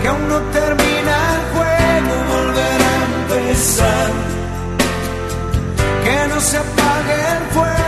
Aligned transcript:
que 0.00 0.08
aún 0.08 0.28
no 0.28 0.40
termina 0.50 1.34
el 1.34 1.42
juego, 1.54 2.14
volver 2.36 2.80
a 2.82 2.94
empezar, 3.44 4.10
que 6.04 6.28
no 6.28 6.40
se 6.40 6.56
apague 6.56 7.14
el 7.36 7.44
fuego. 7.52 7.78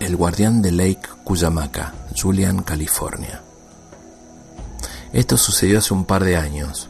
El 0.00 0.16
guardián 0.16 0.62
de 0.62 0.70
Lake 0.70 1.08
Cuyamaca, 1.24 1.92
Julian, 2.16 2.62
California. 2.62 3.42
Esto 5.12 5.36
sucedió 5.36 5.78
hace 5.78 5.94
un 5.94 6.04
par 6.04 6.24
de 6.24 6.36
años, 6.36 6.88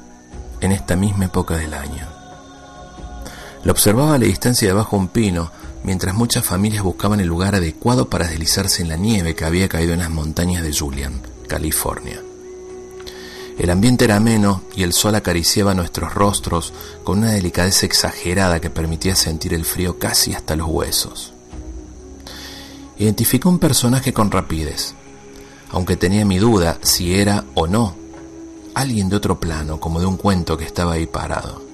en 0.61 0.73
esta 0.73 0.97
misma 0.97 1.27
época 1.27 1.57
del 1.57 1.75
año. 1.75 2.14
Lo 3.65 3.73
observaba 3.73 4.15
a 4.15 4.19
la 4.19 4.27
distancia 4.27 4.69
debajo 4.69 4.97
de 4.97 5.03
un 5.03 5.09
pino, 5.09 5.51
mientras 5.85 6.15
muchas 6.15 6.45
familias 6.45 6.83
buscaban 6.83 7.21
el 7.21 7.27
lugar 7.27 7.55
adecuado 7.55 8.11
para 8.11 8.29
deslizarse 8.29 8.83
en 8.83 8.91
la 8.91 8.97
nieve 8.97 9.35
que 9.35 9.47
había 9.47 9.71
caído 9.71 9.95
en 9.95 10.01
las 10.01 10.11
montañas 10.11 10.63
de 10.63 10.73
Julian, 10.73 11.23
California. 11.49 12.21
El 13.59 13.71
ambiente 13.71 14.05
era 14.05 14.17
ameno 14.17 14.63
y 14.77 14.83
el 14.83 14.93
sol 14.93 15.15
acariciaba 15.15 15.75
nuestros 15.75 16.13
rostros 16.13 16.75
con 17.05 17.19
una 17.21 17.33
delicadeza 17.33 17.87
exagerada 17.87 18.61
que 18.61 18.69
permitía 18.69 19.15
sentir 19.15 19.55
el 19.55 19.65
frío 19.65 19.99
casi 19.99 20.35
hasta 20.35 20.57
los 20.57 20.69
huesos. 20.69 21.33
Identificó 22.99 23.49
un 23.49 23.59
personaje 23.59 24.13
con 24.13 24.31
rapidez, 24.31 24.95
aunque 25.71 25.97
tenía 25.97 26.27
mi 26.27 26.39
duda 26.39 26.79
si 26.83 27.15
era 27.15 27.45
o 27.55 27.67
no 27.67 27.95
alguien 28.75 29.09
de 29.09 29.17
otro 29.17 29.39
plano, 29.41 29.81
como 29.81 30.01
de 30.01 30.07
un 30.07 30.17
cuento 30.17 30.57
que 30.57 30.65
estaba 30.65 30.95
ahí 30.95 31.07
parado 31.07 31.74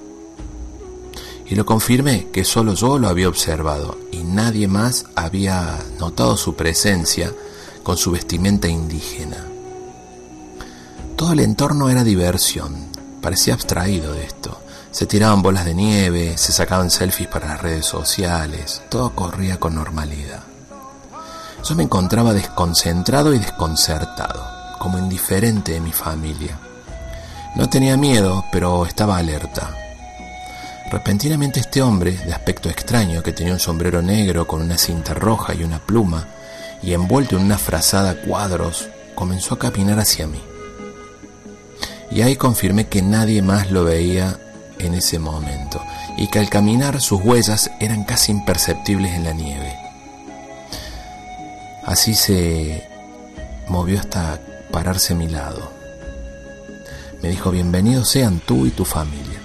y 1.51 1.55
lo 1.55 1.65
confirmé 1.65 2.29
que 2.31 2.45
solo 2.45 2.75
yo 2.75 2.97
lo 2.97 3.09
había 3.09 3.27
observado 3.27 3.97
y 4.09 4.23
nadie 4.23 4.69
más 4.69 5.03
había 5.15 5.79
notado 5.99 6.37
su 6.37 6.55
presencia 6.55 7.33
con 7.83 7.97
su 7.97 8.11
vestimenta 8.11 8.69
indígena. 8.69 9.45
Todo 11.17 11.33
el 11.33 11.41
entorno 11.41 11.89
era 11.89 12.05
diversión, 12.05 12.87
parecía 13.21 13.53
abstraído 13.53 14.13
de 14.13 14.23
esto. 14.23 14.61
Se 14.91 15.05
tiraban 15.05 15.41
bolas 15.41 15.65
de 15.65 15.73
nieve, 15.73 16.37
se 16.37 16.53
sacaban 16.53 16.89
selfies 16.89 17.27
para 17.27 17.47
las 17.47 17.61
redes 17.61 17.85
sociales, 17.85 18.81
todo 18.87 19.13
corría 19.13 19.59
con 19.59 19.75
normalidad. 19.75 20.43
Yo 21.67 21.75
me 21.75 21.83
encontraba 21.83 22.33
desconcentrado 22.33 23.33
y 23.33 23.39
desconcertado, 23.39 24.47
como 24.79 24.97
indiferente 24.97 25.73
de 25.73 25.81
mi 25.81 25.91
familia. 25.91 26.57
No 27.57 27.67
tenía 27.69 27.97
miedo, 27.97 28.45
pero 28.53 28.85
estaba 28.85 29.17
alerta. 29.17 29.75
Repentinamente 30.91 31.61
este 31.61 31.81
hombre, 31.81 32.11
de 32.11 32.33
aspecto 32.33 32.69
extraño, 32.69 33.23
que 33.23 33.31
tenía 33.31 33.53
un 33.53 33.61
sombrero 33.61 34.01
negro 34.01 34.45
con 34.45 34.61
una 34.61 34.77
cinta 34.77 35.13
roja 35.13 35.55
y 35.55 35.63
una 35.63 35.79
pluma, 35.79 36.27
y 36.83 36.93
envuelto 36.93 37.37
en 37.37 37.43
una 37.43 37.57
frazada 37.57 38.15
cuadros, 38.15 38.89
comenzó 39.15 39.53
a 39.53 39.59
caminar 39.59 39.99
hacia 39.99 40.27
mí. 40.27 40.41
Y 42.11 42.23
ahí 42.23 42.35
confirmé 42.35 42.87
que 42.87 43.01
nadie 43.01 43.41
más 43.41 43.71
lo 43.71 43.85
veía 43.85 44.37
en 44.79 44.93
ese 44.93 45.17
momento, 45.17 45.81
y 46.17 46.27
que 46.27 46.39
al 46.39 46.49
caminar 46.49 46.99
sus 46.99 47.21
huellas 47.21 47.71
eran 47.79 48.03
casi 48.03 48.33
imperceptibles 48.33 49.13
en 49.13 49.23
la 49.23 49.31
nieve. 49.31 49.73
Así 51.85 52.15
se 52.15 52.85
movió 53.69 53.97
hasta 53.97 54.41
pararse 54.71 55.13
a 55.13 55.15
mi 55.15 55.29
lado. 55.29 55.71
Me 57.21 57.29
dijo, 57.29 57.49
bienvenidos 57.49 58.09
sean 58.09 58.41
tú 58.41 58.65
y 58.65 58.71
tu 58.71 58.83
familia. 58.83 59.40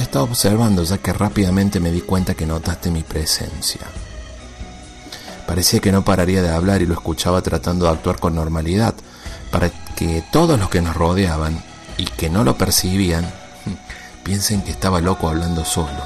Estaba 0.00 0.24
observando 0.24 0.82
ya 0.82 0.96
que 0.96 1.12
rápidamente 1.12 1.78
me 1.78 1.90
di 1.90 2.00
cuenta 2.00 2.32
que 2.34 2.46
notaste 2.46 2.90
mi 2.90 3.02
presencia. 3.02 3.82
Parecía 5.46 5.80
que 5.80 5.92
no 5.92 6.02
pararía 6.02 6.40
de 6.42 6.48
hablar 6.48 6.80
y 6.80 6.86
lo 6.86 6.94
escuchaba 6.94 7.42
tratando 7.42 7.84
de 7.84 7.92
actuar 7.92 8.18
con 8.18 8.34
normalidad 8.34 8.94
para 9.50 9.68
que 9.68 10.24
todos 10.32 10.58
los 10.58 10.70
que 10.70 10.80
nos 10.80 10.96
rodeaban 10.96 11.62
y 11.98 12.06
que 12.06 12.30
no 12.30 12.44
lo 12.44 12.56
percibían 12.56 13.30
piensen 14.24 14.62
que 14.62 14.70
estaba 14.70 15.02
loco 15.02 15.28
hablando 15.28 15.66
solo. 15.66 16.02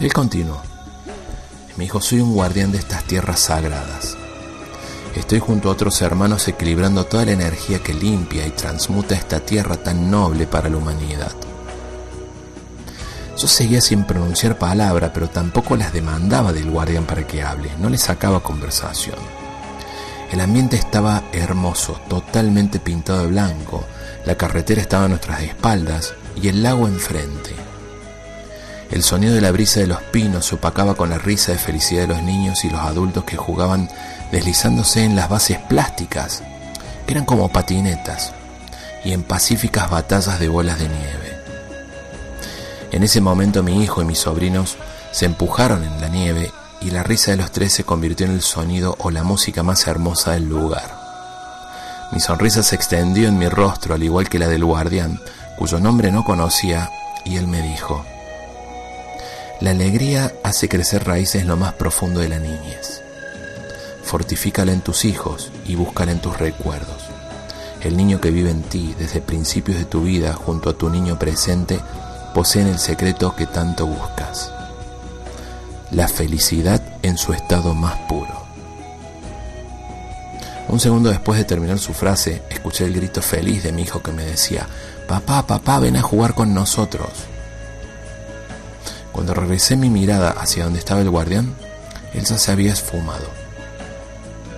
Él 0.00 0.12
continuó. 0.14 0.62
Me 1.76 1.84
dijo, 1.84 2.00
soy 2.00 2.20
un 2.20 2.32
guardián 2.32 2.72
de 2.72 2.78
estas 2.78 3.04
tierras 3.04 3.40
sagradas. 3.40 4.16
Estoy 5.14 5.40
junto 5.40 5.68
a 5.68 5.72
otros 5.72 6.00
hermanos 6.00 6.48
equilibrando 6.48 7.04
toda 7.04 7.26
la 7.26 7.32
energía 7.32 7.82
que 7.82 7.92
limpia 7.92 8.46
y 8.46 8.50
transmuta 8.52 9.14
esta 9.14 9.40
tierra 9.40 9.76
tan 9.76 10.10
noble 10.10 10.46
para 10.46 10.70
la 10.70 10.78
humanidad. 10.78 11.32
Yo 13.36 13.48
seguía 13.48 13.82
sin 13.82 14.04
pronunciar 14.04 14.58
palabra, 14.58 15.12
pero 15.12 15.28
tampoco 15.28 15.76
las 15.76 15.92
demandaba 15.92 16.54
del 16.54 16.70
guardián 16.70 17.04
para 17.04 17.26
que 17.26 17.42
hable, 17.42 17.70
no 17.78 17.90
le 17.90 17.98
sacaba 17.98 18.42
conversación. 18.42 19.18
El 20.32 20.40
ambiente 20.40 20.76
estaba 20.76 21.22
hermoso, 21.32 22.00
totalmente 22.08 22.80
pintado 22.80 23.22
de 23.22 23.26
blanco, 23.28 23.84
la 24.24 24.36
carretera 24.36 24.80
estaba 24.80 25.04
a 25.04 25.08
nuestras 25.08 25.42
espaldas 25.42 26.14
y 26.40 26.48
el 26.48 26.62
lago 26.62 26.88
enfrente. 26.88 27.50
El 28.90 29.02
sonido 29.02 29.34
de 29.34 29.42
la 29.42 29.52
brisa 29.52 29.80
de 29.80 29.86
los 29.86 30.00
pinos 30.00 30.52
opacaba 30.52 30.94
con 30.94 31.10
la 31.10 31.18
risa 31.18 31.52
de 31.52 31.58
felicidad 31.58 32.02
de 32.02 32.14
los 32.14 32.22
niños 32.22 32.64
y 32.64 32.70
los 32.70 32.80
adultos 32.80 33.24
que 33.24 33.36
jugaban 33.36 33.90
deslizándose 34.32 35.04
en 35.04 35.14
las 35.14 35.28
bases 35.28 35.58
plásticas, 35.58 36.42
que 37.04 37.12
eran 37.12 37.26
como 37.26 37.50
patinetas, 37.50 38.32
y 39.04 39.12
en 39.12 39.22
pacíficas 39.22 39.90
batallas 39.90 40.40
de 40.40 40.48
bolas 40.48 40.78
de 40.78 40.88
nieve. 40.88 41.25
En 42.92 43.02
ese 43.02 43.20
momento 43.20 43.62
mi 43.62 43.82
hijo 43.82 44.00
y 44.02 44.04
mis 44.04 44.18
sobrinos 44.18 44.76
se 45.12 45.26
empujaron 45.26 45.82
en 45.84 46.00
la 46.00 46.08
nieve 46.08 46.50
y 46.80 46.90
la 46.90 47.02
risa 47.02 47.32
de 47.32 47.38
los 47.38 47.50
tres 47.50 47.72
se 47.72 47.84
convirtió 47.84 48.26
en 48.26 48.32
el 48.32 48.42
sonido 48.42 48.96
o 49.00 49.10
la 49.10 49.24
música 49.24 49.62
más 49.62 49.86
hermosa 49.86 50.32
del 50.32 50.48
lugar. 50.48 50.96
Mi 52.12 52.20
sonrisa 52.20 52.62
se 52.62 52.76
extendió 52.76 53.28
en 53.28 53.38
mi 53.38 53.48
rostro 53.48 53.94
al 53.94 54.02
igual 54.02 54.28
que 54.28 54.38
la 54.38 54.48
del 54.48 54.64
guardián, 54.64 55.20
cuyo 55.56 55.80
nombre 55.80 56.12
no 56.12 56.24
conocía, 56.24 56.90
y 57.24 57.36
él 57.36 57.48
me 57.48 57.60
dijo, 57.62 58.04
La 59.60 59.70
alegría 59.70 60.32
hace 60.44 60.68
crecer 60.68 61.04
raíces 61.04 61.42
en 61.42 61.48
lo 61.48 61.56
más 61.56 61.72
profundo 61.74 62.20
de 62.20 62.28
la 62.28 62.38
niñez. 62.38 63.02
Fortifícala 64.04 64.70
en 64.70 64.82
tus 64.82 65.04
hijos 65.04 65.50
y 65.66 65.74
búscala 65.74 66.12
en 66.12 66.20
tus 66.20 66.38
recuerdos. 66.38 67.02
El 67.80 67.96
niño 67.96 68.20
que 68.20 68.30
vive 68.30 68.50
en 68.50 68.62
ti 68.62 68.94
desde 68.96 69.20
principios 69.20 69.78
de 69.78 69.84
tu 69.84 70.02
vida 70.02 70.34
junto 70.34 70.70
a 70.70 70.74
tu 70.74 70.88
niño 70.88 71.18
presente 71.18 71.80
poseen 72.36 72.66
el 72.66 72.78
secreto 72.78 73.34
que 73.34 73.46
tanto 73.46 73.86
buscas, 73.86 74.52
la 75.90 76.06
felicidad 76.06 76.82
en 77.00 77.16
su 77.16 77.32
estado 77.32 77.72
más 77.72 77.96
puro. 78.10 78.44
Un 80.68 80.78
segundo 80.78 81.08
después 81.08 81.38
de 81.38 81.46
terminar 81.46 81.78
su 81.78 81.94
frase, 81.94 82.42
escuché 82.50 82.84
el 82.84 82.92
grito 82.92 83.22
feliz 83.22 83.62
de 83.62 83.72
mi 83.72 83.84
hijo 83.84 84.02
que 84.02 84.12
me 84.12 84.22
decía, 84.22 84.66
papá, 85.08 85.46
papá, 85.46 85.78
ven 85.78 85.96
a 85.96 86.02
jugar 86.02 86.34
con 86.34 86.52
nosotros. 86.52 87.08
Cuando 89.12 89.32
regresé 89.32 89.74
mi 89.76 89.88
mirada 89.88 90.32
hacia 90.32 90.64
donde 90.64 90.80
estaba 90.80 91.00
el 91.00 91.08
guardián, 91.08 91.54
él 92.12 92.26
ya 92.26 92.36
se 92.36 92.52
había 92.52 92.74
esfumado. 92.74 93.30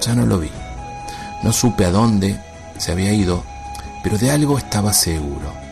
Ya 0.00 0.16
no 0.16 0.26
lo 0.26 0.40
vi. 0.40 0.50
No 1.44 1.52
supe 1.52 1.84
a 1.84 1.92
dónde 1.92 2.42
se 2.76 2.90
había 2.90 3.12
ido, 3.12 3.44
pero 4.02 4.18
de 4.18 4.32
algo 4.32 4.58
estaba 4.58 4.92
seguro 4.92 5.67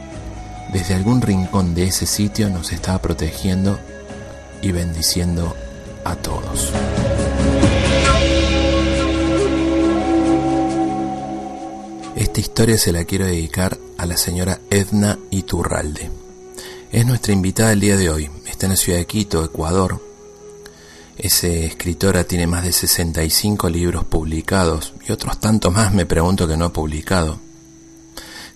desde 0.73 0.95
algún 0.95 1.21
rincón 1.23 1.75
de 1.75 1.85
ese 1.85 2.07
sitio 2.07 2.51
nos 2.51 2.73
estaba 2.73 3.01
protegiendo 3.01 3.79
y 4.63 4.73
bendiciendo 4.73 5.55
a 6.05 6.17
todos. 6.17 6.73
Esta 12.15 12.41
historia 12.41 12.79
se 12.79 12.93
la 12.93 13.05
quiero 13.05 13.27
dedicar 13.27 13.79
a 13.99 14.07
la 14.07 14.17
señora 14.17 14.61
Edna 14.71 15.19
Iturralde. 15.31 16.11
Es 16.91 17.07
nuestra 17.07 17.33
invitada 17.33 17.73
el 17.73 17.81
día 17.81 17.97
de 17.97 18.11
hoy. 18.11 18.31
Está 18.47 18.67
en 18.67 18.73
la 18.73 18.77
ciudad 18.77 18.99
de 18.99 19.07
Quito, 19.07 19.45
Ecuador. 19.45 20.03
Esa 21.19 21.49
escritora 21.49 22.25
tiene 22.25 22.47
más 22.47 22.65
de 22.65 22.73
65 22.73 23.69
libros 23.69 24.05
publicados 24.05 24.95
y 25.07 25.13
otros 25.13 25.41
tantos 25.41 25.73
más 25.73 25.93
me 25.95 26.05
pregunto 26.07 26.47
que 26.47 26.57
no 26.57 26.67
ha 26.67 26.73
publicado 26.73 27.46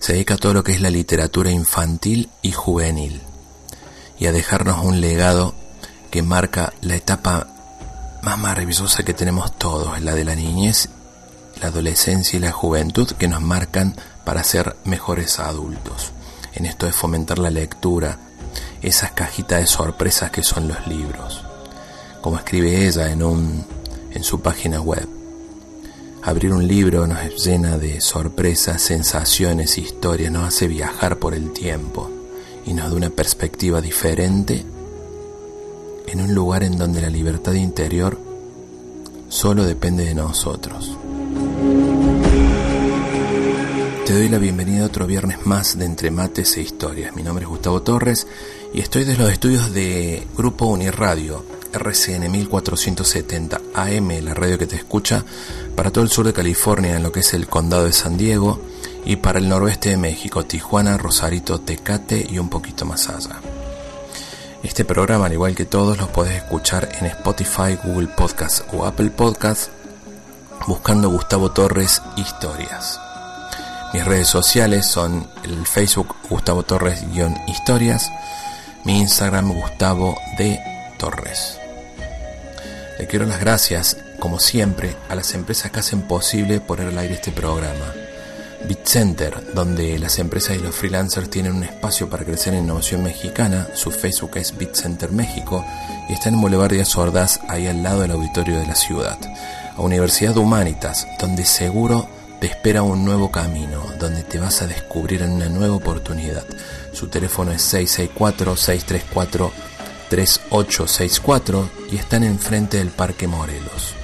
se 0.01 0.13
dedica 0.13 0.33
a 0.33 0.37
todo 0.37 0.55
lo 0.55 0.63
que 0.63 0.71
es 0.71 0.81
la 0.81 0.89
literatura 0.89 1.51
infantil 1.51 2.29
y 2.41 2.51
juvenil 2.51 3.21
y 4.17 4.25
a 4.25 4.31
dejarnos 4.31 4.83
un 4.83 4.99
legado 4.99 5.53
que 6.09 6.23
marca 6.23 6.73
la 6.81 6.95
etapa 6.95 7.47
más 8.23 8.37
maravillosa 8.37 9.03
que 9.03 9.13
tenemos 9.13 9.55
todos, 9.57 10.01
la 10.01 10.15
de 10.15 10.25
la 10.25 10.35
niñez, 10.35 10.89
la 11.61 11.67
adolescencia 11.67 12.37
y 12.37 12.39
la 12.39 12.51
juventud 12.51 13.11
que 13.11 13.27
nos 13.27 13.41
marcan 13.41 13.95
para 14.25 14.43
ser 14.43 14.75
mejores 14.85 15.39
adultos. 15.39 16.11
En 16.53 16.65
esto 16.65 16.87
de 16.87 16.93
fomentar 16.93 17.37
la 17.37 17.51
lectura, 17.51 18.17
esas 18.81 19.11
cajitas 19.11 19.61
de 19.61 19.67
sorpresas 19.67 20.31
que 20.31 20.43
son 20.43 20.67
los 20.67 20.87
libros. 20.87 21.43
Como 22.21 22.37
escribe 22.37 22.87
ella 22.87 23.11
en, 23.11 23.21
un, 23.21 23.65
en 24.09 24.23
su 24.23 24.41
página 24.41 24.81
web. 24.81 25.20
Abrir 26.23 26.53
un 26.53 26.67
libro 26.67 27.07
nos 27.07 27.43
llena 27.43 27.79
de 27.79 27.99
sorpresas, 27.99 28.79
sensaciones, 28.83 29.79
historias, 29.79 30.31
nos 30.31 30.47
hace 30.47 30.67
viajar 30.67 31.17
por 31.17 31.33
el 31.33 31.51
tiempo 31.51 32.11
y 32.63 32.73
nos 32.75 32.91
da 32.91 32.95
una 32.95 33.09
perspectiva 33.09 33.81
diferente 33.81 34.63
en 36.05 36.21
un 36.21 36.35
lugar 36.35 36.61
en 36.61 36.77
donde 36.77 37.01
la 37.01 37.09
libertad 37.09 37.53
interior 37.53 38.19
solo 39.29 39.63
depende 39.63 40.05
de 40.05 40.13
nosotros. 40.13 40.95
Te 44.05 44.13
doy 44.13 44.29
la 44.29 44.37
bienvenida 44.37 44.83
a 44.83 44.87
otro 44.87 45.07
viernes 45.07 45.43
más 45.47 45.79
de 45.79 45.85
Entre 45.85 46.11
Mates 46.11 46.55
e 46.55 46.61
Historias. 46.61 47.15
Mi 47.15 47.23
nombre 47.23 47.45
es 47.45 47.49
Gustavo 47.49 47.81
Torres 47.81 48.27
y 48.75 48.81
estoy 48.81 49.05
desde 49.05 49.23
los 49.23 49.31
estudios 49.31 49.73
de 49.73 50.27
Grupo 50.37 50.67
Uniradio, 50.67 51.43
RCN 51.73 52.31
1470 52.31 53.61
AM, 53.73 54.09
la 54.23 54.33
radio 54.33 54.57
que 54.57 54.67
te 54.67 54.75
escucha 54.75 55.23
para 55.75 55.91
todo 55.91 56.03
el 56.03 56.09
sur 56.09 56.25
de 56.25 56.33
California, 56.33 56.95
en 56.95 57.03
lo 57.03 57.11
que 57.11 57.21
es 57.21 57.33
el 57.33 57.47
condado 57.47 57.85
de 57.85 57.93
San 57.93 58.17
Diego, 58.17 58.61
y 59.05 59.17
para 59.17 59.39
el 59.39 59.49
noroeste 59.49 59.89
de 59.89 59.97
México, 59.97 60.45
Tijuana, 60.45 60.97
Rosarito, 60.97 61.59
Tecate 61.59 62.27
y 62.29 62.37
un 62.37 62.49
poquito 62.49 62.85
más 62.85 63.09
allá. 63.09 63.39
Este 64.63 64.85
programa, 64.85 65.25
al 65.25 65.33
igual 65.33 65.55
que 65.55 65.65
todos, 65.65 65.97
los 65.97 66.09
podés 66.09 66.35
escuchar 66.35 66.89
en 66.99 67.07
Spotify, 67.07 67.77
Google 67.83 68.09
Podcast 68.09 68.61
o 68.73 68.85
Apple 68.85 69.09
Podcast 69.09 69.71
buscando 70.67 71.09
Gustavo 71.09 71.51
Torres 71.51 72.01
Historias. 72.15 72.99
Mis 73.93 74.05
redes 74.05 74.27
sociales 74.27 74.85
son 74.85 75.27
el 75.43 75.65
Facebook 75.65 76.15
Gustavo 76.29 76.63
Torres-Historias, 76.63 78.09
mi 78.85 78.99
Instagram 78.99 79.51
Gustavo 79.51 80.15
D. 80.37 80.59
Torres. 80.97 81.60
Le 83.01 83.07
quiero 83.07 83.25
las 83.25 83.39
gracias, 83.39 83.97
como 84.19 84.39
siempre, 84.39 84.95
a 85.09 85.15
las 85.15 85.33
empresas 85.33 85.71
que 85.71 85.79
hacen 85.79 86.03
posible 86.03 86.59
poner 86.59 86.89
al 86.89 86.99
aire 86.99 87.15
este 87.15 87.31
programa. 87.31 87.95
BitCenter, 88.67 89.55
donde 89.55 89.97
las 89.97 90.19
empresas 90.19 90.55
y 90.55 90.59
los 90.59 90.75
freelancers 90.75 91.27
tienen 91.27 91.53
un 91.53 91.63
espacio 91.63 92.07
para 92.11 92.23
crecer 92.23 92.53
en 92.53 92.65
innovación 92.65 93.01
mexicana. 93.01 93.69
Su 93.73 93.89
Facebook 93.89 94.33
es 94.35 94.55
BitCenter 94.55 95.11
México 95.11 95.65
y 96.09 96.13
está 96.13 96.29
en 96.29 96.39
Boulevard 96.39 96.73
Díaz 96.73 96.95
Ordaz, 96.95 97.39
ahí 97.47 97.65
al 97.65 97.81
lado 97.81 98.01
del 98.01 98.11
auditorio 98.11 98.59
de 98.59 98.67
la 98.67 98.75
ciudad. 98.75 99.17
A 99.75 99.81
Universidad 99.81 100.37
Humanitas, 100.37 101.07
donde 101.19 101.43
seguro 101.43 102.07
te 102.39 102.45
espera 102.45 102.83
un 102.83 103.03
nuevo 103.03 103.31
camino, 103.31 103.83
donde 103.99 104.21
te 104.21 104.37
vas 104.37 104.61
a 104.61 104.67
descubrir 104.67 105.23
en 105.23 105.31
una 105.31 105.49
nueva 105.49 105.73
oportunidad. 105.73 106.45
Su 106.93 107.07
teléfono 107.07 107.51
es 107.51 107.63
664-634-3864 110.11 111.69
y 111.91 111.97
están 111.97 112.23
enfrente 112.23 112.77
del 112.77 112.89
Parque 112.89 113.27
Morelos. 113.27 113.95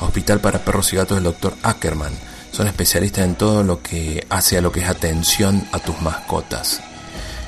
Hospital 0.00 0.40
para 0.40 0.64
Perros 0.64 0.92
y 0.92 0.96
Gatos 0.96 1.16
del 1.16 1.24
Dr. 1.24 1.54
Ackerman 1.62 2.12
son 2.52 2.68
especialistas 2.68 3.24
en 3.24 3.34
todo 3.34 3.62
lo 3.62 3.82
que 3.82 4.26
hace 4.30 4.58
a 4.58 4.60
lo 4.60 4.70
que 4.72 4.80
es 4.80 4.88
atención 4.88 5.66
a 5.72 5.78
tus 5.78 6.00
mascotas. 6.00 6.80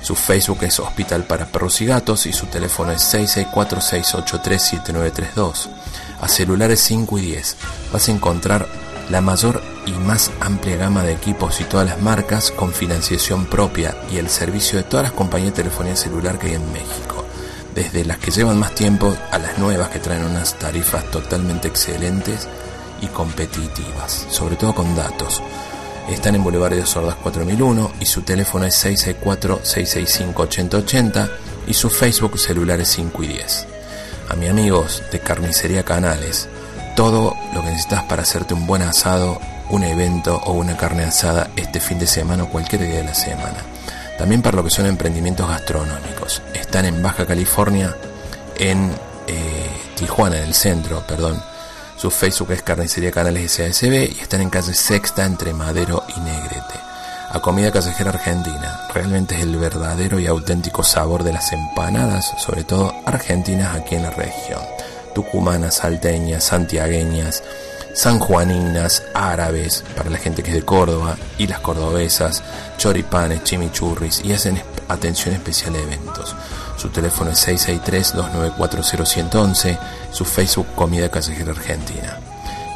Su 0.03 0.15
Facebook 0.15 0.59
es 0.63 0.79
Hospital 0.81 1.25
para 1.25 1.47
Perros 1.47 1.81
y 1.81 1.87
Gatos 1.87 2.27
y 2.27 2.33
su 2.33 2.47
teléfono 2.47 2.93
es 2.93 3.03
664-683-7932. 3.15 5.69
A 6.21 6.29
celulares 6.29 6.81
5 6.81 7.19
y 7.19 7.23
10 7.23 7.57
vas 7.93 8.09
a 8.09 8.13
encontrar 8.13 8.69
la 9.11 9.21
mayor 9.21 9.63
y 9.87 9.93
más 9.93 10.31
amplia 10.41 10.77
gama 10.77 11.03
de 11.03 11.15
equipos 11.15 11.61
y 11.61 11.65
todas 11.65 11.87
las 11.87 12.01
marcas 12.01 12.51
con 12.51 12.73
financiación 12.73 13.47
propia 13.47 13.97
y 14.13 14.19
el 14.19 14.29
servicio 14.29 14.79
de 14.79 14.85
todas 14.85 15.05
las 15.05 15.13
compañías 15.13 15.53
de 15.53 15.63
telefonía 15.63 15.97
celular 15.97 16.39
que 16.39 16.49
hay 16.49 16.55
en 16.55 16.73
México. 16.73 17.28
Desde 17.79 18.05
las 18.05 18.19
que 18.19 18.33
llevan 18.33 18.59
más 18.59 18.75
tiempo 18.75 19.17
a 19.31 19.39
las 19.39 19.57
nuevas 19.57 19.91
que 19.91 20.01
traen 20.01 20.25
unas 20.25 20.59
tarifas 20.59 21.09
totalmente 21.13 21.69
excelentes 21.69 22.49
y 23.01 23.07
competitivas, 23.07 24.27
sobre 24.31 24.57
todo 24.57 24.75
con 24.75 24.97
datos. 24.97 25.41
Están 26.11 26.35
en 26.35 26.43
Boulevard 26.43 26.75
de 26.75 26.85
Sordas 26.85 27.15
4001 27.15 27.93
y 28.01 28.07
su 28.07 28.23
teléfono 28.23 28.65
es 28.65 28.85
664-665-8080 28.85 31.31
y 31.69 31.75
su 31.75 31.89
Facebook 31.89 32.37
celular 32.37 32.81
es 32.81 32.89
5 32.89 33.23
y 33.23 33.29
10. 33.29 33.67
A 34.31 34.35
mis 34.35 34.51
amigos 34.51 35.05
de 35.13 35.21
Carnicería 35.21 35.85
Canales, 35.85 36.49
todo 36.97 37.37
lo 37.55 37.61
que 37.61 37.69
necesitas 37.69 38.03
para 38.03 38.23
hacerte 38.23 38.55
un 38.55 38.67
buen 38.67 38.83
asado, 38.83 39.41
un 39.71 39.85
evento 39.85 40.43
o 40.47 40.53
una 40.55 40.77
carne 40.77 41.05
asada 41.05 41.49
este 41.55 41.79
fin 41.79 42.01
de 42.01 42.09
semana 42.09 42.43
o 42.43 42.49
cualquier 42.49 42.83
día 42.83 42.97
de 42.97 43.05
la 43.05 43.15
semana. 43.15 43.78
También 44.19 44.43
para 44.43 44.57
lo 44.57 44.65
que 44.65 44.71
son 44.71 44.87
emprendimientos 44.87 45.49
gastronómicos. 45.49 46.43
Están 46.53 46.85
en 46.85 47.03
Baja 47.03 47.25
California, 47.25 47.97
en 48.59 48.93
eh, 49.27 49.71
Tijuana, 49.97 50.39
en 50.39 50.45
el 50.45 50.55
centro, 50.55 51.03
perdón 51.07 51.41
su 51.99 52.13
Facebook 52.13 52.53
es 52.53 52.63
Carnicería 52.63 53.11
Canales 53.11 53.51
SASB 53.51 54.13
y 54.17 54.21
están 54.21 54.41
en 54.41 54.51
calle 54.51 54.73
Sexta 54.73 55.25
entre 55.25 55.53
Madero 55.53 56.05
y 56.17 56.21
Negrete. 56.21 56.79
A 57.29 57.41
comida 57.41 57.73
callejera 57.73 58.11
argentina, 58.11 58.87
realmente 58.95 59.35
es 59.35 59.43
el 59.43 59.57
verdadero 59.57 60.21
y 60.21 60.29
auténtico 60.29 60.85
sabor 60.85 61.25
de 61.25 61.33
las 61.33 61.53
empanadas, 61.53 62.35
sobre 62.39 62.63
todo 62.63 62.95
argentinas 63.05 63.75
aquí 63.75 63.97
en 63.97 64.05
la 64.05 64.11
región. 64.11 64.61
Tucumanas, 65.13 65.79
salteñas, 65.79 66.45
santiagueñas, 66.45 67.43
sanjuaninas, 67.99 69.03
árabes, 69.13 69.85
para 69.97 70.09
la 70.09 70.19
gente 70.19 70.45
que 70.45 70.51
es 70.51 70.55
de 70.55 70.63
Córdoba, 70.63 71.17
y 71.37 71.49
las 71.49 71.59
cordobesas, 71.59 72.45
choripanes, 72.77 73.43
chimichurris, 73.43 74.23
y 74.25 74.33
hacen 74.33 74.63
atención 74.87 75.35
especial 75.35 75.75
a 75.75 75.81
eventos. 75.81 76.37
Su 76.77 76.91
teléfono 76.91 77.33
es 77.33 77.49
663-294-0111, 77.49 79.77
su 80.13 80.25
Facebook 80.25 80.69
Comida 80.77 81.11
Callejera 81.11 81.51
Argentina. 81.51 82.21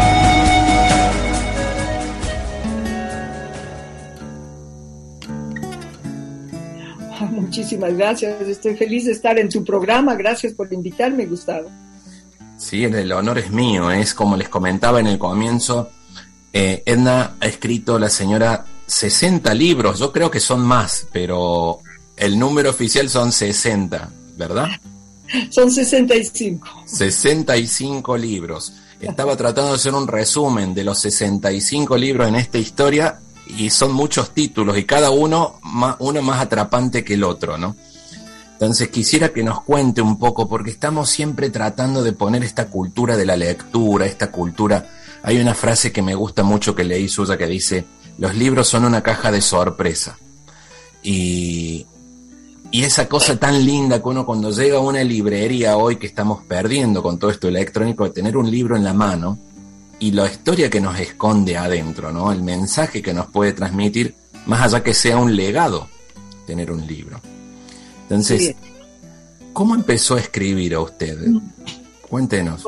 Muchísimas 7.32 7.98
gracias. 7.98 8.48
Estoy 8.48 8.78
feliz 8.78 9.04
de 9.06 9.12
estar 9.12 9.38
en 9.38 9.50
tu 9.50 9.66
programa. 9.66 10.16
Gracias 10.16 10.54
por 10.54 10.72
invitarme, 10.72 11.26
Gustavo. 11.26 11.70
Sí, 12.58 12.86
el 12.86 13.12
honor 13.12 13.40
es 13.40 13.52
mío. 13.52 13.92
Es 13.92 14.14
como 14.14 14.38
les 14.38 14.48
comentaba 14.48 15.02
en 15.02 15.08
el 15.08 15.20
comienzo. 15.20 15.90
Eh, 16.54 16.82
Edna 16.86 17.36
ha 17.42 17.46
escrito 17.46 18.00
la 18.00 18.08
señora 18.10 18.64
60 18.92 19.54
libros. 19.54 20.00
Yo 20.00 20.12
creo 20.12 20.30
que 20.30 20.40
son 20.40 20.62
más, 20.62 21.08
pero 21.12 21.80
el 22.18 22.38
número 22.38 22.70
oficial 22.70 23.10
son 23.10 23.32
60, 23.32 24.12
¿verdad? 24.38 24.68
Son 25.50 25.72
65. 25.72 26.68
65 26.86 28.18
libros. 28.18 28.74
Estaba 29.00 29.38
tratando 29.38 29.72
de 29.72 29.78
hacer 29.78 29.94
un 29.94 30.08
resumen 30.08 30.74
de 30.74 30.84
los 30.84 31.00
65 31.00 31.98
libros 31.98 32.28
en 32.28 32.36
esta 32.36 32.58
historia 32.58 33.20
y 33.48 33.70
son 33.70 33.94
muchos 33.94 34.32
títulos 34.32 34.78
y 34.78 34.84
cada 34.84 35.10
uno 35.10 35.60
más, 35.64 35.96
uno 36.00 36.22
más 36.22 36.42
atrapante 36.42 37.04
que 37.04 37.14
el 37.14 37.24
otro, 37.24 37.58
¿no? 37.58 37.76
Entonces 38.54 38.90
quisiera 38.90 39.30
que 39.30 39.42
nos 39.42 39.62
cuente 39.62 40.02
un 40.02 40.20
poco, 40.20 40.48
porque 40.48 40.70
estamos 40.70 41.10
siempre 41.10 41.50
tratando 41.50 42.04
de 42.04 42.14
poner 42.14 42.44
esta 42.44 42.68
cultura 42.68 43.18
de 43.18 43.26
la 43.26 43.36
lectura, 43.36 44.06
esta 44.06 44.30
cultura. 44.32 44.88
Hay 45.24 45.40
una 45.40 45.56
frase 45.56 45.92
que 45.92 46.04
me 46.04 46.14
gusta 46.14 46.44
mucho 46.44 46.76
que 46.76 46.84
leí 46.84 47.10
suya 47.10 47.38
que 47.38 47.48
dice, 47.48 47.86
los 48.22 48.36
libros 48.36 48.68
son 48.68 48.86
una 48.86 49.02
caja 49.02 49.32
de 49.32 49.42
sorpresa. 49.42 50.16
Y, 51.02 51.88
y 52.70 52.84
esa 52.84 53.10
cosa 53.10 53.36
tan 53.40 53.66
linda 53.66 54.00
que 54.00 54.10
uno 54.10 54.28
cuando 54.28 54.52
llega 54.52 54.78
a 54.78 54.82
una 54.82 55.04
librería 55.04 55.76
hoy 55.76 55.96
que 55.96 56.06
estamos 56.06 56.44
perdiendo 56.44 57.02
con 57.02 57.18
todo 57.18 57.32
esto 57.32 57.48
electrónico, 57.48 58.04
de 58.04 58.12
tener 58.12 58.38
un 58.38 58.52
libro 58.52 58.76
en 58.76 58.84
la 58.84 58.94
mano, 58.94 59.40
y 59.98 60.12
la 60.12 60.28
historia 60.28 60.70
que 60.70 60.80
nos 60.80 61.00
esconde 61.00 61.58
adentro, 61.58 62.12
¿no? 62.12 62.32
El 62.32 62.44
mensaje 62.44 63.02
que 63.02 63.12
nos 63.12 63.26
puede 63.26 63.54
transmitir, 63.54 64.14
más 64.46 64.62
allá 64.62 64.84
que 64.84 64.94
sea 64.94 65.18
un 65.18 65.36
legado, 65.36 65.90
tener 66.46 66.72
un 66.72 66.86
libro. 66.86 67.20
Entonces, 68.04 68.56
¿cómo 69.52 69.74
empezó 69.74 70.14
a 70.14 70.20
escribir 70.20 70.76
a 70.76 70.82
usted? 70.82 71.18
Cuéntenos. 72.08 72.66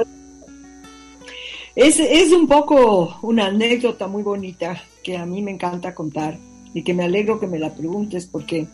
Es, 1.75 1.99
es 1.99 2.31
un 2.31 2.47
poco 2.47 3.19
una 3.21 3.45
anécdota 3.45 4.07
muy 4.07 4.23
bonita 4.23 4.81
que 5.03 5.17
a 5.17 5.25
mí 5.25 5.41
me 5.41 5.51
encanta 5.51 5.93
contar. 5.93 6.37
y 6.75 6.81
que 6.81 6.95
me 6.95 7.03
alegro 7.03 7.39
que 7.39 7.45
me 7.45 7.59
la 7.59 7.71
preguntes 7.71 8.25
porque 8.25 8.65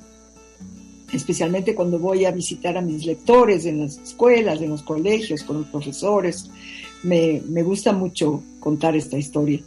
especialmente 1.11 1.75
cuando 1.75 1.99
voy 1.99 2.23
a 2.23 2.31
visitar 2.31 2.77
a 2.77 2.81
mis 2.81 3.05
lectores 3.05 3.65
en 3.65 3.81
las 3.81 3.97
escuelas, 3.97 4.61
en 4.61 4.69
los 4.69 4.83
colegios, 4.83 5.43
con 5.43 5.57
los 5.57 5.67
profesores, 5.67 6.49
me, 7.03 7.41
me 7.49 7.61
gusta 7.61 7.91
mucho 7.91 8.41
contar 8.61 8.95
esta 8.95 9.17
historia. 9.17 9.59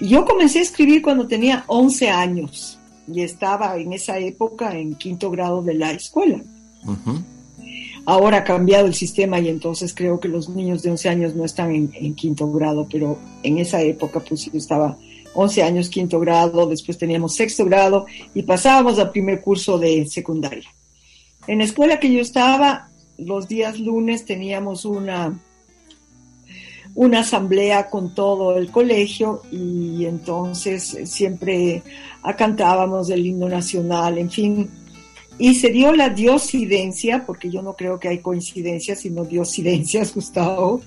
Yo 0.00 0.24
comencé 0.24 0.60
a 0.60 0.62
escribir 0.62 1.02
cuando 1.02 1.26
tenía 1.26 1.64
11 1.66 2.08
años 2.08 2.78
y 3.06 3.22
estaba 3.22 3.76
en 3.76 3.92
esa 3.92 4.18
época 4.18 4.76
en 4.76 4.94
quinto 4.94 5.30
grado 5.30 5.62
de 5.62 5.74
la 5.74 5.92
escuela. 5.92 6.42
Ahora 8.04 8.38
ha 8.38 8.44
cambiado 8.44 8.86
el 8.86 8.94
sistema 8.94 9.38
y 9.38 9.48
entonces 9.48 9.94
creo 9.94 10.18
que 10.18 10.28
los 10.28 10.48
niños 10.48 10.82
de 10.82 10.90
11 10.90 11.08
años 11.08 11.34
no 11.36 11.44
están 11.44 11.72
en, 11.72 12.14
quinto 12.14 12.50
grado, 12.50 12.86
pero 12.90 13.18
en 13.42 13.58
esa 13.58 13.80
época 13.80 14.20
pues 14.20 14.46
yo 14.46 14.58
estaba 14.58 14.96
11 15.34 15.62
años 15.62 15.88
quinto 15.88 16.20
grado, 16.20 16.66
después 16.66 16.98
teníamos 16.98 17.34
sexto 17.34 17.64
grado 17.64 18.06
y 18.34 18.42
pasábamos 18.42 18.98
al 18.98 19.10
primer 19.10 19.40
curso 19.40 19.78
de 19.78 20.06
secundaria. 20.06 20.68
En 21.46 21.58
la 21.58 21.64
escuela 21.64 21.98
que 21.98 22.12
yo 22.12 22.20
estaba, 22.20 22.88
los 23.18 23.48
días 23.48 23.78
lunes 23.78 24.24
teníamos 24.24 24.84
una 24.84 25.38
una 26.94 27.20
asamblea 27.20 27.88
con 27.88 28.14
todo 28.14 28.56
el 28.56 28.70
colegio 28.70 29.42
y 29.50 30.04
entonces 30.04 30.98
siempre 31.04 31.82
cantábamos 32.36 33.08
el 33.10 33.26
himno 33.26 33.48
nacional, 33.48 34.18
en 34.18 34.30
fin. 34.30 34.70
Y 35.38 35.54
se 35.54 35.70
dio 35.70 35.94
la 35.94 36.10
diosidencia, 36.10 37.24
porque 37.26 37.50
yo 37.50 37.62
no 37.62 37.74
creo 37.74 37.98
que 37.98 38.08
hay 38.08 38.18
coincidencias, 38.18 39.00
sino 39.00 39.24
diosidencias, 39.24 40.14
Gustavo. 40.14 40.82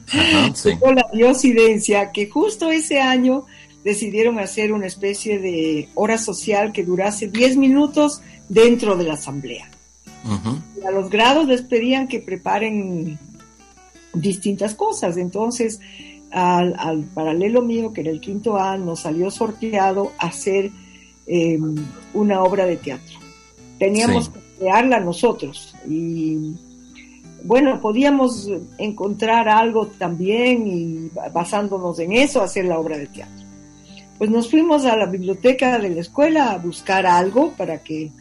Se 0.53 0.75
dio 0.75 0.93
la 0.93 1.05
diosidencia 1.11 2.11
que 2.11 2.29
justo 2.29 2.69
ese 2.69 2.99
año 3.01 3.45
decidieron 3.85 4.39
hacer 4.39 4.73
una 4.73 4.87
especie 4.87 5.37
de 5.37 5.87
hora 5.93 6.17
social 6.17 6.73
que 6.73 6.83
durase 6.83 7.27
10 7.27 7.55
minutos 7.57 8.19
dentro 8.49 8.97
de 8.97 9.03
la 9.03 9.13
asamblea. 9.13 9.69
a 10.85 10.91
los 10.91 11.09
grados 11.11 11.47
les 11.47 11.61
pedían 11.61 12.07
que 12.07 12.19
preparen 12.19 13.19
distintas 14.15 14.73
cosas. 14.73 15.17
Entonces, 15.17 15.79
al, 16.31 17.03
paralelo 17.13 17.61
mío, 17.61 17.93
que 17.93 18.01
era 18.01 18.09
el 18.09 18.19
quinto 18.19 18.57
A, 18.57 18.75
nos 18.75 19.01
salió 19.01 19.29
sorteado 19.29 20.11
hacer 20.17 20.71
em, 21.27 21.75
una 22.15 22.41
obra 22.41 22.65
de 22.65 22.77
teatro. 22.77 23.19
Teníamos 23.77 24.29
que 24.29 24.39
crearla 24.57 24.99
nosotros 24.99 25.75
y 25.87 26.55
bueno, 27.43 27.79
podíamos 27.79 28.49
encontrar 28.79 29.47
algo 29.47 29.85
también 29.85 30.65
y 30.65 31.11
basándonos 31.31 31.99
en 31.99 32.13
eso 32.13 32.41
hacer 32.41 32.65
la 32.65 32.79
obra 32.79 32.97
de 32.97 33.05
teatro. 33.05 33.44
Pues 34.17 34.29
nos 34.29 34.49
fuimos 34.49 34.85
a 34.85 34.95
la 34.95 35.07
biblioteca 35.07 35.77
de 35.77 35.89
la 35.89 36.01
escuela 36.01 36.51
a 36.51 36.57
buscar 36.57 37.05
algo 37.05 37.51
para 37.51 37.79
que 37.79 38.11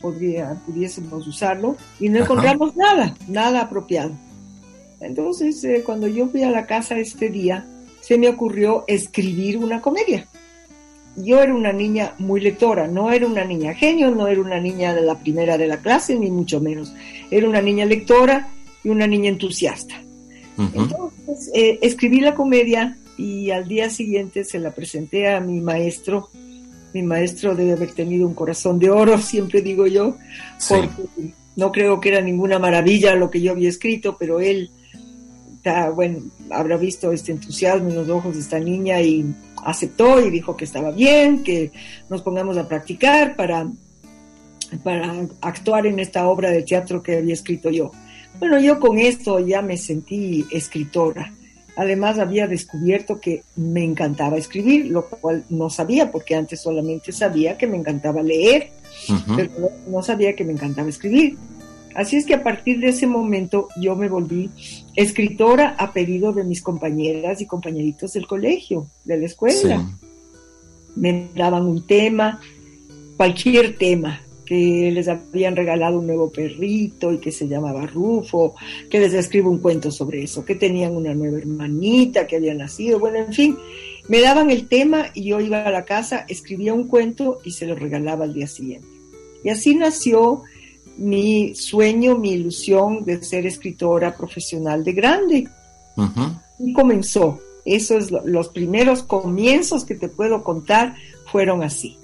pudiésemos 0.00 1.26
usarlo 1.26 1.76
y 1.98 2.08
no 2.08 2.20
encontramos 2.20 2.76
nada, 2.76 3.14
nada 3.28 3.62
apropiado. 3.62 4.12
Entonces, 5.00 5.62
eh, 5.64 5.82
cuando 5.84 6.06
yo 6.08 6.28
fui 6.28 6.42
a 6.42 6.50
la 6.50 6.66
casa 6.66 6.98
este 6.98 7.28
día, 7.30 7.66
se 8.00 8.18
me 8.18 8.28
ocurrió 8.28 8.84
escribir 8.86 9.58
una 9.58 9.80
comedia. 9.80 10.26
Yo 11.16 11.40
era 11.40 11.54
una 11.54 11.72
niña 11.72 12.14
muy 12.18 12.40
lectora, 12.40 12.88
no 12.88 13.12
era 13.12 13.26
una 13.26 13.44
niña 13.44 13.74
genio, 13.74 14.10
no 14.10 14.26
era 14.26 14.40
una 14.40 14.60
niña 14.60 14.92
de 14.94 15.02
la 15.02 15.14
primera 15.18 15.56
de 15.56 15.68
la 15.68 15.76
clase, 15.78 16.18
ni 16.18 16.30
mucho 16.30 16.60
menos. 16.60 16.92
Era 17.30 17.48
una 17.48 17.62
niña 17.62 17.84
lectora 17.84 18.48
y 18.82 18.88
una 18.88 19.06
niña 19.06 19.30
entusiasta. 19.30 19.94
Entonces, 20.58 21.50
eh, 21.54 21.78
escribí 21.82 22.20
la 22.20 22.34
comedia 22.34 22.96
y 23.16 23.50
al 23.50 23.68
día 23.68 23.90
siguiente 23.90 24.44
se 24.44 24.58
la 24.58 24.72
presenté 24.72 25.28
a 25.28 25.40
mi 25.40 25.60
maestro. 25.60 26.30
Mi 26.92 27.02
maestro 27.02 27.54
debe 27.54 27.72
haber 27.72 27.92
tenido 27.92 28.26
un 28.26 28.34
corazón 28.34 28.78
de 28.78 28.90
oro, 28.90 29.18
siempre 29.22 29.60
digo 29.62 29.86
yo, 29.86 30.16
porque 30.68 31.32
no 31.56 31.72
creo 31.72 32.00
que 32.00 32.10
era 32.10 32.20
ninguna 32.20 32.58
maravilla 32.58 33.14
lo 33.14 33.30
que 33.30 33.40
yo 33.40 33.52
había 33.52 33.68
escrito, 33.68 34.16
pero 34.18 34.40
él 34.40 34.70
bueno, 35.94 36.18
habrá 36.50 36.76
visto 36.76 37.12
este 37.12 37.32
entusiasmo 37.32 37.88
en 37.88 37.96
los 37.96 38.08
ojos 38.08 38.34
de 38.34 38.40
esta 38.40 38.58
niña 38.58 39.00
y 39.00 39.24
aceptó 39.64 40.20
y 40.20 40.30
dijo 40.30 40.56
que 40.56 40.64
estaba 40.64 40.90
bien, 40.90 41.42
que 41.42 41.72
nos 42.10 42.22
pongamos 42.22 42.58
a 42.58 42.68
practicar 42.68 43.34
para, 43.34 43.66
para 44.82 45.26
actuar 45.40 45.86
en 45.86 45.98
esta 46.00 46.28
obra 46.28 46.50
de 46.50 46.62
teatro 46.62 47.02
que 47.02 47.16
había 47.16 47.32
escrito 47.32 47.70
yo. 47.70 47.92
Bueno, 48.38 48.60
yo 48.60 48.78
con 48.78 48.98
esto 48.98 49.38
ya 49.38 49.62
me 49.62 49.76
sentí 49.76 50.44
escritora. 50.50 51.32
Además 51.76 52.18
había 52.18 52.46
descubierto 52.46 53.20
que 53.20 53.42
me 53.56 53.82
encantaba 53.82 54.36
escribir, 54.36 54.86
lo 54.86 55.06
cual 55.06 55.44
no 55.48 55.70
sabía 55.70 56.12
porque 56.12 56.36
antes 56.36 56.60
solamente 56.60 57.10
sabía 57.10 57.58
que 57.58 57.66
me 57.66 57.76
encantaba 57.76 58.22
leer, 58.22 58.70
pero 59.36 59.70
no 59.88 60.02
sabía 60.02 60.36
que 60.36 60.44
me 60.44 60.52
encantaba 60.52 60.88
escribir. 60.88 61.36
Así 61.94 62.16
es 62.16 62.26
que 62.26 62.34
a 62.34 62.42
partir 62.42 62.80
de 62.80 62.88
ese 62.88 63.06
momento 63.06 63.68
yo 63.80 63.94
me 63.96 64.08
volví 64.08 64.50
escritora 64.96 65.76
a 65.78 65.92
pedido 65.92 66.32
de 66.32 66.44
mis 66.44 66.60
compañeras 66.60 67.40
y 67.40 67.46
compañeritos 67.46 68.12
del 68.12 68.26
colegio, 68.26 68.88
de 69.04 69.18
la 69.18 69.26
escuela. 69.26 69.84
Me 70.96 71.28
daban 71.34 71.66
un 71.66 71.86
tema, 71.86 72.40
cualquier 73.16 73.76
tema, 73.76 74.20
que 74.44 74.90
les 74.92 75.08
habían 75.08 75.56
regalado 75.56 75.98
un 75.98 76.06
nuevo 76.06 76.30
perrito 76.30 77.12
y 77.12 77.18
que 77.18 77.32
se 77.32 77.48
llamaba 77.48 77.86
Rufo, 77.86 78.54
que 78.90 79.00
les 79.00 79.14
escribo 79.14 79.50
un 79.50 79.58
cuento 79.58 79.90
sobre 79.90 80.22
eso, 80.22 80.44
que 80.44 80.54
tenían 80.54 80.94
una 80.96 81.14
nueva 81.14 81.38
hermanita 81.38 82.26
que 82.26 82.36
había 82.36 82.54
nacido, 82.54 82.98
bueno, 82.98 83.18
en 83.18 83.32
fin, 83.32 83.58
me 84.08 84.20
daban 84.20 84.50
el 84.50 84.68
tema 84.68 85.06
y 85.14 85.24
yo 85.24 85.40
iba 85.40 85.62
a 85.62 85.70
la 85.70 85.84
casa, 85.84 86.26
escribía 86.28 86.74
un 86.74 86.88
cuento 86.88 87.38
y 87.44 87.52
se 87.52 87.66
lo 87.66 87.74
regalaba 87.74 88.24
al 88.24 88.34
día 88.34 88.46
siguiente. 88.46 88.88
Y 89.42 89.48
así 89.50 89.74
nació 89.74 90.42
mi 90.96 91.54
sueño, 91.54 92.18
mi 92.18 92.32
ilusión 92.32 93.04
de 93.04 93.22
ser 93.22 93.46
escritora 93.46 94.16
profesional 94.16 94.84
de 94.84 94.92
grande. 94.92 95.48
Y 96.58 96.72
comenzó. 96.72 97.40
Esos 97.64 98.10
los 98.10 98.48
primeros 98.50 99.02
comienzos 99.02 99.84
que 99.84 99.94
te 99.94 100.08
puedo 100.08 100.44
contar 100.44 100.96
fueron 101.32 101.62
así. 101.62 101.96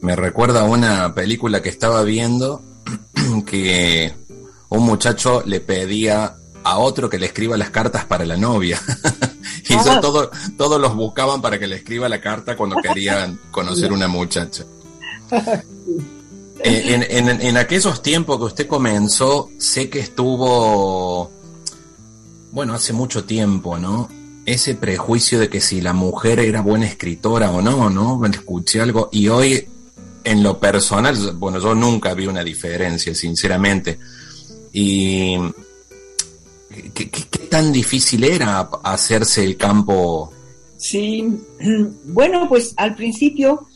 Me 0.00 0.16
recuerda 0.16 0.62
a 0.62 0.64
una 0.64 1.14
película 1.14 1.62
que 1.62 1.68
estaba 1.68 2.02
viendo 2.02 2.62
que 3.46 4.14
un 4.68 4.82
muchacho 4.84 5.42
le 5.44 5.60
pedía 5.60 6.36
a 6.64 6.78
otro 6.78 7.08
que 7.08 7.18
le 7.18 7.26
escriba 7.26 7.56
las 7.56 7.70
cartas 7.70 8.04
para 8.04 8.24
la 8.24 8.36
novia. 8.36 8.80
y 9.68 9.74
ah. 9.74 10.00
todos 10.56 10.80
los 10.80 10.94
buscaban 10.94 11.40
para 11.40 11.58
que 11.58 11.66
le 11.66 11.76
escriba 11.76 12.08
la 12.08 12.20
carta 12.20 12.56
cuando 12.56 12.76
querían 12.76 13.38
conocer 13.50 13.92
una 13.92 14.08
muchacha. 14.08 14.64
Eh, 16.64 17.08
en, 17.10 17.56
aquellos 17.56 18.02
tiempos 18.02 18.38
que 18.38 18.44
usted 18.44 18.66
comenzó, 18.66 19.50
sé 19.58 19.90
que 19.90 20.00
estuvo, 20.00 21.30
bueno, 22.50 22.74
hace 22.74 22.92
mucho 22.92 23.24
tiempo, 23.24 23.78
¿no? 23.78 24.08
Ese 24.46 24.74
prejuicio 24.74 25.38
de 25.38 25.48
que 25.48 25.60
si 25.60 25.80
la 25.80 25.92
mujer 25.92 26.40
era 26.40 26.62
buena 26.62 26.86
escritora 26.86 27.50
o 27.50 27.60
no, 27.60 27.90
¿no? 27.90 28.24
Escuché 28.26 28.80
algo 28.80 29.08
y 29.12 29.28
hoy, 29.28 29.68
en 30.26 30.42
lo 30.42 30.58
personal, 30.58 31.34
bueno, 31.34 31.60
yo 31.60 31.72
nunca 31.74 32.12
vi 32.12 32.26
una 32.26 32.42
diferencia, 32.42 33.14
sinceramente. 33.14 33.96
Y 34.72 35.36
¿qué, 36.92 37.06
tan 37.48 37.72
difícil 37.72 38.24
era 38.24 38.68
hacerse 38.82 39.44
el 39.44 39.56
campo? 39.56 40.32
Sí, 40.76 41.24
bueno, 42.04 42.48
pues 42.48 42.74
al 42.76 42.96
principio 42.96 43.68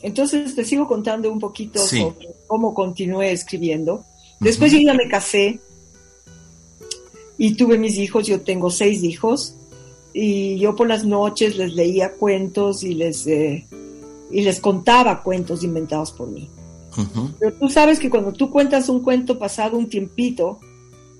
entonces 0.00 0.54
te 0.54 0.64
sigo 0.64 0.88
contando 0.88 1.30
un 1.30 1.38
poquito 1.38 1.78
sobre 1.78 2.30
cómo 2.46 2.72
continué 2.72 3.32
escribiendo. 3.32 4.02
Después 4.40 4.72
yo 4.72 4.78
ya 4.78 4.94
me 4.94 5.06
casé 5.06 5.60
y 7.36 7.54
tuve 7.56 7.76
mis 7.76 7.98
hijos, 7.98 8.26
yo 8.26 8.40
tengo 8.40 8.70
seis 8.70 9.02
hijos, 9.02 9.54
y 10.14 10.58
yo 10.58 10.74
por 10.74 10.88
las 10.88 11.04
noches 11.04 11.56
les 11.56 11.74
leía 11.74 12.12
cuentos 12.14 12.82
y 12.82 12.94
les, 12.94 13.26
eh, 13.26 13.66
y 14.30 14.42
les 14.42 14.60
contaba 14.60 15.22
cuentos 15.22 15.62
inventados 15.62 16.12
por 16.12 16.28
mí. 16.28 16.48
Pero 17.38 17.52
tú 17.54 17.68
sabes 17.68 17.98
que 17.98 18.10
cuando 18.10 18.32
tú 18.32 18.50
cuentas 18.50 18.88
un 18.88 19.00
cuento 19.00 19.38
pasado 19.38 19.76
un 19.76 19.88
tiempito, 19.88 20.58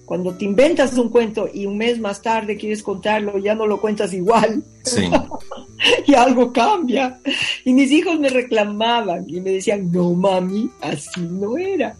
cuando 0.04 0.34
te 0.34 0.44
inventas 0.44 0.98
un 0.98 1.08
cuento 1.08 1.48
y 1.52 1.66
un 1.66 1.78
mes 1.78 2.00
más 2.00 2.20
tarde 2.20 2.56
quieres 2.56 2.82
contarlo, 2.82 3.38
ya 3.38 3.54
no 3.54 3.66
lo 3.66 3.80
cuentas 3.80 4.12
igual. 4.12 4.64
Sí. 4.84 5.08
y 6.06 6.14
algo 6.14 6.52
cambia. 6.52 7.20
Y 7.64 7.72
mis 7.72 7.92
hijos 7.92 8.18
me 8.18 8.28
reclamaban 8.28 9.24
y 9.28 9.40
me 9.40 9.50
decían, 9.50 9.90
no, 9.92 10.12
mami, 10.12 10.68
así 10.80 11.20
no 11.20 11.56
era. 11.56 11.96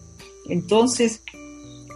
Entonces, 0.48 1.22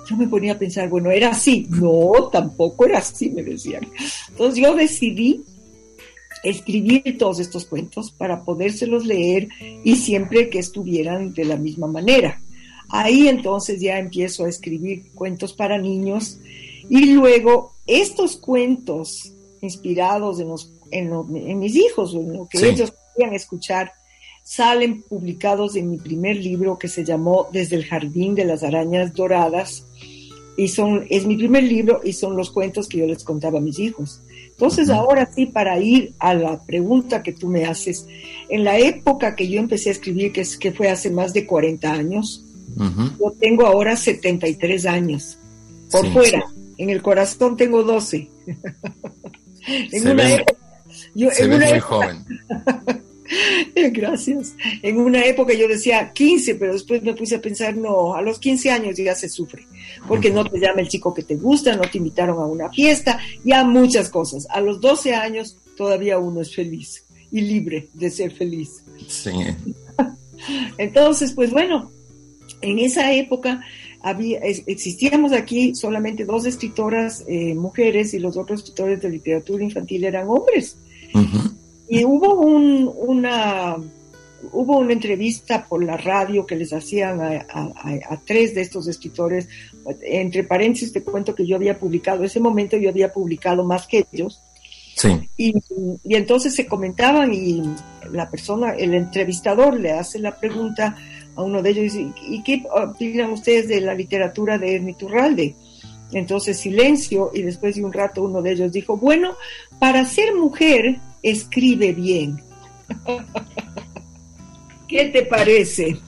yo 0.09 0.17
me 0.17 0.29
ponía 0.29 0.53
a 0.53 0.59
pensar, 0.59 0.89
bueno, 0.89 1.11
era 1.11 1.31
así. 1.31 1.67
No, 1.69 2.29
tampoco 2.31 2.87
era 2.87 2.99
así, 2.99 3.31
me 3.31 3.43
decían. 3.43 3.87
Entonces 4.29 4.63
yo 4.63 4.75
decidí 4.75 5.43
escribir 6.45 7.19
todos 7.19 7.41
estos 7.41 7.65
cuentos 7.65 8.11
para 8.13 8.45
podérselos 8.45 9.05
leer 9.05 9.49
y 9.83 9.97
siempre 9.97 10.49
que 10.51 10.59
estuvieran 10.59 11.35
de 11.35 11.45
la 11.45 11.57
misma 11.57 11.87
manera. 11.87 12.41
Ahí 12.89 13.29
entonces 13.29 13.81
ya 13.81 13.99
empiezo 13.99 14.45
a 14.45 14.49
escribir 14.49 15.11
cuentos 15.15 15.53
para 15.53 15.79
niños 15.79 16.39
y 16.89 17.07
luego 17.07 17.73
estos 17.87 18.37
cuentos 18.37 19.33
inspirados 19.61 20.39
en, 20.41 20.49
los, 20.49 20.71
en, 20.91 21.59
mis 21.59 21.75
hijos, 21.75 22.15
en 22.15 22.35
lo 22.35 22.49
que 22.49 22.69
ellos 22.69 22.93
querían 23.15 23.35
escuchar, 23.35 23.93
salen 24.43 25.03
publicados 25.03 25.75
en 25.77 25.91
mi 25.91 25.97
primer 25.97 26.37
libro 26.37 26.79
que 26.79 26.89
se 26.89 27.05
llamó 27.05 27.49
Desde 27.51 27.77
el 27.77 27.85
Jardín 27.87 28.35
de 28.35 28.45
las 28.45 28.63
Arañas 28.63 29.15
Doradas. 29.15 29.87
Y 30.57 30.69
son, 30.69 31.07
es 31.11 31.27
mi 31.27 31.37
primer 31.37 31.65
libro 31.65 32.01
y 32.05 32.13
son 32.13 32.37
los 32.37 32.51
cuentos 32.51 32.89
que 32.89 32.99
yo 32.99 33.07
les 33.07 33.25
contaba 33.25 33.59
a 33.59 33.63
mis 33.63 33.79
hijos. 33.79 34.21
Entonces, 34.65 34.89
ahora 34.89 35.29
sí, 35.31 35.45
para 35.45 35.79
ir 35.79 36.15
a 36.19 36.33
la 36.33 36.59
pregunta 36.59 37.23
que 37.23 37.35
tú 37.35 37.49
me 37.49 37.67
haces, 37.67 38.07
en 38.49 38.65
la 38.65 38.79
época 38.79 39.37
que 39.37 39.47
yo 39.47 39.61
empecé 39.61 39.91
a 39.91 39.93
escribir, 39.93 40.33
que, 40.33 40.41
es, 40.41 40.57
que 40.57 40.73
fue 40.73 40.89
hace 40.89 41.11
más 41.11 41.35
de 41.35 41.45
40 41.45 41.93
años, 41.93 42.43
yo 43.21 43.31
tengo 43.39 43.67
ahora 43.67 43.95
73 43.95 44.87
años. 44.87 45.37
Por 45.91 46.11
fuera, 46.15 46.47
en 46.79 46.89
el 46.89 47.03
corazón 47.03 47.59
tengo 47.59 47.83
12. 47.83 48.27
en 49.67 49.91
se 49.91 50.11
una 50.11 50.33
época, 50.33 50.55
yo, 51.15 51.29
en 51.37 51.53
una 51.53 51.69
muy 51.69 51.81
joven. 51.81 52.25
Gracias. 53.93 54.55
En 54.83 54.99
una 54.99 55.25
época 55.25 55.55
yo 55.55 55.69
decía 55.69 56.13
15, 56.13 56.57
pero 56.57 56.73
después 56.73 57.03
me 57.03 57.15
puse 57.15 57.37
a 57.37 57.41
pensar, 57.41 57.77
no, 57.77 58.15
a 58.15 58.23
los 58.23 58.39
15 58.39 58.71
años 58.71 58.97
ya 58.97 59.15
se 59.15 59.29
sufre, 59.29 59.67
porque 60.07 60.31
no 60.31 60.45
te 60.45 60.59
llama 60.59 60.81
el 60.81 60.89
chico 60.89 61.15
que 61.15 61.23
te 61.23 61.37
gusta, 61.37 61.77
no 61.77 61.83
te 61.83 61.99
invitaron 61.99 62.39
a 62.39 62.47
una 62.47 62.71
fiesta, 62.71 63.19
ya 63.45 63.65
muchas 63.65 64.09
cosas. 64.09 64.47
A 64.51 64.61
los 64.61 64.81
12 64.81 65.15
años 65.15 65.57
todavía 65.77 66.19
uno 66.19 66.41
es 66.41 66.55
feliz 66.55 67.05
y 67.31 67.41
libre 67.41 67.89
de 67.95 68.11
ser 68.11 68.33
feliz. 68.33 68.83
Sí. 69.09 69.31
Entonces, 70.79 71.33
pues 71.33 71.51
bueno, 71.51 71.91
en 72.61 72.79
esa 72.79 73.13
época 73.13 73.63
había, 74.03 74.39
existíamos 74.41 75.33
aquí 75.33 75.75
solamente 75.75 76.25
dos 76.25 76.45
escritoras 76.45 77.25
eh, 77.27 77.55
mujeres 77.55 78.13
y 78.15 78.19
los 78.19 78.37
otros 78.37 78.61
escritores 78.61 79.01
de 79.01 79.11
literatura 79.11 79.65
infantil 79.65 80.05
eran 80.05 80.29
hombres. 80.29 80.77
Y 81.89 82.05
hubo 82.05 82.35
un, 82.35 82.91
una 82.97 83.77
hubo 84.53 84.79
una 84.79 84.93
entrevista 84.93 85.65
por 85.67 85.83
la 85.83 85.97
radio 85.97 86.47
que 86.47 86.57
les 86.57 86.73
hacían 86.73 87.21
a, 87.21 88.21
tres 88.25 88.55
de 88.55 88.63
estos 88.63 88.87
escritores. 88.89 89.49
Entre 90.03 90.45
paréntesis 90.45 90.93
te 90.93 91.03
cuento 91.03 91.35
que 91.35 91.47
yo 91.47 91.57
había 91.57 91.79
publicado, 91.79 92.25
ese 92.25 92.41
momento 92.41 92.77
yo 92.77 92.91
había 92.91 93.13
publicado 93.13 93.65
más 93.65 93.87
que 93.87 94.07
ellos. 94.13 94.41
Sí. 94.97 95.29
Y, 95.37 95.55
y, 96.05 96.15
entonces 96.15 96.55
se 96.55 96.67
comentaban 96.67 97.33
y 97.35 97.63
la 98.13 98.31
persona, 98.31 98.75
el 98.75 98.95
entrevistador 98.95 99.79
le 99.79 99.93
hace 99.93 100.21
la 100.21 100.39
pregunta 100.39 100.97
a 101.35 101.43
uno 101.43 101.63
de 101.63 101.71
ellos 101.71 101.95
y 101.97 102.13
¿y 102.29 102.43
qué 102.45 102.63
opinan 102.71 103.33
ustedes 103.33 103.67
de 103.67 103.81
la 103.81 103.93
literatura 103.93 104.57
de 104.57 104.77
Ermiturralde? 104.77 105.57
Entonces 106.13 106.59
silencio 106.59 107.33
y 107.35 107.43
después 107.43 107.75
de 107.75 107.85
un 107.85 107.93
rato 107.93 108.23
uno 108.23 108.41
de 108.41 108.53
ellos 108.53 108.71
dijo, 108.71 108.97
bueno, 108.97 109.37
para 109.79 110.05
ser 110.05 110.35
mujer 110.35 111.01
escribe 111.23 111.93
bien. 111.93 112.43
¿Qué 114.89 115.07
te 115.07 115.25
parece? 115.25 115.99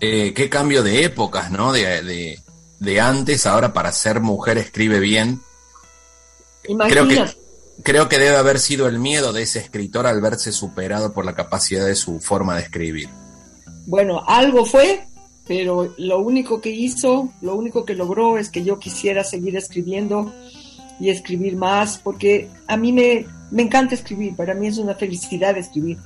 Eh, 0.00 0.32
qué 0.34 0.48
cambio 0.48 0.82
de 0.82 1.04
épocas, 1.04 1.50
¿no? 1.50 1.72
De, 1.72 2.38
de, 2.78 3.00
antes, 3.00 3.46
ahora 3.46 3.72
para 3.72 3.92
ser 3.92 4.20
mujer 4.20 4.58
escribe 4.58 5.00
bien. 5.00 5.40
Creo 6.62 7.08
que, 7.08 7.24
creo 7.82 8.08
que 8.08 8.18
debe 8.18 8.36
haber 8.36 8.58
sido 8.58 8.88
el 8.88 8.98
miedo 8.98 9.32
de 9.32 9.42
ese 9.42 9.58
escritor 9.58 10.06
al 10.06 10.20
verse 10.20 10.52
superado 10.52 11.12
por 11.12 11.24
la 11.24 11.34
capacidad 11.34 11.86
de 11.86 11.94
su 11.94 12.20
forma 12.20 12.56
de 12.56 12.62
escribir. 12.62 13.08
Bueno, 13.86 14.22
algo 14.26 14.64
fue, 14.64 15.06
pero 15.46 15.94
lo 15.96 16.18
único 16.18 16.60
que 16.60 16.70
hizo, 16.70 17.32
lo 17.40 17.54
único 17.54 17.84
que 17.84 17.94
logró 17.94 18.36
es 18.38 18.50
que 18.50 18.64
yo 18.64 18.78
quisiera 18.78 19.22
seguir 19.24 19.56
escribiendo 19.56 20.32
y 20.98 21.10
escribir 21.10 21.56
más, 21.56 21.98
porque 21.98 22.48
a 22.66 22.76
mí 22.76 22.92
me, 22.92 23.26
me 23.50 23.62
encanta 23.62 23.94
escribir, 23.94 24.34
para 24.34 24.54
mí 24.54 24.66
es 24.66 24.78
una 24.78 24.94
felicidad 24.94 25.56
escribir. 25.56 25.98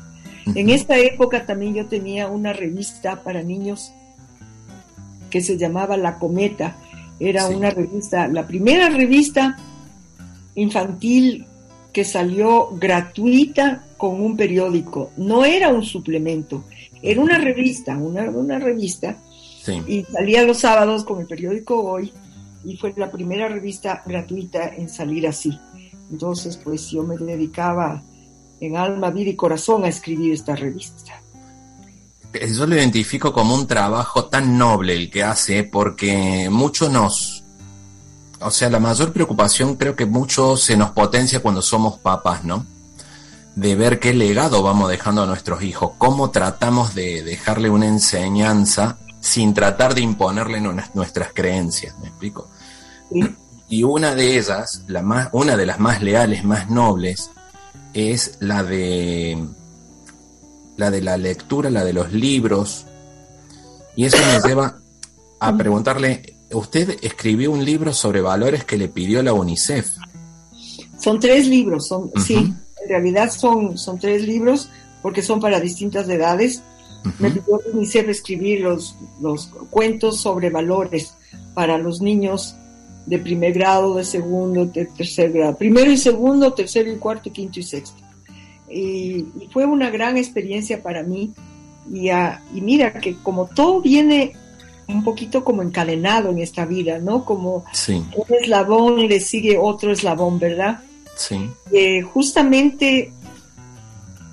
En 0.55 0.71
esta 0.71 0.99
época 0.99 1.47
también 1.47 1.75
yo 1.75 1.87
tenía 1.87 2.29
una 2.29 2.53
revista 2.53 3.23
para 3.23 3.43
niños 3.43 3.93
que 5.29 5.41
se 5.41 5.57
llamaba 5.57 5.97
La 5.97 6.19
Cometa. 6.19 6.77
Era 7.21 7.47
una 7.49 7.71
revista, 7.71 8.27
la 8.27 8.47
primera 8.47 8.89
revista 8.89 9.57
infantil 10.55 11.47
que 11.93 12.05
salió 12.05 12.71
gratuita 12.73 13.85
con 13.97 14.21
un 14.21 14.37
periódico. 14.37 15.13
No 15.17 15.45
era 15.45 15.69
un 15.69 15.85
suplemento, 15.85 16.65
era 17.03 17.21
una 17.21 17.39
revista, 17.39 17.97
una, 17.97 18.31
una 18.31 18.59
revista. 18.59 19.17
Y 19.87 20.05
salía 20.05 20.43
los 20.43 20.59
sábados 20.59 21.05
con 21.05 21.21
el 21.21 21.27
periódico 21.27 21.81
Hoy 21.83 22.11
y 22.65 22.77
fue 22.77 22.93
la 22.97 23.11
primera 23.11 23.49
revista 23.49 24.03
gratuita 24.05 24.75
en 24.75 24.89
salir 24.89 25.27
así. 25.27 25.59
Entonces, 26.11 26.57
pues 26.57 26.91
yo 26.91 27.03
me 27.03 27.17
dedicaba 27.17 28.03
en 28.61 28.77
alma, 28.77 29.11
vida 29.11 29.31
y 29.31 29.37
corazón 29.37 29.85
a 29.85 29.89
escribir 29.89 30.33
esta 30.33 30.55
revista. 30.55 31.21
Yo 32.33 32.67
lo 32.67 32.77
identifico 32.77 33.33
como 33.33 33.55
un 33.55 33.67
trabajo 33.67 34.27
tan 34.27 34.57
noble 34.57 34.95
el 34.95 35.11
que 35.11 35.25
hace 35.25 35.65
porque 35.65 36.49
mucho 36.51 36.89
nos... 36.89 37.45
O 38.41 38.51
sea, 38.51 38.71
la 38.71 38.81
mayor 38.81 39.13
preocupación 39.13 39.77
creo 39.77 39.97
que 39.97 40.07
mucho 40.07 40.57
se 40.57 40.77
nos 40.77 40.91
potencia 40.93 41.41
cuando 41.41 41.61
somos 41.61 41.99
papás, 41.99 42.45
¿no? 42.45 42.65
De 43.55 43.75
ver 43.75 43.99
qué 43.99 44.15
legado 44.15 44.63
vamos 44.63 44.89
dejando 44.89 45.23
a 45.23 45.27
nuestros 45.27 45.63
hijos, 45.63 45.93
cómo 45.99 46.31
tratamos 46.31 46.95
de 46.95 47.23
dejarle 47.23 47.69
una 47.69 47.87
enseñanza 47.87 48.99
sin 49.21 49.55
tratar 49.55 49.95
de 49.95 50.01
imponerle 50.01 50.61
nuestras 50.61 51.33
creencias, 51.33 51.99
¿me 51.99 52.09
explico? 52.09 52.49
Y 53.69 53.83
una 53.83 54.15
de 54.15 54.39
ellas, 54.39 54.83
la 54.89 55.03
más, 55.03 55.29
una 55.33 55.57
de 55.57 55.67
las 55.67 55.79
más 55.79 56.03
leales, 56.03 56.45
más 56.45 56.71
nobles, 56.71 57.31
es 57.93 58.37
la 58.41 58.63
de 58.63 59.47
la 60.77 60.91
de 60.91 61.03
la 61.03 61.17
lectura, 61.17 61.71
la 61.71 61.85
de 61.85 61.93
los 61.93 62.13
libros. 62.13 62.87
Y 63.95 64.07
eso 64.07 64.17
me 64.17 64.49
lleva 64.49 64.79
a 65.39 65.57
preguntarle, 65.57 66.37
usted 66.53 66.99
escribió 67.03 67.53
un 67.53 67.65
libro 67.65 67.93
sobre 67.93 68.21
valores 68.21 68.65
que 68.65 68.79
le 68.79 68.89
pidió 68.89 69.23
la 69.23 69.33
UNICEF. 69.33 69.89
Son 70.99 71.21
tres 71.21 71.47
libros, 71.47 71.87
son, 71.87 72.11
sí, 72.25 72.35
en 72.83 72.89
realidad 72.89 73.31
son, 73.31 73.79
son 73.79 73.99
tres 73.99 74.23
libros 74.23 74.69
porque 75.03 75.23
son 75.23 75.41
para 75.41 75.61
distintas 75.61 76.09
edades. 76.09 76.63
Me 77.19 77.31
pidió 77.31 77.61
la 77.65 77.73
UNICEF 77.73 78.09
escribir 78.09 78.61
los, 78.61 78.97
los 79.21 79.47
cuentos 79.71 80.21
sobre 80.21 80.51
valores 80.51 81.15
para 81.55 81.79
los 81.79 82.01
niños 82.01 82.57
de 83.07 83.19
primer 83.19 83.53
grado, 83.53 83.97
de 83.97 84.05
segundo, 84.05 84.67
de 84.67 84.87
tercer 84.87 85.33
grado, 85.33 85.57
primero 85.57 85.91
y 85.91 85.97
segundo, 85.97 86.53
tercero 86.53 86.93
y 86.93 86.97
cuarto, 86.97 87.29
y 87.29 87.33
quinto 87.33 87.61
y 87.61 87.63
sexto. 87.63 88.03
Y, 88.71 89.27
fue 89.53 89.67
una 89.67 89.91
gran 89.91 90.17
experiencia 90.17 90.83
para 90.83 91.03
mí. 91.03 91.33
Y, 91.93 92.11
y, 92.11 92.61
mira 92.61 92.93
que 92.93 93.17
como 93.17 93.47
todo 93.47 93.81
viene 93.81 94.35
un 94.87 95.03
poquito 95.03 95.43
como 95.45 95.63
encadenado 95.63 96.31
en 96.31 96.39
esta 96.39 96.67
vida, 96.67 96.99
¿no? 96.99 97.25
Como 97.25 97.65
un 97.87 98.35
eslabón 98.41 99.09
le 99.09 99.21
sigue 99.21 99.59
otro 99.59 99.93
eslabón, 99.93 100.39
¿verdad? 100.39 100.81
Sí. 101.17 101.51
Eh, 101.73 102.03
justamente 102.03 103.13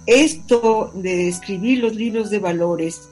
esto 0.08 0.92
de 0.96 1.28
escribir 1.28 1.80
los 1.80 1.96
libros 1.96 2.30
de 2.30 2.40
valores 2.40 3.10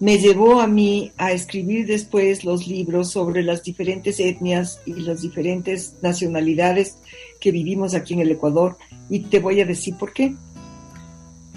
me 0.00 0.18
llevó 0.18 0.60
a 0.60 0.66
mí 0.66 1.12
a 1.16 1.30
escribir 1.30 1.86
después 1.86 2.44
los 2.44 2.66
libros 2.66 3.12
sobre 3.12 3.44
las 3.44 3.62
diferentes 3.62 4.18
etnias 4.18 4.80
y 4.84 4.94
las 4.94 5.22
diferentes 5.22 5.94
nacionalidades 6.02 6.98
que 7.40 7.52
vivimos 7.52 7.94
aquí 7.94 8.14
en 8.14 8.20
el 8.20 8.32
Ecuador. 8.32 8.76
Y 9.08 9.20
te 9.20 9.38
voy 9.38 9.60
a 9.60 9.64
decir 9.64 9.94
por 9.96 10.12
qué. 10.12 10.34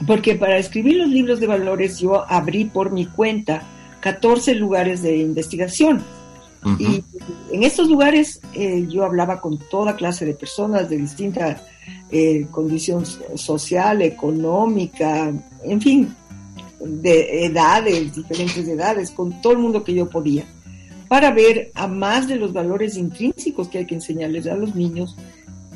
Porque 0.05 0.35
para 0.35 0.59
escribir 0.59 0.97
los 0.97 1.09
libros 1.09 1.39
de 1.39 1.47
valores 1.47 1.99
yo 1.99 2.23
abrí 2.31 2.65
por 2.65 2.91
mi 2.91 3.07
cuenta 3.07 3.63
14 4.01 4.53
lugares 4.53 5.01
de 5.01 5.17
investigación. 5.17 6.03
Y 6.79 7.03
en 7.51 7.63
estos 7.63 7.87
lugares 7.89 8.41
eh, 8.53 8.85
yo 8.87 9.05
hablaba 9.05 9.41
con 9.41 9.57
toda 9.57 9.95
clase 9.95 10.25
de 10.25 10.33
personas 10.35 10.87
de 10.87 10.97
distinta 10.97 11.63
eh, 12.11 12.47
condición 12.51 13.03
social, 13.35 14.01
económica, 14.01 15.33
en 15.63 15.81
fin, 15.81 16.15
de 16.79 17.45
edades, 17.45 18.15
diferentes 18.15 18.67
edades, 18.67 19.11
con 19.11 19.41
todo 19.41 19.53
el 19.53 19.59
mundo 19.59 19.83
que 19.83 19.93
yo 19.93 20.09
podía, 20.09 20.45
para 21.07 21.31
ver 21.31 21.71
a 21.73 21.87
más 21.87 22.27
de 22.27 22.35
los 22.35 22.53
valores 22.53 22.97
intrínsecos 22.97 23.67
que 23.67 23.79
hay 23.79 23.85
que 23.85 23.95
enseñarles 23.95 24.47
a 24.47 24.55
los 24.55 24.75
niños, 24.75 25.15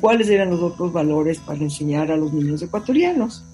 cuáles 0.00 0.28
eran 0.28 0.50
los 0.50 0.62
otros 0.62 0.92
valores 0.92 1.38
para 1.38 1.60
enseñar 1.60 2.10
a 2.10 2.16
los 2.16 2.32
niños 2.32 2.62
ecuatorianos. 2.62 3.44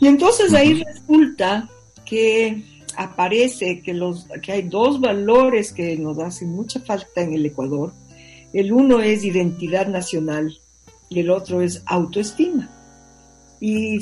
Y 0.00 0.08
entonces 0.08 0.52
ahí 0.54 0.82
resulta 0.82 1.68
que 2.04 2.64
aparece 2.96 3.82
que, 3.82 3.94
los, 3.94 4.26
que 4.42 4.52
hay 4.52 4.62
dos 4.62 5.00
valores 5.00 5.72
que 5.72 5.96
nos 5.96 6.18
hacen 6.18 6.50
mucha 6.50 6.80
falta 6.80 7.22
en 7.22 7.34
el 7.34 7.46
Ecuador. 7.46 7.92
El 8.52 8.72
uno 8.72 9.00
es 9.00 9.24
identidad 9.24 9.86
nacional 9.86 10.58
y 11.12 11.20
el 11.20 11.30
otro 11.30 11.60
es 11.60 11.82
autoestima. 11.86 12.70
Y 13.60 13.98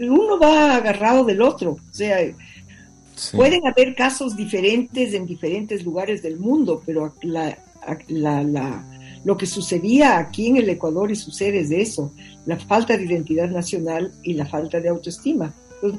uno 0.00 0.38
va 0.38 0.76
agarrado 0.76 1.24
del 1.24 1.42
otro. 1.42 1.72
O 1.72 1.94
sea, 1.94 2.18
pueden 3.32 3.66
haber 3.66 3.94
casos 3.94 4.36
diferentes 4.36 5.12
en 5.12 5.26
diferentes 5.26 5.84
lugares 5.84 6.22
del 6.22 6.38
mundo, 6.38 6.82
pero 6.86 7.14
la, 7.22 7.58
lo 9.24 9.36
que 9.36 9.46
sucedía 9.46 10.18
aquí 10.18 10.46
en 10.48 10.56
el 10.58 10.68
Ecuador 10.68 11.10
y 11.10 11.16
sucede 11.16 11.60
es 11.60 11.70
eso, 11.72 12.12
la 12.46 12.56
falta 12.58 12.96
de 12.96 13.04
identidad 13.04 13.50
nacional 13.50 14.12
y 14.22 14.34
la 14.34 14.46
falta 14.46 14.80
de 14.80 14.88
autoestima. 14.88 15.52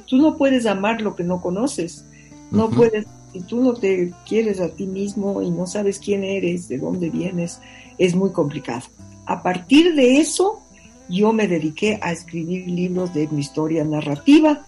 tú 0.08 0.18
no 0.18 0.38
puedes 0.38 0.66
amar 0.66 1.02
lo 1.02 1.16
que 1.16 1.24
no 1.24 1.42
conoces. 1.42 2.06
No 2.52 2.70
puedes, 2.70 3.06
si 3.34 3.42
tú 3.42 3.62
no 3.62 3.74
te 3.74 4.14
quieres 4.28 4.60
a 4.62 4.70
ti 4.70 4.86
mismo 4.86 5.42
y 5.42 5.50
no 5.50 5.66
sabes 5.66 6.00
quién 6.00 6.24
eres, 6.24 6.70
de 6.70 6.78
dónde 6.78 7.10
vienes, 7.10 7.60
es 7.98 8.16
muy 8.16 8.32
complicado. 8.32 8.86
A 9.26 9.42
partir 9.42 9.96
de 9.96 10.18
eso, 10.18 10.62
yo 11.10 11.34
me 11.34 11.48
dediqué 11.48 12.00
a 12.02 12.12
escribir 12.12 12.68
libros 12.68 13.14
de 13.14 13.28
mi 13.28 13.42
historia 13.42 13.84
narrativa 13.84 14.66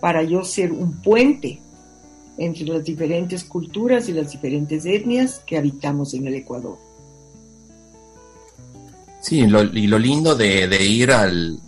para 0.00 0.22
yo 0.22 0.44
ser 0.44 0.72
un 0.72 1.00
puente 1.02 1.60
entre 2.38 2.64
las 2.64 2.84
diferentes 2.84 3.44
culturas 3.44 4.08
y 4.08 4.12
las 4.12 4.32
diferentes 4.32 4.86
etnias 4.86 5.42
que 5.46 5.58
habitamos 5.58 6.14
en 6.14 6.26
el 6.26 6.34
Ecuador. 6.34 6.78
Sí, 9.20 9.40
y 9.40 9.46
lo 9.86 9.98
lindo 9.98 10.34
de, 10.34 10.82
ir 10.82 11.12
al, 11.12 11.60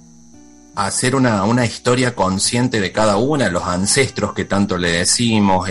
a 0.75 0.87
hacer 0.87 1.15
una, 1.15 1.67
historia 1.67 2.15
consciente 2.15 2.81
de 2.81 2.93
cada 2.93 3.19
una, 3.19 3.51
los 3.51 3.65
ancestros 3.65 4.33
que 4.33 4.47
tanto 4.47 4.79
le 4.79 4.91
decimos, 4.93 5.69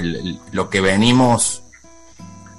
lo 0.52 0.70
que 0.70 0.82
venimos 0.82 1.61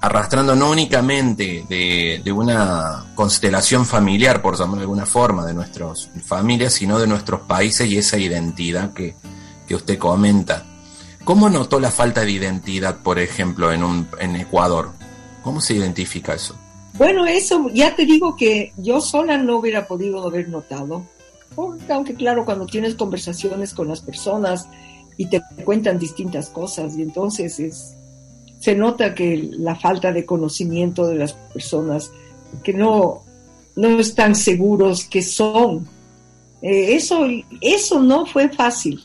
arrastrando 0.02 0.56
no 0.56 0.70
únicamente 0.70 1.64
de, 1.68 2.32
una 2.32 3.12
constelación 3.14 3.86
familiar, 3.86 4.42
por 4.42 4.58
llamarlo 4.58 4.78
de 4.78 4.82
alguna 4.82 5.06
forma, 5.06 5.46
de 5.46 5.54
nuestras 5.54 6.10
familias, 6.26 6.72
sino 6.72 6.98
de 6.98 7.06
nuestros 7.06 7.42
países 7.42 7.88
y 7.88 7.96
esa 7.96 8.18
identidad 8.18 8.92
que, 8.92 9.14
que 9.66 9.76
usted 9.76 9.98
comenta. 9.98 10.64
¿Cómo 11.22 11.48
notó 11.48 11.78
la 11.78 11.92
falta 11.92 12.22
de 12.22 12.32
identidad, 12.32 12.98
por 12.98 13.20
ejemplo, 13.20 13.70
en, 13.70 13.84
un, 13.84 14.08
en 14.18 14.34
Ecuador? 14.34 14.90
¿Cómo 15.44 15.60
se 15.60 15.74
identifica 15.74 16.34
eso? 16.34 16.56
Bueno, 16.94 17.24
eso 17.24 17.70
ya 17.72 17.94
te 17.94 18.04
digo 18.04 18.34
que 18.34 18.72
yo 18.78 19.00
sola 19.00 19.38
no 19.38 19.58
hubiera 19.58 19.86
podido 19.86 20.26
haber 20.26 20.48
notado. 20.48 21.06
aunque 21.88 22.14
claro, 22.14 22.44
cuando 22.44 22.66
tienes 22.66 22.96
conversaciones 22.96 23.72
con 23.72 23.86
las 23.86 24.00
personas 24.00 24.66
y 25.16 25.26
te 25.26 25.40
cuentan 25.64 26.00
distintas 26.00 26.48
cosas, 26.48 26.96
y 26.96 27.02
entonces 27.02 27.60
es, 27.60 27.94
se 28.62 28.76
nota 28.76 29.12
que 29.12 29.50
la 29.58 29.74
falta 29.74 30.12
de 30.12 30.24
conocimiento 30.24 31.04
de 31.08 31.16
las 31.16 31.32
personas, 31.32 32.12
que 32.62 32.72
no, 32.72 33.24
no 33.74 33.98
están 33.98 34.36
seguros 34.36 35.04
que 35.04 35.20
son. 35.20 35.88
Eh, 36.62 36.94
eso, 36.94 37.26
eso 37.60 38.00
no 38.00 38.24
fue 38.24 38.48
fácil. 38.50 39.02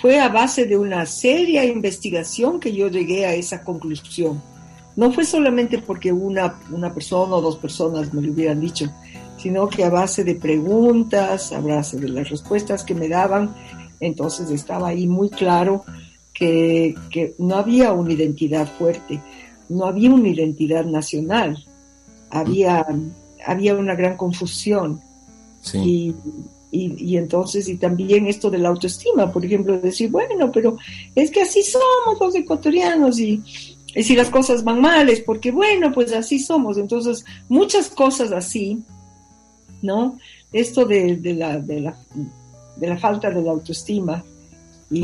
Fue 0.00 0.18
a 0.18 0.30
base 0.30 0.64
de 0.64 0.78
una 0.78 1.04
seria 1.04 1.62
investigación 1.66 2.58
que 2.58 2.72
yo 2.72 2.88
llegué 2.88 3.26
a 3.26 3.34
esa 3.34 3.62
conclusión. 3.62 4.42
No 4.96 5.12
fue 5.12 5.26
solamente 5.26 5.76
porque 5.76 6.10
una, 6.10 6.58
una 6.70 6.94
persona 6.94 7.34
o 7.34 7.42
dos 7.42 7.56
personas 7.56 8.14
me 8.14 8.22
lo 8.22 8.32
hubieran 8.32 8.62
dicho, 8.62 8.90
sino 9.36 9.68
que 9.68 9.84
a 9.84 9.90
base 9.90 10.24
de 10.24 10.36
preguntas, 10.36 11.52
a 11.52 11.60
base 11.60 11.98
de 11.98 12.08
las 12.08 12.30
respuestas 12.30 12.82
que 12.82 12.94
me 12.94 13.08
daban, 13.08 13.54
entonces 14.00 14.50
estaba 14.50 14.88
ahí 14.88 15.06
muy 15.06 15.28
claro 15.28 15.84
que, 16.36 17.34
no 17.38 17.56
había 17.56 17.92
una 17.92 18.12
identidad 18.12 18.68
fuerte, 18.78 19.20
no 19.68 19.86
había 19.86 20.12
una 20.12 20.28
identidad 20.28 20.84
nacional, 20.84 21.64
había, 22.30 22.86
había 23.44 23.74
una 23.74 23.94
gran 23.94 24.16
confusión. 24.16 25.00
Sí. 25.60 26.14
Y, 26.70 27.16
entonces, 27.16 27.68
y 27.68 27.76
también 27.76 28.26
esto 28.26 28.50
de 28.50 28.58
la 28.58 28.68
autoestima, 28.68 29.32
por 29.32 29.42
ejemplo, 29.44 29.78
decir, 29.78 30.10
bueno, 30.10 30.52
pero 30.52 30.76
es 31.14 31.30
que 31.30 31.40
así 31.40 31.62
somos 31.62 32.20
los 32.20 32.34
ecuatorianos 32.34 33.18
y, 33.18 33.42
si 33.94 34.14
las 34.14 34.28
cosas 34.28 34.62
van 34.62 34.82
mal 34.82 35.08
es 35.08 35.20
porque, 35.22 35.50
bueno, 35.50 35.90
pues 35.90 36.12
así 36.12 36.38
somos. 36.38 36.76
Entonces, 36.76 37.24
muchas 37.48 37.88
cosas 37.88 38.30
así, 38.30 38.82
¿no? 39.80 40.18
Esto 40.52 40.84
de, 40.84 41.18
la, 41.34 41.58
de, 41.58 41.80
la, 41.80 41.96
de 42.76 42.86
la 42.88 42.98
falta 42.98 43.30
de 43.30 43.40
la 43.40 43.52
autoestima 43.52 44.22
y, 44.90 45.02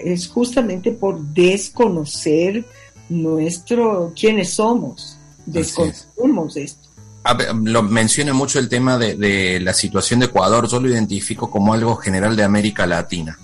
es 0.00 0.28
justamente 0.28 0.92
por 0.92 1.20
desconocer 1.20 2.64
nuestro, 3.08 4.12
quiénes 4.14 4.50
somos, 4.54 5.18
desconocemos 5.46 6.56
esto 6.56 6.94
lo 7.62 7.82
menciona 7.82 8.32
mucho 8.34 8.58
el 8.58 8.68
tema 8.68 8.98
de, 8.98 9.58
la 9.60 9.72
situación 9.72 10.20
de 10.20 10.26
Ecuador, 10.26 10.68
yo 10.68 10.80
lo 10.80 10.88
identifico 10.88 11.50
como 11.50 11.72
algo 11.72 11.96
general 11.96 12.36
de 12.36 12.44
América 12.44 12.86
Latina. 12.86 13.38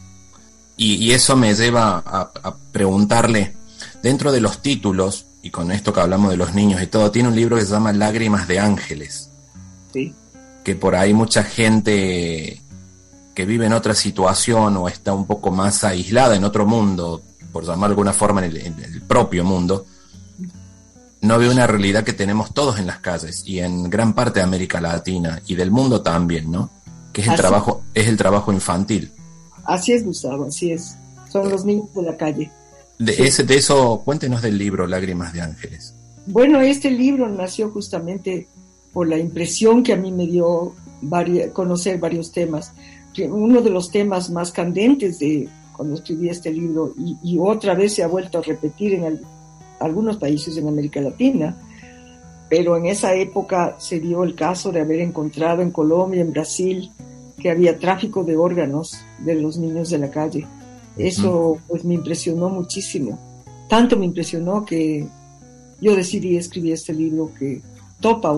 Y, 0.76 1.12
eso 1.12 1.36
me 1.36 1.54
lleva 1.54 1.98
a, 1.98 2.56
preguntarle, 2.72 3.54
dentro 4.02 4.32
de 4.32 4.40
los 4.40 4.62
títulos, 4.62 5.26
y 5.42 5.50
con 5.50 5.70
esto 5.72 5.92
que 5.92 6.00
hablamos 6.00 6.30
de 6.30 6.36
los 6.36 6.54
niños 6.54 6.82
y 6.82 6.86
todo, 6.86 7.10
tiene 7.10 7.28
un 7.28 7.36
libro 7.36 7.56
que 7.56 7.64
se 7.64 7.72
llama 7.72 7.92
Lágrimas 7.92 8.48
de 8.48 8.60
Ángeles. 8.60 9.30
Sí. 9.92 10.14
Que 10.64 10.74
por 10.74 10.94
ahí 10.94 11.12
mucha 11.12 11.42
gente 11.42 12.60
que 13.40 13.46
vive 13.46 13.64
en 13.64 13.72
otra 13.72 13.94
situación 13.94 14.76
o 14.76 14.86
está 14.86 15.14
un 15.14 15.26
poco 15.26 15.50
más 15.50 15.82
aislada 15.82 16.36
en 16.36 16.44
otro 16.44 16.66
mundo, 16.66 17.22
por 17.50 17.64
llamar 17.64 17.88
de 17.88 17.92
alguna 17.92 18.12
forma 18.12 18.44
en 18.44 18.54
el 18.54 19.00
propio 19.08 19.44
mundo, 19.44 19.86
no 21.22 21.38
ve 21.38 21.48
una 21.48 21.66
realidad 21.66 22.04
que 22.04 22.12
tenemos 22.12 22.52
todos 22.52 22.78
en 22.78 22.86
las 22.86 22.98
calles 22.98 23.42
y 23.46 23.60
en 23.60 23.88
gran 23.88 24.12
parte 24.12 24.40
de 24.40 24.44
América 24.44 24.78
Latina 24.78 25.40
y 25.46 25.54
del 25.54 25.70
mundo 25.70 26.02
también, 26.02 26.50
¿no? 26.50 26.68
Que 27.14 27.22
es 27.22 27.28
el 27.28 27.36
trabajo, 27.36 27.82
es 27.94 28.08
el 28.08 28.18
trabajo 28.18 28.52
infantil. 28.52 29.10
Así 29.64 29.92
es, 29.92 30.04
Gustavo, 30.04 30.44
así 30.44 30.72
es. 30.72 30.96
Son 31.32 31.48
los 31.48 31.64
niños 31.64 31.94
de 31.94 32.02
la 32.02 32.18
calle. 32.18 32.50
De, 32.98 33.14
ese, 33.24 33.44
de 33.44 33.56
eso, 33.56 34.02
cuéntenos 34.04 34.42
del 34.42 34.58
libro 34.58 34.86
Lágrimas 34.86 35.32
de 35.32 35.40
Ángeles. 35.40 35.94
Bueno, 36.26 36.60
este 36.60 36.90
libro 36.90 37.26
nació 37.26 37.70
justamente 37.70 38.48
por 38.92 39.08
la 39.08 39.16
impresión 39.16 39.82
que 39.82 39.94
a 39.94 39.96
mí 39.96 40.12
me 40.12 40.26
dio 40.26 40.74
conocer 41.54 41.98
varios 41.98 42.32
temas. 42.32 42.72
Uno 43.18 43.60
de 43.60 43.70
los 43.70 43.90
temas 43.90 44.30
más 44.30 44.52
candentes 44.52 45.18
de 45.18 45.48
cuando 45.76 45.94
escribí 45.94 46.28
este 46.28 46.52
libro 46.52 46.94
y, 46.98 47.16
y 47.22 47.38
otra 47.38 47.74
vez 47.74 47.94
se 47.94 48.02
ha 48.02 48.06
vuelto 48.06 48.38
a 48.38 48.42
repetir 48.42 48.94
en 48.94 49.04
el, 49.04 49.20
algunos 49.80 50.18
países 50.18 50.56
en 50.56 50.68
América 50.68 51.00
Latina, 51.00 51.56
pero 52.48 52.76
en 52.76 52.86
esa 52.86 53.14
época 53.14 53.76
se 53.78 54.00
dio 54.00 54.22
el 54.24 54.34
caso 54.34 54.72
de 54.72 54.80
haber 54.80 55.00
encontrado 55.00 55.62
en 55.62 55.70
Colombia, 55.70 56.20
en 56.20 56.32
Brasil, 56.32 56.90
que 57.40 57.50
había 57.50 57.78
tráfico 57.78 58.22
de 58.22 58.36
órganos 58.36 58.98
de 59.24 59.34
los 59.34 59.56
niños 59.56 59.90
de 59.90 59.98
la 59.98 60.10
calle. 60.10 60.46
Eso 60.96 61.58
pues 61.66 61.84
me 61.84 61.94
impresionó 61.94 62.48
muchísimo. 62.50 63.18
Tanto 63.68 63.96
me 63.96 64.04
impresionó 64.04 64.64
que 64.64 65.06
yo 65.80 65.96
decidí 65.96 66.36
escribir 66.36 66.74
este 66.74 66.92
libro 66.92 67.30
que 67.38 67.62
topa 68.00 68.36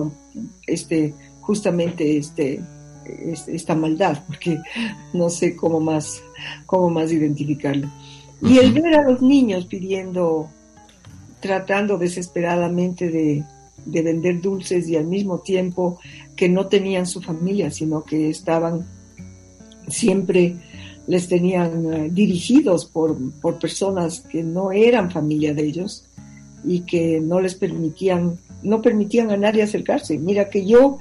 este, 0.65 1.13
justamente 1.41 2.17
este, 2.17 2.61
esta 3.47 3.75
maldad, 3.75 4.23
porque 4.27 4.59
no 5.13 5.29
sé 5.29 5.55
cómo 5.55 5.79
más, 5.79 6.21
cómo 6.65 6.89
más 6.89 7.11
identificarlo. 7.11 7.89
Y 8.41 8.57
el 8.57 8.73
ver 8.73 8.95
a 8.95 9.03
los 9.03 9.21
niños 9.21 9.65
pidiendo 9.65 10.49
tratando 11.43 11.97
desesperadamente 11.97 13.09
de, 13.09 13.43
vender 13.85 14.39
dulces 14.39 14.87
y 14.87 14.95
al 14.95 15.05
mismo 15.05 15.39
tiempo 15.39 15.99
que 16.37 16.47
no 16.47 16.67
tenían 16.67 17.05
su 17.05 17.21
familia, 17.21 17.69
sino 17.69 18.05
que 18.05 18.29
estaban 18.29 18.85
siempre 19.89 20.55
les 21.05 21.27
tenían 21.27 21.93
eh, 21.93 22.09
dirigidos 22.09 22.85
por, 22.85 23.17
por, 23.41 23.59
personas 23.59 24.21
que 24.21 24.41
no 24.41 24.71
eran 24.71 25.11
familia 25.11 25.53
de 25.53 25.65
ellos 25.65 26.05
y 26.63 26.81
que 26.81 27.19
no 27.19 27.41
les 27.41 27.55
permitían, 27.55 28.37
no 28.61 28.81
permitían 28.81 29.29
a 29.31 29.35
nadie 29.35 29.63
acercarse. 29.63 30.17
Mira 30.17 30.49
que 30.49 30.65
yo, 30.65 30.99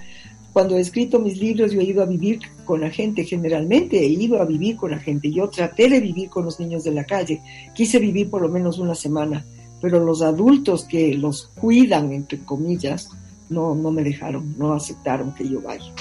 cuando 0.53 0.77
he 0.77 0.81
escrito 0.81 1.19
mis 1.19 1.39
libros, 1.39 1.73
yo 1.73 1.81
he 1.81 1.85
ido 1.85 2.03
a 2.03 2.07
vivir 2.07 2.41
con 2.65 2.81
la 2.81 2.91
gente, 2.91 3.25
generalmente 3.25 3.99
he 3.99 4.09
ido 4.09 4.41
a 4.41 4.45
vivir 4.45 4.77
con 4.77 4.91
la 4.91 4.99
gente. 4.99 5.31
Yo 5.31 5.49
traté 5.49 5.89
de 5.89 6.01
vivir 6.01 6.29
con 6.29 6.45
los 6.45 6.61
niños 6.61 6.85
de 6.85 6.93
la 6.93 7.05
calle, 7.05 7.41
quise 7.75 7.99
vivir 7.99 8.29
por 8.29 8.43
lo 8.43 8.49
menos 8.49 8.79
una 8.79 8.95
semana 8.95 9.45
pero 9.83 10.03
los 10.03 10.23
adultos 10.23 10.85
que 10.85 11.13
los 11.15 11.51
cuidan, 11.57 12.13
entre 12.13 12.39
comillas, 12.39 13.11
no, 13.51 13.75
no 13.75 13.91
me 13.91 14.05
dejaron, 14.05 14.55
no 14.57 14.73
aceptaron 14.73 15.35
que 15.35 15.47
yo 15.47 15.61
vaya. 15.61 15.93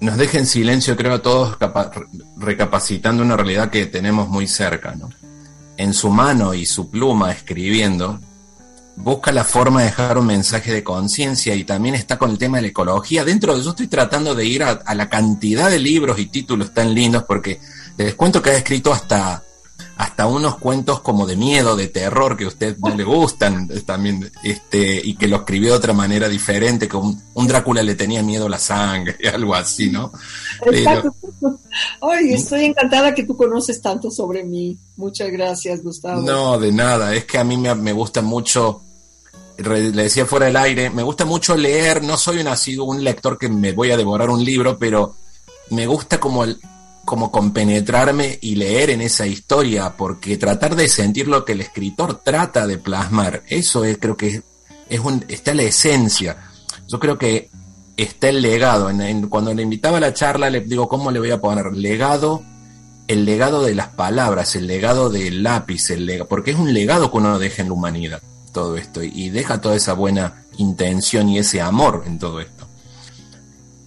Nos 0.00 0.18
deja 0.18 0.38
en 0.38 0.46
silencio, 0.46 0.96
creo, 0.96 1.14
a 1.14 1.22
todos 1.22 1.56
recapacitando 2.36 3.22
una 3.22 3.36
realidad 3.36 3.70
que 3.70 3.86
tenemos 3.86 4.28
muy 4.28 4.48
cerca, 4.48 4.96
¿no? 4.96 5.08
En 5.76 5.94
su 5.94 6.10
mano 6.10 6.52
y 6.52 6.66
su 6.66 6.90
pluma 6.90 7.30
escribiendo, 7.30 8.18
busca 8.96 9.32
la 9.32 9.44
forma 9.44 9.80
de 9.80 9.86
dejar 9.86 10.18
un 10.18 10.26
mensaje 10.26 10.72
de 10.72 10.84
conciencia 10.84 11.54
y 11.54 11.64
también 11.64 11.94
está 11.94 12.18
con 12.18 12.30
el 12.30 12.38
tema 12.38 12.58
de 12.58 12.62
la 12.62 12.68
ecología. 12.68 13.24
Dentro 13.24 13.54
de 13.54 13.60
eso 13.60 13.70
estoy 13.70 13.88
tratando 13.88 14.34
de 14.34 14.46
ir 14.46 14.62
a, 14.62 14.70
a, 14.70 14.94
la 14.94 15.08
cantidad 15.08 15.70
de 15.70 15.78
libros 15.78 16.18
y 16.18 16.26
títulos 16.26 16.72
tan 16.72 16.94
lindos 16.94 17.24
porque 17.24 17.60
les 17.96 18.14
cuento 18.14 18.40
que 18.40 18.50
ha 18.50 18.56
escrito 18.56 18.92
hasta 18.92 19.42
hasta 19.96 20.26
unos 20.26 20.56
cuentos 20.56 21.00
como 21.00 21.26
de 21.26 21.36
miedo, 21.36 21.76
de 21.76 21.86
terror 21.86 22.36
que 22.36 22.44
a 22.44 22.48
usted 22.48 22.76
no 22.78 22.94
le 22.94 23.04
gustan 23.04 23.68
también, 23.86 24.30
este, 24.42 25.00
y 25.02 25.14
que 25.14 25.28
lo 25.28 25.36
escribió 25.36 25.70
de 25.70 25.78
otra 25.78 25.92
manera 25.92 26.28
diferente, 26.28 26.88
que 26.88 26.96
un, 26.96 27.22
Drácula 27.46 27.82
le 27.82 27.94
tenía 27.94 28.22
miedo 28.22 28.46
a 28.46 28.50
la 28.50 28.58
sangre, 28.58 29.16
algo 29.32 29.54
así, 29.54 29.90
¿no? 29.90 30.12
Exacto. 30.66 31.14
Ay, 32.00 32.32
estoy 32.32 32.64
encantada 32.64 33.14
que 33.14 33.24
tú 33.24 33.36
conoces 33.36 33.80
tanto 33.80 34.10
sobre 34.10 34.42
mí. 34.42 34.76
Muchas 34.96 35.30
gracias, 35.30 35.82
Gustavo. 35.82 36.22
No, 36.22 36.58
de 36.58 36.72
nada, 36.72 37.14
es 37.14 37.24
que 37.24 37.38
a 37.38 37.44
mí 37.44 37.56
me, 37.56 37.74
me 37.74 37.92
gusta 37.92 38.22
mucho, 38.22 38.82
le 39.56 39.90
decía 39.90 40.26
fuera 40.26 40.46
del 40.46 40.56
aire, 40.56 40.90
me 40.90 41.02
gusta 41.02 41.24
mucho 41.24 41.56
leer, 41.56 42.02
no 42.02 42.16
soy 42.16 42.38
un, 42.38 42.80
un 42.80 43.04
lector 43.04 43.38
que 43.38 43.48
me 43.48 43.72
voy 43.72 43.90
a 43.90 43.96
devorar 43.96 44.30
un 44.30 44.44
libro, 44.44 44.78
pero 44.78 45.14
me 45.70 45.86
gusta 45.86 46.18
como 46.18 46.44
el, 46.44 46.58
como 47.04 47.30
compenetrarme 47.30 48.38
y 48.40 48.56
leer 48.56 48.90
en 48.90 49.00
esa 49.00 49.26
historia, 49.26 49.94
porque 49.96 50.36
tratar 50.36 50.74
de 50.74 50.88
sentir 50.88 51.28
lo 51.28 51.44
que 51.44 51.52
el 51.52 51.60
escritor 51.60 52.20
trata 52.22 52.66
de 52.66 52.78
plasmar, 52.78 53.42
eso 53.48 53.84
es, 53.84 53.98
creo 53.98 54.16
que 54.16 54.42
es, 54.88 55.00
un, 55.00 55.24
está 55.28 55.54
la 55.54 55.62
esencia. 55.62 56.50
Yo 56.88 56.98
creo 56.98 57.18
que 57.18 57.50
está 57.96 58.28
el 58.28 58.42
legado. 58.42 58.90
cuando 59.28 59.54
le 59.54 59.62
invitaba 59.62 59.98
a 59.98 60.00
la 60.00 60.14
charla, 60.14 60.50
le 60.50 60.60
digo, 60.60 60.88
¿cómo 60.88 61.10
le 61.10 61.18
voy 61.18 61.30
a 61.30 61.40
poner? 61.40 61.72
Legado, 61.72 62.42
el 63.06 63.24
legado 63.24 63.62
de 63.62 63.74
las 63.74 63.88
palabras, 63.88 64.56
el 64.56 64.66
legado 64.66 65.10
del 65.10 65.42
lápiz, 65.42 65.90
el 65.90 66.24
porque 66.28 66.52
es 66.52 66.58
un 66.58 66.72
legado 66.72 67.10
que 67.10 67.18
uno 67.18 67.38
deja 67.38 67.62
en 67.62 67.68
la 67.68 67.74
humanidad, 67.74 68.22
todo 68.54 68.78
esto, 68.78 69.02
y 69.02 69.28
deja 69.28 69.60
toda 69.60 69.76
esa 69.76 69.92
buena 69.92 70.44
intención 70.56 71.28
y 71.28 71.38
ese 71.38 71.60
amor 71.60 72.04
en 72.06 72.18
todo 72.18 72.40
esto. 72.40 72.66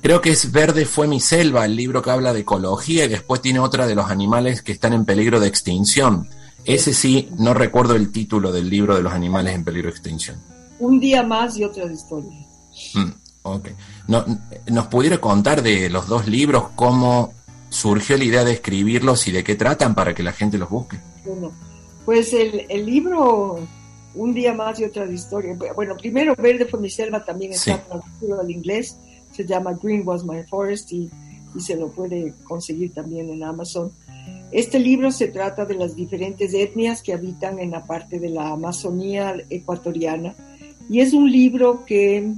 Creo 0.04 0.22
que 0.22 0.30
es 0.30 0.52
Verde 0.52 0.86
fue 0.86 1.08
mi 1.08 1.20
selva, 1.20 1.66
el 1.66 1.76
libro 1.76 2.04
que 2.04 2.12
habla 2.12 2.34
de 2.34 2.42
ecología, 2.42 3.06
y 3.06 3.08
después 3.08 3.42
tiene 3.42 3.60
otra 3.60 3.88
de 3.88 3.96
los 3.96 4.12
animales 4.12 4.62
que 4.62 4.74
están 4.74 4.94
en 4.94 5.06
peligro 5.06 5.40
de 5.40 5.48
extinción. 5.48 6.30
Ese 6.66 6.94
sí, 6.94 7.30
no 7.38 7.54
recuerdo 7.54 7.96
el 7.96 8.12
título 8.12 8.52
del 8.52 8.70
libro 8.70 8.96
de 8.96 9.02
los 9.02 9.14
animales 9.14 9.56
en 9.56 9.64
peligro 9.64 9.90
de 9.90 9.96
extinción. 9.96 10.38
Un 10.80 11.00
día 11.00 11.24
más 11.24 11.58
y 11.58 11.64
otras 11.64 11.92
historias. 11.92 12.46
Mm, 12.94 13.10
ok. 13.42 13.70
No, 14.08 14.26
¿Nos 14.68 14.88
pudiera 14.88 15.18
contar 15.18 15.64
de 15.64 15.90
los 15.90 16.08
dos 16.08 16.28
libros 16.28 16.66
cómo 16.76 17.34
surgió 17.70 18.18
la 18.18 18.26
idea 18.26 18.44
de 18.44 18.54
escribirlos 18.54 19.28
y 19.28 19.32
de 19.32 19.44
qué 19.44 19.56
tratan 19.56 19.96
para 19.96 20.14
que 20.14 20.24
la 20.24 20.34
gente 20.34 20.58
los 20.58 20.70
busque? 20.70 21.00
Bueno, 21.26 21.52
pues 22.06 22.32
el, 22.34 22.66
el 22.70 22.86
libro 22.86 23.68
Un 24.16 24.34
día 24.34 24.54
más 24.54 24.80
y 24.80 24.86
otras 24.86 25.12
historias. 25.12 25.58
Bueno, 25.76 25.96
primero 25.96 26.36
Verde 26.36 26.66
fue 26.66 26.80
mi 26.80 26.90
selva 26.90 27.24
también 27.24 27.54
está 27.54 27.78
traducido 27.84 28.40
al 28.40 28.50
inglés 28.50 28.98
se 29.38 29.46
llama 29.46 29.78
Green 29.82 30.02
Was 30.06 30.26
My 30.26 30.44
Forest 30.44 30.92
y, 30.94 31.10
se 31.60 31.76
lo 31.76 31.90
puede 31.90 32.36
conseguir 32.44 32.94
también 32.94 33.32
en 33.32 33.44
Amazon. 33.44 33.92
Este 34.52 34.80
libro 34.80 35.12
se 35.12 35.30
trata 35.30 35.66
de 35.66 35.74
las 35.74 35.96
diferentes 35.96 36.54
etnias 36.54 37.02
que 37.02 37.14
habitan 37.14 37.58
en 37.58 37.72
la 37.72 37.84
parte 37.84 38.20
de 38.20 38.30
la 38.30 38.50
Amazonía 38.50 39.36
ecuatoriana 39.50 40.36
y 40.88 41.00
es 41.00 41.14
un 41.14 41.32
libro 41.32 41.84
que 41.84 42.32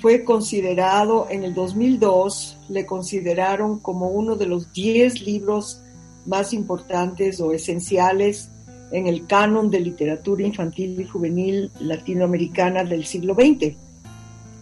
fue 0.00 0.22
considerado 0.22 1.26
en 1.30 1.42
el 1.42 1.52
2002, 1.52 2.58
le 2.68 2.86
consideraron 2.86 3.80
como 3.80 4.08
uno 4.08 4.36
de 4.36 4.46
los 4.46 4.72
10 4.72 5.22
libros 5.22 5.82
más 6.26 6.52
importantes 6.52 7.40
o 7.40 7.52
esenciales 7.52 8.50
en 8.92 9.06
el 9.06 9.26
canon 9.26 9.70
de 9.70 9.80
literatura 9.80 10.46
infantil 10.46 11.00
y 11.00 11.04
juvenil 11.04 11.70
latinoamericana 11.80 12.84
del 12.84 13.04
siglo 13.04 13.34
XX. 13.34 13.74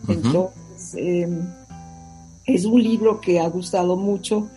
Entonces, 0.09 0.65
Em, 0.97 1.41
es 2.47 2.65
un 2.67 2.83
libro 2.83 3.21
que 3.21 3.41
ha 3.41 3.49
gustado 3.49 3.97
mucho, 3.97 4.51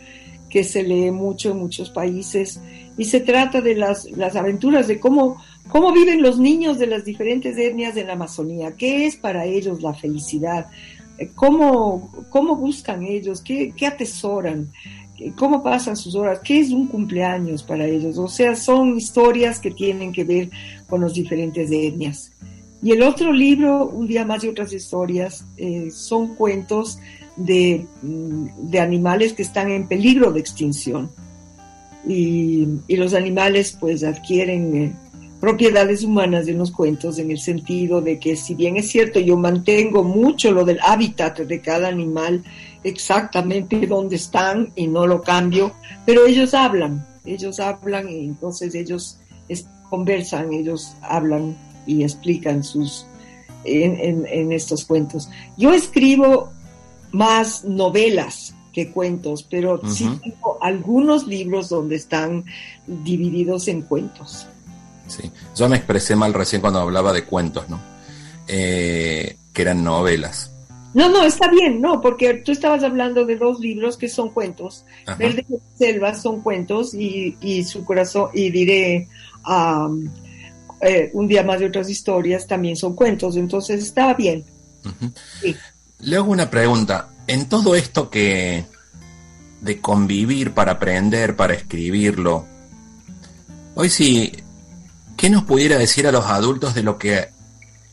que 0.49 0.63
se 0.63 0.83
lee 0.83 1.11
mucho 1.11 1.51
en 1.51 1.59
muchos 1.59 1.89
países 1.89 2.59
y 2.97 3.05
se 3.05 3.21
trata 3.21 3.61
de 3.61 3.75
las, 3.75 4.05
las 4.11 4.35
aventuras 4.35 4.87
de 4.87 4.99
cómo, 4.99 5.41
cómo 5.69 5.93
viven 5.93 6.21
los 6.21 6.37
niños 6.37 6.79
de 6.79 6.87
las 6.87 7.05
diferentes 7.05 7.57
etnias 7.57 7.95
de 7.95 8.03
la 8.03 8.13
Amazonía, 8.13 8.73
qué 8.73 9.05
es 9.05 9.15
para 9.15 9.45
ellos 9.45 9.81
la 9.81 9.93
felicidad, 9.93 10.67
eh, 11.17 11.29
cómo, 11.33 12.11
cómo 12.29 12.57
buscan 12.57 13.03
ellos, 13.03 13.41
qué, 13.41 13.73
qué 13.75 13.87
atesoran, 13.87 14.69
cómo 15.35 15.63
pasan 15.63 15.95
sus 15.95 16.15
horas, 16.15 16.39
qué 16.43 16.59
es 16.59 16.71
un 16.71 16.87
cumpleaños 16.87 17.63
para 17.63 17.85
ellos. 17.85 18.17
O 18.17 18.27
sea, 18.27 18.55
son 18.55 18.97
historias 18.97 19.59
que 19.59 19.71
tienen 19.71 20.11
que 20.11 20.23
ver 20.23 20.49
con 20.87 21.01
las 21.01 21.13
diferentes 21.13 21.69
etnias. 21.71 22.31
Y 22.81 22.91
el 22.91 23.01
otro 23.01 23.31
libro, 23.31 23.87
Un 23.87 24.07
día 24.07 24.25
más 24.25 24.43
y 24.43 24.49
otras 24.49 24.71
historias, 24.71 25.45
eh, 25.57 25.89
son 25.91 26.35
cuentos 26.35 26.99
de, 27.35 27.85
mm, 28.01 28.69
de, 28.69 28.79
animales 28.79 29.33
que 29.33 29.41
están 29.41 29.71
en 29.71 29.87
peligro 29.87 30.31
de 30.31 30.39
extinción. 30.39 31.09
Y, 32.07 32.67
y 32.87 32.95
los 32.95 33.13
animales 33.13 33.75
pues 33.79 34.03
adquieren 34.03 34.75
eh, 34.75 34.93
propiedades 35.39 36.03
humanas 36.03 36.45
de 36.45 36.53
los 36.53 36.71
cuentos 36.71 37.19
en 37.19 37.31
el 37.31 37.39
sentido 37.39 38.01
de 38.01 38.19
que 38.19 38.35
si 38.35 38.55
bien 38.55 38.77
es 38.77 38.89
cierto 38.89 39.19
yo 39.19 39.37
mantengo 39.37 40.03
mucho 40.03 40.51
lo 40.51 40.65
del 40.65 40.79
hábitat 40.81 41.39
de 41.39 41.61
cada 41.61 41.87
animal, 41.87 42.43
exactamente 42.83 43.85
dónde 43.85 44.15
están 44.15 44.71
y 44.75 44.87
no 44.87 45.05
lo 45.05 45.21
cambio, 45.21 45.73
pero 46.05 46.25
ellos 46.25 46.53
hablan, 46.53 47.05
ellos 47.25 47.59
hablan 47.59 48.09
y 48.09 48.25
entonces 48.25 48.73
ellos 48.75 49.19
conversan, 49.89 50.53
ellos 50.53 50.93
hablan 51.01 51.55
y 51.85 52.03
explican 52.03 52.63
sus 52.63 53.05
en, 53.63 54.51
estos 54.51 54.85
cuentos. 54.85 55.29
Yo 55.57 55.73
escribo 55.73 56.51
más 57.11 57.63
novelas 57.65 58.55
que 58.71 58.91
cuentos, 58.91 59.43
pero 59.43 59.81
sí 59.89 60.07
tengo 60.23 60.57
algunos 60.61 61.25
libros 61.27 61.69
donde 61.69 61.95
están 61.95 62.45
divididos 62.85 63.67
en 63.67 63.81
cuentos. 63.81 64.47
Sí, 65.07 65.31
yo 65.55 65.69
me 65.69 65.77
expresé 65.77 66.15
mal 66.15 66.33
recién 66.33 66.61
cuando 66.61 66.79
hablaba 66.79 67.13
de 67.13 67.23
cuentos, 67.23 67.67
¿no? 67.69 67.79
Eh, 68.47 69.37
que 69.53 69.61
eran 69.61 69.83
novelas. 69.83 70.51
No, 70.93 71.09
no, 71.09 71.23
está 71.23 71.49
bien, 71.49 71.79
no, 71.81 72.01
porque 72.01 72.35
tú 72.35 72.51
estabas 72.51 72.83
hablando 72.83 73.25
de 73.25 73.37
dos 73.37 73.59
libros 73.59 73.97
que 73.97 74.09
son 74.09 74.29
cuentos. 74.29 74.83
Verde 75.17 75.45
Selva 75.77 76.15
son 76.15 76.41
cuentos 76.41 76.93
y, 76.93 77.37
y, 77.41 77.63
su 77.65 77.85
corazón, 77.85 78.29
y 78.33 78.49
diré, 78.49 79.07
eh, 80.81 81.09
un 81.13 81.27
día 81.27 81.43
más 81.43 81.59
de 81.59 81.67
otras 81.67 81.89
historias 81.89 82.47
también 82.47 82.75
son 82.75 82.95
cuentos, 82.95 83.35
entonces 83.35 83.83
estaba 83.83 84.13
bien. 84.13 84.45
Le 85.99 86.15
hago 86.15 86.31
una 86.31 86.49
pregunta. 86.49 87.09
En 87.27 87.49
todo 87.49 87.75
esto 87.75 88.09
que 88.09 88.65
de 89.61 89.81
convivir 89.81 90.53
para 90.53 90.73
aprender, 90.73 91.35
para 91.35 91.53
escribirlo, 91.53 92.45
hoy 93.75 93.89
sí, 93.89 94.31
¿qué 95.17 95.29
nos 95.29 95.43
pudiera 95.43 95.77
decir 95.77 96.07
a 96.07 96.11
los 96.11 96.25
adultos 96.25 96.73
de 96.73 96.83
lo 96.83 96.97
que 96.97 97.29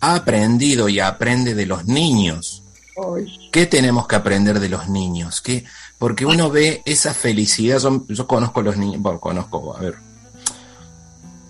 ha 0.00 0.14
aprendido 0.14 0.88
y 0.88 1.00
aprende 1.00 1.54
de 1.54 1.66
los 1.66 1.86
niños? 1.86 2.62
¿Qué 3.50 3.66
tenemos 3.66 4.06
que 4.06 4.14
aprender 4.14 4.60
de 4.60 4.68
los 4.68 4.88
niños? 4.88 5.40
¿Qué? 5.40 5.64
Porque 5.98 6.26
uno 6.26 6.50
ve 6.50 6.82
esa 6.84 7.12
felicidad, 7.12 7.80
yo, 7.80 8.04
yo 8.08 8.26
conozco 8.26 8.60
a 8.60 8.62
los 8.62 8.76
niños, 8.76 9.02
bueno, 9.02 9.18
conozco, 9.18 9.76
a 9.76 9.80
ver, 9.80 9.96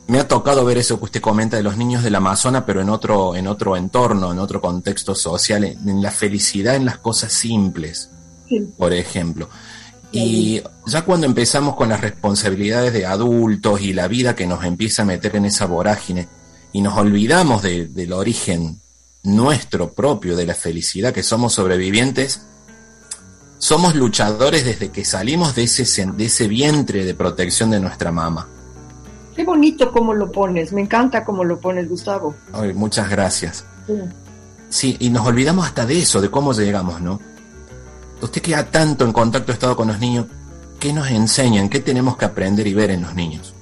me 0.06 0.18
ha 0.20 0.28
tocado 0.28 0.64
ver 0.64 0.78
eso 0.78 0.98
que 0.98 1.04
usted 1.04 1.20
comenta 1.20 1.56
de 1.56 1.62
los 1.62 1.76
niños 1.76 2.02
del 2.02 2.14
Amazonas, 2.14 2.64
pero 2.66 2.80
en 2.82 2.90
otro, 2.90 3.34
en 3.36 3.46
otro 3.46 3.76
entorno, 3.76 4.32
en 4.32 4.38
otro 4.38 4.60
contexto 4.60 5.14
social, 5.14 5.64
en, 5.64 6.02
la 6.02 6.10
felicidad 6.10 6.76
en 6.76 6.84
las 6.84 6.98
cosas 6.98 7.32
simples, 7.32 8.10
por 8.76 8.92
ejemplo. 8.92 9.48
Y 10.16 10.62
ya 10.86 11.02
cuando 11.02 11.26
empezamos 11.26 11.74
con 11.74 11.88
las 11.88 12.00
responsabilidades 12.00 12.92
de 12.92 13.04
adultos 13.04 13.80
y 13.80 13.92
la 13.92 14.06
vida 14.06 14.36
que 14.36 14.46
nos 14.46 14.64
empieza 14.64 15.02
a 15.02 15.06
meter 15.06 15.34
en 15.34 15.44
esa 15.44 15.66
vorágine 15.66 16.28
y 16.72 16.82
nos 16.82 16.96
olvidamos 16.96 17.62
del 17.62 18.12
origen 18.12 18.78
nuestro 19.24 19.92
propio, 19.92 20.36
de 20.36 20.46
la 20.46 20.54
felicidad, 20.54 21.12
que 21.12 21.24
somos 21.24 21.54
sobrevivientes, 21.54 22.42
somos 23.58 23.96
luchadores 23.96 24.64
desde 24.64 24.90
que 24.90 25.04
salimos 25.04 25.56
de 25.56 25.64
ese, 25.64 26.06
de 26.06 26.24
ese 26.24 26.46
vientre 26.46 27.04
de 27.04 27.14
protección 27.14 27.70
de 27.70 27.80
nuestra 27.80 28.12
mamá. 28.12 28.46
Qué 29.34 29.44
bonito 29.44 29.90
cómo 29.90 30.14
lo 30.14 30.30
pones, 30.30 30.72
me 30.72 30.82
encanta 30.82 31.24
cómo 31.24 31.42
lo 31.42 31.58
pones, 31.58 31.88
Gustavo. 31.88 32.36
Ay, 32.52 32.72
muchas 32.72 33.10
gracias. 33.10 33.64
Sí. 34.68 34.96
y 35.00 35.10
nos 35.10 35.26
olvidamos 35.26 35.66
hasta 35.66 35.84
de 35.86 35.98
eso, 35.98 36.20
de 36.20 36.30
cómo 36.30 36.52
llegamos, 36.52 37.00
¿no? 37.00 37.20
Usted 38.24 38.40
que 38.40 38.54
ha 38.54 38.70
tanto 38.70 39.04
en 39.04 39.12
contacto 39.12 39.52
estado 39.52 39.76
con 39.76 39.88
los 39.88 40.00
niños, 40.00 40.24
¿qué 40.80 40.94
nos 40.94 41.10
enseñan? 41.10 41.68
¿Qué 41.68 41.80
tenemos 41.80 42.16
que 42.16 42.24
aprender 42.24 42.66
y 42.66 42.72
ver 42.72 42.90
en 42.90 43.02
los 43.02 43.14
niños? 43.14 43.52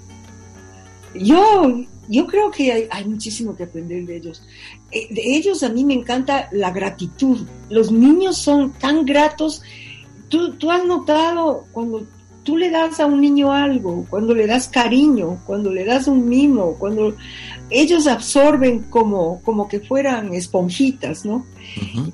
Yo, 1.17 1.81
yo 2.09 2.27
creo 2.29 2.49
que 2.53 2.89
hay, 2.89 3.05
muchísimo 3.05 3.57
que 3.57 3.65
aprender 3.65 4.07
de 4.07 4.19
ellos. 4.19 4.41
Eh, 4.93 5.09
de 5.13 5.37
ellos 5.37 5.65
a 5.65 5.69
mí 5.69 5.85
me 5.85 5.95
encanta 5.95 6.49
la 6.53 6.71
gratitud. 6.71 7.45
Los 7.71 7.91
niños 7.91 8.39
son 8.39 8.71
tan 8.75 9.05
gratos. 9.05 9.63
Tú, 10.29 10.53
tú 10.53 10.71
has 10.71 10.85
notado 10.85 11.67
cuando 11.73 12.07
tú 12.45 12.57
le 12.57 12.71
das 12.71 13.01
a 13.01 13.07
un 13.07 13.21
niño 13.21 13.51
algo, 13.51 14.07
cuando 14.09 14.33
le 14.33 14.47
das 14.47 14.69
cariño, 14.69 15.41
cuando 15.45 15.73
le 15.73 15.85
das 15.85 16.07
un 16.07 16.29
mimo, 16.29 16.77
cuando 16.79 17.17
ellos 17.73 18.07
absorben 18.07 18.81
como, 18.81 19.41
como 19.43 19.69
que 19.69 19.81
fueran 19.81 20.35
esponjitas, 20.35 21.25
¿no? 21.25 21.47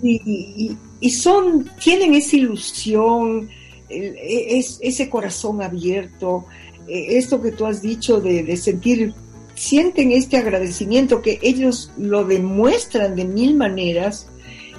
y, 0.03 0.77
son, 1.11 1.71
tienen 1.83 2.15
esa 2.15 2.37
ilusión, 2.37 3.49
es, 3.89 4.79
ese 4.83 5.09
corazón 5.09 5.63
abierto, 5.63 6.47
e, 6.87 7.19
esto 7.19 7.41
que 7.41 7.53
tú 7.53 7.67
has 7.67 7.83
dicho 7.83 8.21
de, 8.21 8.43
de 8.43 8.57
sentir, 8.57 9.15
sienten 9.55 10.13
este 10.13 10.37
agradecimiento 10.37 11.23
que 11.23 11.39
ellos 11.43 11.91
lo 11.99 12.25
demuestran 12.25 13.17
de 13.17 13.25
mil 13.25 13.57
maneras 13.57 14.29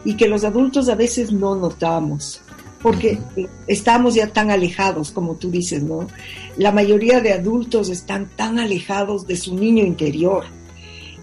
y 0.06 0.16
que 0.16 0.28
los 0.28 0.44
adultos 0.44 0.88
a 0.90 0.96
veces 0.96 1.32
no 1.32 1.56
notamos 1.56 2.42
porque 2.82 3.20
estamos 3.68 4.16
ya 4.16 4.28
tan 4.28 4.52
alejados, 4.52 5.12
como 5.12 5.36
tú 5.36 5.52
dices, 5.52 5.84
¿no? 5.84 6.08
La 6.58 6.72
mayoría 6.72 7.20
de 7.20 7.34
adultos 7.34 7.90
están 7.90 8.30
tan 8.36 8.60
alejados 8.60 9.28
de 9.28 9.36
su 9.36 9.56
niño 9.56 9.84
interior. 9.84 10.46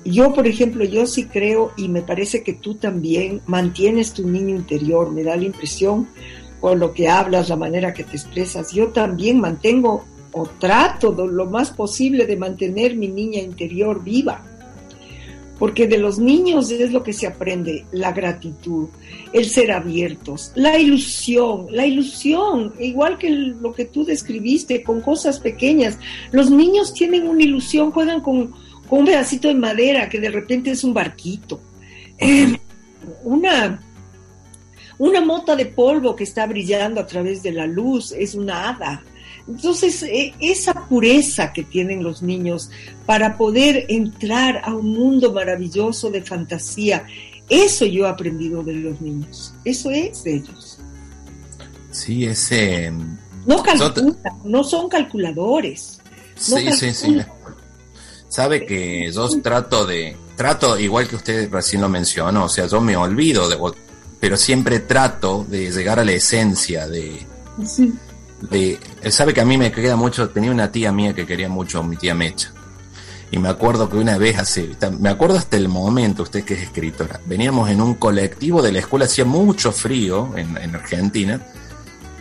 Yo, 0.07 0.33
por 0.33 0.47
ejemplo, 0.47 0.85
yo 0.85 1.07
sí 1.07 1.25
creo, 1.25 1.73
y 1.77 1.89
me 1.89 2.01
parece 2.01 2.45
que 2.45 2.53
tú 2.53 2.77
también 2.77 3.41
mantienes 3.47 4.13
tu 4.13 4.27
niño 4.27 4.55
interior, 4.55 5.11
me 5.11 5.25
da 5.25 5.37
la 5.37 5.45
impresión, 5.45 6.09
con 6.61 6.79
lo 6.79 6.93
que 6.93 7.09
hablas, 7.09 7.49
la 7.49 7.57
manera 7.57 7.93
que 7.93 8.05
te 8.05 8.17
expresas. 8.17 8.73
Yo 8.73 8.89
también 8.89 9.41
mantengo 9.41 10.05
o 10.33 10.47
trato 10.47 11.13
lo 11.13 11.47
más 11.47 11.71
posible 11.71 12.27
de 12.27 12.37
mantener 12.37 12.95
mi 12.95 13.09
niña 13.09 13.41
interior 13.41 14.05
viva. 14.05 14.45
Porque 15.59 15.89
de 15.89 15.97
los 15.97 16.19
niños 16.19 16.71
es 16.71 16.93
lo 16.93 17.03
que 17.03 17.15
se 17.15 17.27
aprende, 17.27 17.87
la 17.91 18.13
gratitud, 18.13 18.89
el 19.33 19.47
ser 19.47 19.73
abiertos, 19.73 20.53
la 20.55 20.79
ilusión, 20.79 21.67
la 21.71 21.87
ilusión, 21.87 22.75
igual 22.79 23.17
que 23.17 23.31
lo 23.31 23.73
que 23.73 23.87
tú 23.87 24.05
describiste, 24.05 24.83
con 24.83 25.01
cosas 25.01 25.41
pequeñas. 25.41 25.99
Los 26.31 26.51
niños 26.51 26.93
tienen 26.93 27.27
una 27.27 27.43
ilusión, 27.43 27.91
juegan 27.91 28.21
con, 28.21 28.53
un 28.91 29.05
pedacito 29.05 29.49
de 29.49 29.55
madera 29.55 30.09
que 30.09 30.21
de 30.21 30.31
repente 30.31 30.71
es 30.71 30.85
un 30.85 30.95
barquito. 30.95 31.61
Eh, 32.19 32.59
una, 33.25 33.81
una 34.99 35.21
mota 35.21 35.57
de 35.57 35.67
polvo 35.67 36.15
que 36.17 36.25
está 36.25 36.47
brillando 36.47 37.01
a 37.01 37.07
través 37.07 37.43
de 37.43 37.53
la 37.53 37.67
luz 37.67 38.13
es 38.13 38.35
una 38.35 38.69
hada. 38.69 39.03
Entonces, 39.49 40.03
e, 40.03 40.35
esa 40.41 40.75
pureza 40.89 41.53
que 41.53 41.63
tienen 41.63 42.03
los 42.03 42.23
niños 42.23 42.71
para 43.05 43.37
poder 43.37 43.87
entrar 43.89 44.63
a 44.65 44.75
un 44.75 44.93
mundo 44.93 45.33
maravilloso 45.33 46.11
de 46.11 46.23
fantasía, 46.23 47.07
eso 47.49 47.87
yo 47.87 48.07
he 48.07 48.09
aprendido 48.09 48.63
de 48.63 48.75
los 48.75 49.01
niños, 49.01 49.55
eso 49.65 49.91
es 49.91 50.25
de 50.25 50.37
ellos. 50.37 50.79
Sí, 51.93 52.25
ese... 52.25 52.93
No 53.47 53.63
calculan, 53.63 54.17
no 54.45 54.65
son 54.65 54.89
calculadores. 54.89 56.01
sí, 56.35 56.73
sí, 56.73 56.93
sí. 56.93 57.17
Sabe 58.37 58.67
que 58.67 59.11
yo 59.11 59.31
trato 59.41 59.87
de, 59.87 60.15
trato, 60.37 60.79
igual 60.79 61.09
que 61.09 61.17
usted 61.17 61.51
recién 61.51 61.81
lo 61.81 61.89
mencionó, 61.89 62.45
o 62.45 62.49
sea, 62.51 62.67
yo 62.67 62.83
me 62.83 62.95
olvido, 62.95 63.49
de, 63.49 63.57
pero 64.21 64.37
siempre 64.37 64.81
trato 64.81 65.47
de 65.49 65.71
llegar 65.73 65.99
a 65.99 66.05
la 66.05 66.13
esencia 66.13 66.87
de, 66.87 67.25
sí 67.65 67.95
de, 68.43 68.79
él 69.01 69.11
sabe 69.11 69.33
que 69.33 69.41
a 69.41 69.47
mí 69.47 69.57
me 69.57 69.73
queda 69.73 69.97
mucho, 69.97 70.29
tenía 70.29 70.51
una 70.51 70.71
tía 70.71 70.93
mía 70.93 71.15
que 71.15 71.25
quería 71.25 71.49
mucho, 71.49 71.83
mi 71.83 71.97
tía 71.97 72.15
Mecha. 72.15 72.53
Y 73.31 73.39
me 73.39 73.49
acuerdo 73.49 73.89
que 73.89 73.97
una 73.97 74.19
vez 74.19 74.39
así, 74.39 74.71
me 75.01 75.09
acuerdo 75.09 75.39
hasta 75.39 75.57
el 75.57 75.71
momento, 75.71 76.23
usted 76.23 76.45
que 76.45 76.53
es 76.53 76.61
escritora, 76.65 77.19
veníamos 77.25 77.71
en 77.71 77.81
un 77.81 77.95
colectivo 77.95 78.61
de 78.61 78.71
la 78.71 78.81
escuela, 78.81 79.07
hacía 79.07 79.25
mucho 79.25 79.73
frío 79.73 80.37
en, 80.37 80.75
Argentina, 80.75 81.41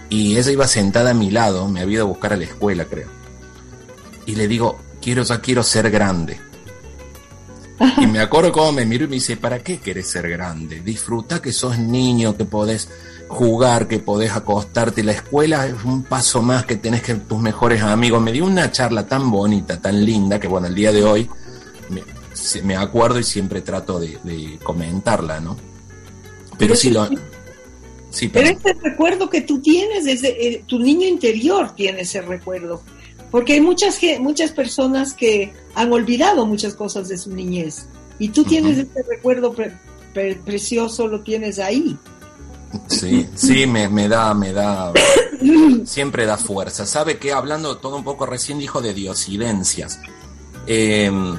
y 0.08 0.38
ella 0.38 0.50
iba 0.50 0.66
sentada 0.66 1.12
a 1.12 1.14
mi 1.14 1.30
lado, 1.30 1.68
me 1.68 1.82
había 1.82 1.96
ido 1.96 2.06
a 2.06 2.08
buscar 2.08 2.32
a 2.32 2.38
la 2.38 2.46
escuela, 2.46 2.86
creo. 2.86 3.10
Y 4.26 4.36
le 4.36 4.48
digo, 4.48 4.80
quiero, 5.06 5.22
ya 5.22 5.40
quiero 5.40 5.62
ser 5.62 5.92
grande. 5.92 6.36
Y 8.02 8.08
me 8.08 8.20
acuerdo 8.20 8.52
cómo 8.52 8.72
me 8.72 8.88
miró 8.88 9.06
y 9.06 9.08
me 9.08 9.16
dice, 9.16 9.38
¿para 9.38 9.60
qué 9.60 9.78
querés 9.78 10.10
ser 10.10 10.28
grande? 10.28 10.82
Disfruta 10.82 11.44
que 11.44 11.52
sos 11.52 11.78
niño, 11.78 12.36
que 12.36 12.46
podés 12.46 12.90
jugar, 13.28 13.88
que 13.88 14.00
podés 14.00 14.32
acostarte. 14.32 15.04
La 15.04 15.12
escuela 15.12 15.68
es 15.68 15.76
un 15.84 16.02
paso 16.02 16.42
más 16.42 16.66
que 16.66 16.78
tenés 16.78 17.04
que 17.04 17.14
tus 17.14 17.40
mejores 17.40 17.84
amigos. 17.84 18.20
Me 18.20 18.32
dio 18.32 18.46
una 18.46 18.72
charla 18.72 19.06
tan 19.06 19.30
bonita, 19.30 19.80
tan 19.80 20.04
linda, 20.04 20.40
que 20.40 20.48
bueno, 20.48 20.66
el 20.66 20.74
día 20.74 20.92
de 20.92 21.04
hoy 21.04 21.30
me, 22.64 22.76
acuerdo 22.76 23.20
y 23.20 23.24
siempre 23.24 23.62
trato 23.62 24.00
de, 24.00 24.58
comentarla, 24.64 25.40
¿no? 25.40 25.56
Pero, 26.58 26.76
sí 26.76 26.90
lo... 26.90 27.08
Sí, 28.10 28.30
pero 28.30 28.50
ese 28.50 28.74
recuerdo 28.82 29.30
que 29.30 29.42
tú 29.42 29.62
tienes, 29.62 30.06
desde 30.06 30.48
eh, 30.48 30.64
tu 30.66 30.80
niño 30.80 31.08
interior 31.08 31.76
tiene 31.76 32.02
ese 32.02 32.22
recuerdo. 32.22 32.82
Porque 33.32 33.54
hay 33.54 33.62
muchas, 33.62 34.00
muchas 34.20 34.52
personas 34.52 35.14
que 35.14 35.54
han 35.74 35.92
olvidado 35.92 36.46
muchas 36.46 36.74
cosas 36.74 37.08
de 37.08 37.18
su 37.18 37.32
niñez. 37.32 37.88
Y 38.20 38.30
tú 38.30 38.44
tienes 38.44 38.78
ese 38.78 39.04
recuerdo 39.10 39.54
precioso, 40.46 41.08
lo 41.08 41.22
tienes 41.22 41.60
ahí. 41.60 41.98
Sí, 42.88 43.28
sí, 43.36 43.66
me, 43.68 44.08
da, 44.08 44.34
me 44.34 44.54
da, 44.54 44.92
siempre 45.86 46.26
da 46.26 46.38
fuerza. 46.38 46.86
¿Sabe 46.86 47.18
que 47.18 47.32
Hablando 47.32 47.78
todo 47.78 47.98
un 47.98 48.04
poco, 48.04 48.26
recién 48.26 48.60
dijo 48.60 48.82
de 48.82 48.94
diosidencias. 48.94 50.00
Em, 50.68 51.38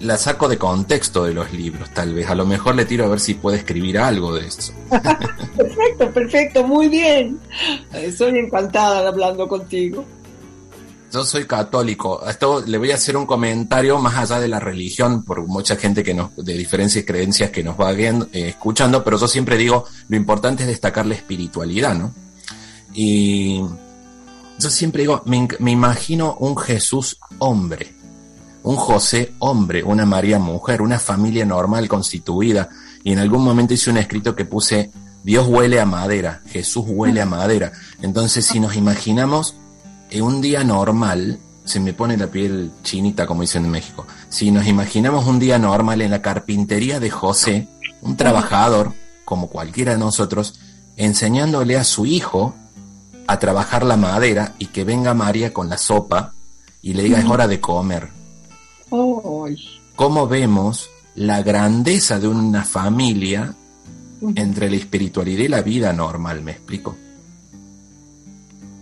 la 0.00 0.16
saco 0.16 0.48
de 0.48 0.58
contexto 0.58 1.24
de 1.24 1.34
los 1.34 1.52
libros, 1.52 1.90
tal 1.90 2.14
vez. 2.14 2.28
A 2.28 2.34
lo 2.34 2.46
mejor 2.46 2.74
le 2.74 2.84
tiro 2.84 3.04
a 3.04 3.08
ver 3.08 3.20
si 3.20 3.34
puede 3.34 3.58
escribir 3.58 3.98
algo 3.98 4.34
de 4.34 4.46
eso. 4.46 4.72
perfecto, 5.56 6.10
perfecto, 6.12 6.64
muy 6.64 6.88
bien. 6.88 7.38
Estoy 7.92 8.38
encantada 8.38 9.08
hablando 9.08 9.48
contigo 9.48 10.04
yo 11.14 11.24
soy 11.24 11.46
católico. 11.46 12.28
Esto 12.28 12.64
le 12.66 12.76
voy 12.76 12.90
a 12.90 12.96
hacer 12.96 13.16
un 13.16 13.24
comentario 13.24 13.98
más 14.00 14.16
allá 14.16 14.40
de 14.40 14.48
la 14.48 14.58
religión, 14.58 15.24
por 15.24 15.46
mucha 15.46 15.76
gente 15.76 16.02
que 16.02 16.12
nos, 16.12 16.34
de 16.34 16.54
diferentes 16.54 17.06
creencias 17.06 17.50
que 17.50 17.62
nos 17.62 17.78
va 17.80 17.92
eh, 17.92 18.26
escuchando, 18.32 19.04
pero 19.04 19.16
yo 19.16 19.28
siempre 19.28 19.56
digo, 19.56 19.84
lo 20.08 20.16
importante 20.16 20.64
es 20.64 20.68
destacar 20.68 21.06
la 21.06 21.14
espiritualidad, 21.14 21.94
¿no? 21.94 22.12
Y 22.92 23.62
yo 24.58 24.70
siempre 24.70 25.02
digo, 25.02 25.22
me, 25.24 25.46
me 25.60 25.70
imagino 25.70 26.34
un 26.40 26.56
Jesús 26.56 27.18
hombre, 27.38 27.94
un 28.64 28.76
José 28.76 29.34
hombre, 29.38 29.84
una 29.84 30.06
María 30.06 30.38
mujer, 30.38 30.82
una 30.82 30.98
familia 30.98 31.44
normal 31.44 31.86
constituida. 31.86 32.70
Y 33.04 33.12
en 33.12 33.18
algún 33.18 33.44
momento 33.44 33.74
hice 33.74 33.90
un 33.90 33.98
escrito 33.98 34.34
que 34.34 34.46
puse, 34.46 34.90
Dios 35.22 35.46
huele 35.46 35.80
a 35.80 35.86
madera, 35.86 36.42
Jesús 36.46 36.84
huele 36.88 37.20
a 37.20 37.26
madera. 37.26 37.72
Entonces, 38.00 38.46
si 38.46 38.60
nos 38.60 38.74
imaginamos 38.74 39.54
en 40.10 40.22
un 40.22 40.40
día 40.40 40.64
normal, 40.64 41.38
se 41.64 41.78
me 41.78 41.92
pone 41.92 42.16
la 42.16 42.28
piel 42.28 42.72
chinita, 42.82 43.26
como 43.26 43.42
dicen 43.42 43.66
en 43.66 43.70
México. 43.70 44.06
Si 44.30 44.50
nos 44.50 44.66
imaginamos 44.66 45.26
un 45.26 45.38
día 45.38 45.58
normal 45.58 46.00
en 46.00 46.10
la 46.10 46.22
carpintería 46.22 47.00
de 47.00 47.10
José, 47.10 47.68
un 48.00 48.16
trabajador, 48.16 48.94
como 49.26 49.48
cualquiera 49.48 49.92
de 49.92 49.98
nosotros, 49.98 50.58
enseñándole 50.96 51.76
a 51.76 51.84
su 51.84 52.06
hijo 52.06 52.54
a 53.26 53.38
trabajar 53.38 53.84
la 53.84 53.98
madera 53.98 54.54
y 54.58 54.66
que 54.66 54.84
venga 54.84 55.12
María 55.12 55.52
con 55.52 55.68
la 55.68 55.76
sopa 55.76 56.32
y 56.80 56.94
le 56.94 57.02
diga 57.02 57.18
es 57.18 57.26
hora 57.26 57.46
de 57.46 57.60
comer. 57.60 58.23
¿Cómo 59.96 60.28
vemos 60.28 60.90
la 61.16 61.42
grandeza 61.42 62.18
de 62.18 62.28
una 62.28 62.64
familia 62.64 63.54
entre 64.36 64.70
la 64.70 64.76
espiritualidad 64.76 65.44
y 65.44 65.48
la 65.48 65.62
vida 65.62 65.92
normal? 65.92 66.42
¿Me 66.42 66.52
explico? 66.52 66.96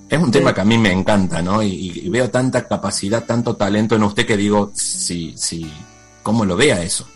Es 0.09 0.22
un 0.22 0.31
tema 0.31 0.55
que 0.55 0.61
a 0.61 0.64
mí 0.64 0.77
me 0.77 0.92
encanta, 0.92 1.40
¿no? 1.40 1.62
Y, 1.62 2.09
veo 2.11 2.29
tanta 2.29 2.68
capacidad, 2.68 3.25
tanto 3.25 3.57
talento 3.57 3.96
en 3.96 4.03
usted 4.03 4.27
que 4.27 4.37
digo, 4.37 4.70
sí, 4.75 5.33
sí, 5.37 5.66
¿cómo 6.22 6.44
lo 6.44 6.57
vea 6.57 6.83
eso? 6.83 7.07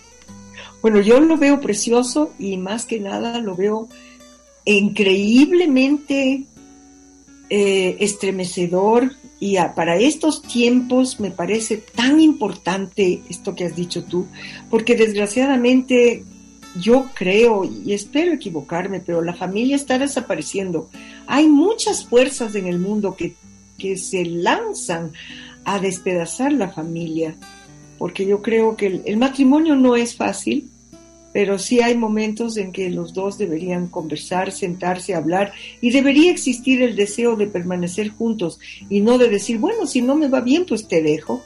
Bueno, 0.80 1.00
yo 1.00 1.20
lo 1.20 1.36
veo 1.36 1.60
precioso 1.60 2.32
y 2.38 2.56
más 2.56 2.86
que 2.86 2.98
nada 3.00 3.38
lo 3.40 3.54
veo 3.54 3.88
increíblemente 4.64 6.46
eh, 7.50 7.96
estremecedor 8.00 9.12
y 9.38 9.56
para 9.74 9.96
estos 9.96 10.42
tiempos 10.42 11.20
me 11.20 11.30
parece 11.30 11.76
tan 11.76 12.20
importante 12.20 13.22
esto 13.28 13.54
que 13.54 13.64
has 13.64 13.76
dicho 13.76 14.04
tú, 14.04 14.26
porque 14.70 14.94
desgraciadamente 14.94 16.24
yo 16.80 17.10
creo 17.14 17.64
y 17.64 17.92
espero 17.92 18.32
equivocarme, 18.32 19.00
pero 19.00 19.22
la 19.22 19.34
familia 19.34 19.76
está 19.76 19.98
desapareciendo. 19.98 20.88
Hay 21.26 21.48
muchas 21.48 22.06
fuerzas 22.06 22.54
en 22.54 22.66
el 22.66 22.78
mundo 22.78 23.16
que, 23.16 23.34
que 23.78 23.96
se 23.96 24.24
lanzan 24.24 25.12
a 25.64 25.78
despedazar 25.78 26.52
la 26.52 26.68
familia, 26.68 27.34
porque 27.98 28.26
yo 28.26 28.40
creo 28.42 28.76
que 28.76 29.02
el, 29.04 29.16
matrimonio 29.16 29.74
no 29.74 29.96
es 29.96 30.14
fácil, 30.14 30.70
pero 31.36 31.58
sí 31.58 31.82
hay 31.82 31.98
momentos 31.98 32.56
en 32.56 32.72
que 32.72 32.88
los 32.88 33.12
dos 33.12 33.36
deberían 33.36 33.88
conversar, 33.88 34.52
sentarse, 34.52 35.14
hablar 35.14 35.52
y 35.82 35.90
debería 35.90 36.30
existir 36.30 36.80
el 36.80 36.96
deseo 36.96 37.36
de 37.36 37.46
permanecer 37.46 38.08
juntos 38.08 38.58
y 38.88 39.02
no 39.02 39.18
de 39.18 39.28
decir, 39.28 39.58
bueno, 39.58 39.86
si 39.86 40.00
no 40.00 40.14
me 40.14 40.28
va 40.28 40.40
bien, 40.40 40.64
pues 40.64 40.88
te 40.88 41.02
dejo. 41.02 41.42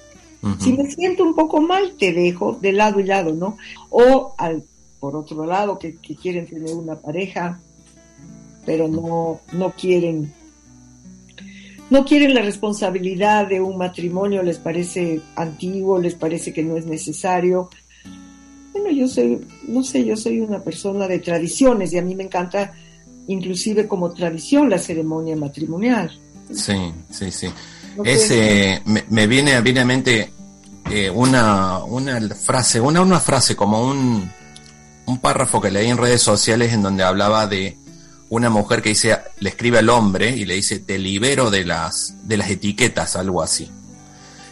Si 0.61 0.73
me 0.75 0.89
siento 0.93 1.25
un 1.25 1.35
poco 1.35 1.61
mal, 1.61 1.95
te 1.99 2.13
dejo 2.13 2.57
de 2.63 2.71
lado 2.71 3.01
y 3.01 3.03
lado, 3.03 3.35
¿no? 3.35 3.59
O 3.89 4.33
al 4.39 4.63
por 5.01 5.17
otro 5.17 5.45
lado, 5.45 5.77
que, 5.77 5.97
quieren 5.97 6.47
tener 6.47 6.73
una 6.73 6.95
pareja, 6.95 7.59
pero 8.65 8.87
no, 8.87 9.41
no 9.53 9.73
quieren 9.73 10.33
no 11.91 12.05
quieren 12.05 12.33
la 12.33 12.43
responsabilidad 12.43 13.49
de 13.49 13.61
un 13.61 13.77
matrimonio, 13.77 14.45
les 14.45 14.59
parece 14.59 15.21
antiguo, 15.35 15.99
les 15.99 16.15
parece 16.15 16.53
que 16.53 16.63
no 16.63 16.77
es 16.77 16.87
necesario. 16.87 17.71
Bueno, 18.73 18.91
yo 18.91 19.09
soy, 19.09 19.41
no 19.67 19.83
sé, 19.83 20.05
yo 20.05 20.17
soy 20.17 20.41
una 20.41 20.61
persona 20.61 21.09
de 21.09 21.19
tradiciones 21.19 21.93
y 21.93 21.99
a 21.99 22.03
mí 22.03 22.15
me 22.15 22.25
encanta 22.25 22.73
inclusive 23.27 23.87
como 23.87 24.13
tradición 24.13 24.71
la 24.71 24.79
ceremonia 24.79 25.37
matrimonial. 25.37 26.11
Sí, 26.53 26.93
sí, 27.11 27.31
sí. 27.31 27.49
Ese, 28.05 28.83
me, 28.85 29.27
viene, 29.27 29.61
viene 29.61 29.81
a 29.81 29.85
mente 29.85 30.33
eh, 30.91 31.11
una, 31.11 31.79
una 31.85 32.21
frase, 32.35 32.81
una, 32.81 33.03
una 33.03 33.21
frase 33.21 33.55
como 33.55 33.83
un, 33.83 34.31
un 35.07 35.19
párrafo 35.19 35.61
que 35.61 35.71
leí 35.71 35.89
en 35.89 35.99
redes 35.99 36.23
sociales 36.23 36.73
en 36.73 36.83
donde 36.83 37.03
hablaba 37.03 37.47
de 37.47 37.77
una 38.29 38.49
mujer 38.49 38.81
que 38.81 38.91
dice, 38.91 39.19
le 39.41 39.51
escribe 39.51 39.79
al 39.79 39.89
hombre 39.89 40.31
y 40.31 40.45
le 40.45 40.55
dice, 40.55 40.79
te 40.79 40.99
libero 40.99 41.51
de 41.51 41.65
las, 41.65 42.15
de 42.23 42.37
las 42.37 42.49
etiquetas, 42.49 43.17
algo 43.17 43.43
así. 43.43 43.69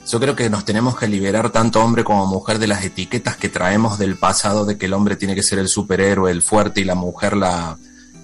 Yo 0.09 0.18
creo 0.18 0.34
que 0.34 0.48
nos 0.48 0.64
tenemos 0.64 0.96
que 0.96 1.06
liberar 1.06 1.50
tanto 1.50 1.84
hombre 1.84 2.02
como 2.02 2.24
mujer 2.24 2.59
de 2.59 2.66
las 2.66 2.82
etiquetas 2.82 3.36
que 3.36 3.50
traemos 3.50 3.98
del 3.98 4.16
pasado 4.16 4.64
de 4.64 4.78
que 4.78 4.86
el 4.86 4.94
hombre 4.94 5.16
tiene 5.16 5.34
que 5.34 5.42
ser 5.42 5.59
el 5.59 5.68
superhéroe, 5.68 6.30
el 6.30 6.40
fuerte 6.40 6.80
y 6.80 6.84
la 6.84 6.94
mujer 6.94 7.36
la... 7.36 7.76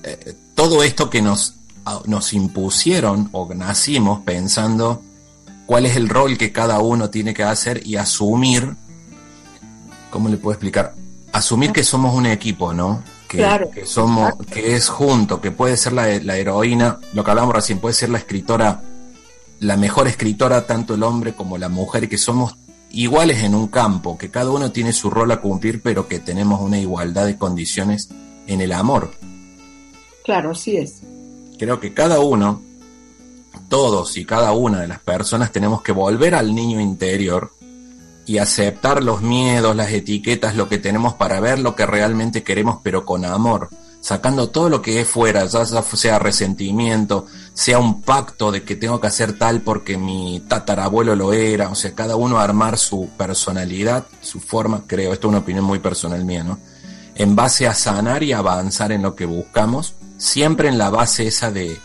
Eh, 0.03 0.35
todo 0.55 0.83
esto 0.83 1.11
que 1.11 1.21
nos, 1.21 1.57
nos 2.07 2.33
impusieron 2.33 3.29
o 3.33 3.53
nacimos 3.55 4.21
pensando 4.21 5.03
cuál 5.67 5.85
es 5.85 5.97
el 5.97 6.09
rol 6.09 6.39
que 6.39 6.53
cada 6.53 6.79
uno 6.79 7.11
tiene 7.11 7.35
que 7.35 7.43
hacer 7.43 7.87
y 7.87 7.97
asumir, 7.97 8.77
¿cómo 10.09 10.31
le 10.31 10.39
puedo 10.39 10.55
explicar? 10.55 10.95
Asumir 11.33 11.73
que 11.73 11.85
somos 11.85 12.15
un 12.15 12.25
equipo, 12.25 12.73
¿no? 12.73 13.03
Que, 13.29 13.47
que 13.75 13.85
somos, 13.85 14.33
que 14.51 14.75
es 14.75 14.89
junto, 14.89 15.41
que 15.41 15.51
puede 15.51 15.77
ser 15.77 15.93
la, 15.93 16.07
la 16.21 16.37
heroína, 16.39 16.99
lo 17.13 17.25
que 17.25 17.31
hablamos 17.31 17.55
recién, 17.55 17.79
puede 17.79 17.95
ser 17.95 18.09
la 18.09 18.19
escritora, 18.19 18.81
la 19.65 19.77
mejor 19.79 20.07
escritora, 20.07 20.67
tanto 20.67 20.95
el 20.95 21.03
hombre 21.03 21.35
como 21.35 21.57
la 21.57 21.71
mujer, 21.71 22.09
que 22.09 22.19
somos 22.19 22.57
iguales 22.91 23.43
en 23.43 23.55
un 23.55 23.69
campo, 23.69 24.19
que 24.19 24.31
cada 24.31 24.51
uno 24.51 24.71
tiene 24.71 24.93
su 24.93 25.09
rol 25.09 25.31
a 25.33 25.41
cumplir, 25.41 25.81
pero 25.81 26.07
que 26.07 26.19
tenemos 26.19 26.61
una 26.61 26.79
igualdad 26.79 27.25
de 27.25 27.39
condiciones 27.39 28.11
en 28.47 28.61
el 28.61 28.73
amor. 28.73 29.13
Claro, 30.23 30.51
así 30.51 30.77
es. 30.77 31.01
Creo 31.59 31.81
que 31.81 31.95
cada 31.95 32.21
uno, 32.21 32.61
todos 33.71 34.19
y 34.19 34.27
cada 34.27 34.53
una 34.53 34.81
de 34.81 34.89
las 34.89 35.01
personas 35.01 35.51
tenemos 35.51 35.81
que 35.81 35.93
volver 35.93 36.35
al 36.35 36.55
niño 36.55 36.79
interior 36.79 37.51
y 38.27 38.39
aceptar 38.39 39.03
los 39.03 39.23
miedos, 39.23 39.75
las 39.75 39.91
etiquetas, 39.91 40.57
lo 40.57 40.69
que 40.69 40.77
tenemos 40.77 41.15
para 41.15 41.41
ver 41.41 41.59
lo 41.59 41.75
que 41.75 41.87
realmente 41.87 42.43
queremos, 42.43 42.81
pero 42.83 43.07
con 43.07 43.25
amor 43.25 43.71
sacando 44.05 44.51
todo 44.51 44.69
lo 44.69 44.83
que 44.83 45.01
es 45.01 45.09
fuera, 45.09 45.47
ya 45.47 45.65
sea 45.65 46.19
resentimiento, 46.19 47.25
sea 47.55 47.79
un 47.79 48.03
pacto 48.03 48.53
de 48.53 48.63
que 48.63 48.77
tengo 48.77 49.01
que 49.01 49.07
hacer 49.07 49.39
tal 49.39 49.63
porque 49.63 49.97
mi 49.97 50.45
tatarabuelo 50.47 51.17
lo 51.17 51.33
era, 51.33 51.71
o 51.71 51.75
sea, 51.75 51.95
cada 51.95 52.15
uno 52.15 52.39
armar 52.39 52.77
su 52.77 53.09
personalidad, 53.17 54.05
su 54.21 54.41
forma, 54.41 54.85
creo, 54.87 55.15
esto 55.15 55.29
es 55.29 55.31
una 55.31 55.39
opinión 55.39 55.65
muy 55.65 55.79
personal 55.79 56.23
mía, 56.23 56.45
¿no? 56.45 56.59
En 57.15 57.35
base 57.35 57.67
a 57.67 57.73
sanar 57.73 58.23
y 58.23 58.35
avanzar 58.35 58.93
en 58.93 59.01
lo 59.01 59.15
que 59.15 59.25
buscamos, 59.25 59.95
siempre 60.19 60.69
en 60.69 60.77
la 60.77 60.91
base 60.91 61.27
esa 61.27 61.51
de 61.51 61.81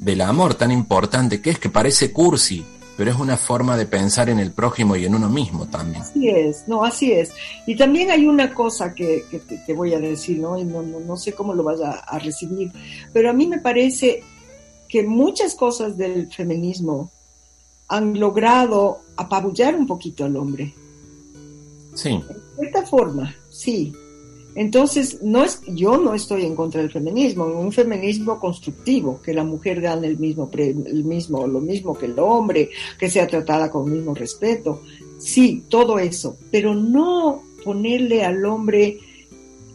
del 0.00 0.22
amor 0.22 0.54
tan 0.54 0.72
importante, 0.72 1.40
que 1.40 1.50
es 1.50 1.60
que 1.60 1.68
parece 1.68 2.10
cursi, 2.10 2.66
pero 2.96 3.10
es 3.10 3.16
una 3.18 3.36
forma 3.36 3.76
de 3.76 3.86
pensar 3.86 4.28
en 4.28 4.38
el 4.38 4.52
prójimo 4.52 4.96
y 4.96 5.04
en 5.04 5.14
uno 5.14 5.28
mismo 5.28 5.66
también. 5.66 6.02
Así 6.02 6.28
es, 6.28 6.68
no, 6.68 6.84
así 6.84 7.12
es. 7.12 7.32
Y 7.66 7.76
también 7.76 8.10
hay 8.10 8.26
una 8.26 8.52
cosa 8.52 8.94
que, 8.94 9.24
te, 9.66 9.72
voy 9.72 9.94
a 9.94 9.98
decir, 9.98 10.38
¿no? 10.38 10.58
Y 10.58 10.64
no, 10.64 10.82
no, 10.82 11.16
sé 11.16 11.32
cómo 11.32 11.54
lo 11.54 11.62
vas 11.62 11.80
a, 11.80 12.18
recibir, 12.18 12.70
pero 13.12 13.30
a 13.30 13.32
mí 13.32 13.46
me 13.46 13.58
parece 13.58 14.22
que 14.88 15.02
muchas 15.02 15.54
cosas 15.54 15.96
del 15.96 16.30
feminismo 16.30 17.10
han 17.88 18.18
logrado 18.18 19.00
apabullar 19.16 19.74
un 19.74 19.86
poquito 19.86 20.24
al 20.24 20.36
hombre. 20.36 20.74
Sí. 21.94 22.22
De 22.28 22.70
cierta 22.70 22.86
forma, 22.86 23.34
sí. 23.50 23.92
Entonces, 24.54 25.22
no 25.22 25.44
es, 25.44 25.60
yo 25.66 25.96
no 25.96 26.14
estoy 26.14 26.44
en 26.44 26.54
contra 26.54 26.82
del 26.82 26.90
feminismo, 26.90 27.44
un 27.46 27.72
feminismo 27.72 28.38
constructivo, 28.38 29.20
que 29.22 29.32
la 29.32 29.44
mujer 29.44 29.80
gane 29.80 30.06
el 30.06 30.18
mismo, 30.18 30.50
el 30.52 31.04
mismo, 31.04 31.46
lo 31.46 31.60
mismo 31.60 31.96
que 31.96 32.06
el 32.06 32.18
hombre, 32.18 32.70
que 32.98 33.08
sea 33.08 33.26
tratada 33.26 33.70
con 33.70 33.88
el 33.88 33.98
mismo 33.98 34.14
respeto. 34.14 34.82
Sí, 35.18 35.64
todo 35.68 35.98
eso, 35.98 36.36
pero 36.50 36.74
no 36.74 37.42
ponerle 37.64 38.24
al 38.24 38.44
hombre, 38.44 38.98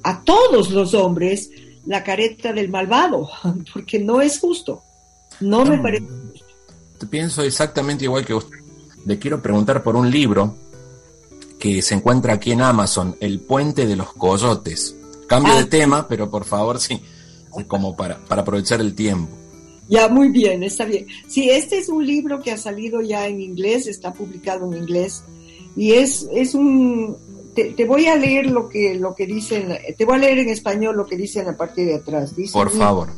a 0.04 0.24
todos 0.24 0.70
los 0.70 0.94
hombres, 0.94 1.50
la 1.86 2.04
careta 2.04 2.54
del 2.54 2.70
malvado, 2.70 3.30
porque 3.74 4.00
no 4.00 4.22
es 4.22 4.40
justo. 4.40 4.82
No, 5.40 5.66
me 5.66 5.78
parece 5.80 6.06
justo. 6.06 6.46
Pienso 7.10 7.44
exactamente 7.44 8.06
igual 8.06 8.26
que 8.26 8.34
usted. 8.34 8.58
Le 9.06 9.18
quiero 9.18 9.42
preguntar 9.42 9.84
por 9.84 9.96
un 9.96 10.10
libro 10.10 10.56
que 11.60 11.82
se 11.82 11.96
encuentra 11.96 12.34
aquí 12.34 12.52
en 12.52 12.62
Amazon, 12.62 13.16
El 13.20 13.40
Puente 13.40 13.86
de 13.86 13.96
los 13.96 14.14
Coyotes. 14.14 14.96
Cambio 15.28 15.56
de 15.56 15.62
ah. 15.62 15.70
tema, 15.70 16.08
pero 16.08 16.30
por 16.30 16.46
favor, 16.46 16.80
sí, 16.80 17.02
como 17.68 17.96
para, 17.96 18.20
para 18.26 18.42
aprovechar 18.44 18.80
el 18.80 18.96
tiempo. 18.96 19.36
Ya, 19.90 20.10
muy 20.10 20.30
bien, 20.30 20.64
está 20.64 20.86
bien. 20.86 21.08
Sí, 21.28 21.50
este 21.50 21.78
es 21.78 21.90
un 21.90 22.06
libro 22.06 22.42
que 22.42 22.52
ha 22.52 22.58
salido 22.58 23.02
ya 23.02 23.28
en 23.28 23.42
inglés, 23.42 23.88
está 23.88 24.14
publicado 24.14 24.72
en 24.72 24.80
inglés, 24.82 25.24
y 25.76 25.94
es, 25.94 26.28
es 26.34 26.54
un... 26.54 27.18
Te, 27.56 27.86
voy 27.86 28.06
a 28.06 28.16
leer 28.16 28.52
lo 28.52 28.70
que, 28.70 28.94
lo 28.94 29.16
que 29.16 29.26
dicen, 29.26 29.76
te 29.98 30.06
voy 30.06 30.18
a 30.18 30.20
leer 30.20 30.38
en 30.40 30.50
español 30.50 30.96
lo 30.96 31.08
que 31.08 31.18
dice 31.18 31.40
en 31.40 31.48
la 31.48 31.58
parte 31.58 31.86
de 31.86 31.96
atrás. 31.96 32.36
Dice, 32.36 32.54
por 32.54 32.70
favor. 32.70 33.10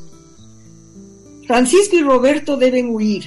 Francisco 1.46 1.98
y 1.98 2.04
Roberto 2.04 2.56
deben 2.56 2.96
huir. 2.96 3.26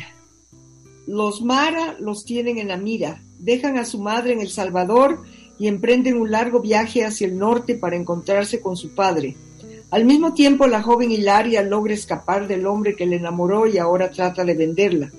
Los 1.06 1.42
Mara 1.42 1.96
los 2.00 2.24
tienen 2.24 2.56
en 2.56 2.68
la 2.68 2.78
mira 2.78 3.20
dejan 3.42 3.76
a 3.76 3.84
su 3.84 3.98
madre 3.98 4.32
en 4.32 4.40
El 4.40 4.48
Salvador 4.48 5.20
y 5.58 5.66
emprenden 5.66 6.16
un 6.16 6.30
largo 6.30 6.60
viaje 6.60 7.04
hacia 7.04 7.26
el 7.26 7.36
norte 7.36 7.74
para 7.74 7.96
encontrarse 7.96 8.60
con 8.60 8.76
su 8.76 8.94
padre. 8.94 9.36
Al 9.90 10.04
mismo 10.04 10.32
tiempo, 10.32 10.66
la 10.66 10.82
joven 10.82 11.10
Hilaria 11.10 11.62
logra 11.62 11.92
escapar 11.92 12.48
del 12.48 12.66
hombre 12.66 12.94
que 12.96 13.04
le 13.04 13.16
enamoró 13.16 13.66
y 13.66 13.78
ahora 13.78 14.10
trata 14.10 14.44
de 14.44 14.54
venderla. 14.54 15.10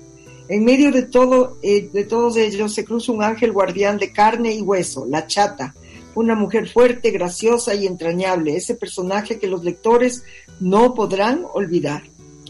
En 0.48 0.64
medio 0.64 0.90
de 0.90 1.02
todo, 1.02 1.58
eh, 1.62 1.88
de 1.92 2.04
todos 2.04 2.36
ellos 2.36 2.74
se 2.74 2.84
cruza 2.84 3.12
un 3.12 3.22
ángel 3.22 3.52
guardián 3.52 3.98
de 3.98 4.12
carne 4.12 4.52
y 4.52 4.62
hueso, 4.62 5.06
la 5.06 5.26
chata, 5.26 5.74
una 6.14 6.34
mujer 6.34 6.68
fuerte, 6.68 7.10
graciosa 7.10 7.74
y 7.74 7.86
entrañable, 7.86 8.56
ese 8.56 8.74
personaje 8.74 9.38
que 9.38 9.46
los 9.46 9.64
lectores 9.64 10.24
no 10.60 10.94
podrán 10.94 11.44
olvidar. 11.52 12.02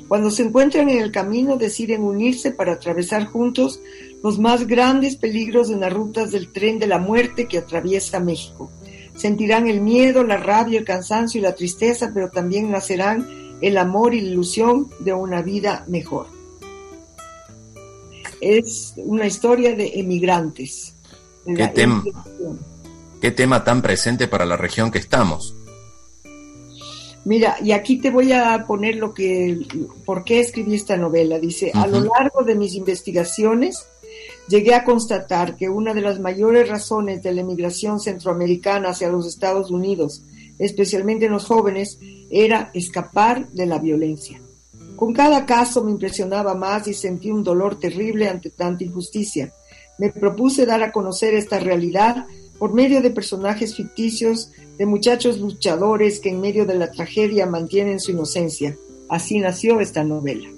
Cuando 0.09 0.31
se 0.31 0.43
encuentran 0.43 0.89
en 0.91 1.01
el 1.01 1.11
camino 1.11 1.57
deciden 1.57 2.03
unirse 2.03 2.51
para 2.51 2.75
atravesar 2.75 3.27
juntos 3.27 3.81
los 4.25 4.39
más 4.39 4.67
grandes 4.67 5.17
peligros 5.17 5.69
en 5.69 5.81
las 5.81 5.93
rutas 5.93 6.31
del 6.31 6.51
tren 6.51 6.79
de 6.79 6.87
la 6.87 6.99
muerte 6.99 7.47
que 7.47 7.59
atraviesa 7.59 8.21
México. 8.21 8.71
Sentirán 9.15 9.69
el 9.69 9.83
miedo, 9.83 10.25
la 10.25 10.39
rabia, 10.39 10.79
el 10.79 10.87
cansancio 10.87 11.39
y 11.39 11.43
la 11.43 11.55
tristeza, 11.55 12.11
pero 12.15 12.31
también 12.31 12.71
nacerán 12.71 13.29
el 13.61 13.77
amor 13.77 14.15
y 14.15 14.23
la 14.23 14.31
ilusión 14.31 14.89
de 14.99 15.13
una 15.13 15.43
vida 15.43 15.85
mejor. 15.89 16.29
Es 18.41 18.95
una 18.97 19.27
historia 19.27 19.77
de 19.77 19.93
emigrantes. 20.01 20.95
¿Qué, 21.45 21.69
tema, 21.69 22.03
¿Qué 23.21 23.31
tema 23.31 23.63
tan 23.63 23.83
presente 23.83 24.27
para 24.27 24.47
la 24.47 24.57
región 24.57 24.91
que 24.91 25.01
estamos? 25.01 25.55
Mira, 27.27 27.57
y 27.63 27.73
aquí 27.73 27.99
te 27.99 28.11
voy 28.11 28.33
a 28.33 28.65
poner 28.67 28.97
lo 28.97 29.13
que, 29.13 29.67
por 30.07 30.25
qué 30.25 30.41
escribí 30.41 30.75
esta 30.75 30.97
novela. 30.97 31.39
Dice, 31.39 31.73
a 31.75 31.87
lo 31.87 32.01
largo 32.01 32.43
de 32.43 32.55
mis 32.55 32.75
investigaciones, 32.75 33.87
llegué 34.49 34.75
a 34.75 34.85
constatar 34.85 35.57
que 35.57 35.69
una 35.69 35.95
de 35.95 36.01
las 36.01 36.21
mayores 36.21 36.69
razones 36.69 37.23
de 37.23 37.33
la 37.33 37.41
emigración 37.41 38.01
centroamericana 38.01 38.91
hacia 38.91 39.09
los 39.09 39.27
Estados 39.27 39.71
Unidos, 39.71 40.23
especialmente 40.59 41.27
en 41.27 41.33
los 41.33 41.47
jóvenes, 41.47 41.99
era 42.31 42.71
escapar 42.75 43.49
de 43.51 43.67
la 43.67 43.79
violencia. 43.79 44.41
Con 44.97 45.13
cada 45.13 45.45
caso 45.45 45.83
me 45.83 45.91
impresionaba 45.91 46.55
más 46.55 46.87
y 46.87 46.95
sentí 46.95 47.31
un 47.31 47.43
dolor 47.43 47.79
terrible 47.79 48.29
ante 48.29 48.51
tanta 48.51 48.85
injusticia. 48.85 49.53
Me 49.99 50.11
propuse 50.11 50.67
dar 50.67 50.83
a 50.83 50.93
conocer 50.93 51.35
esta 51.35 51.59
realidad 51.59 52.27
por 52.59 52.73
medio 52.73 53.03
de 53.03 53.11
personajes 53.11 53.75
ficticios, 53.75 54.53
de 54.79 54.87
muchachos 54.87 55.39
luchadores 55.39 56.21
que 56.21 56.31
en 56.31 56.41
medio 56.41 56.65
de 56.65 56.75
la 56.75 56.91
tragedia 56.91 57.47
mantienen 57.47 58.01
su 58.01 58.13
inocencia. 58.13 58.77
Así 59.09 59.39
nació 59.39 59.81
esta 59.81 60.05
novela. 60.05 60.49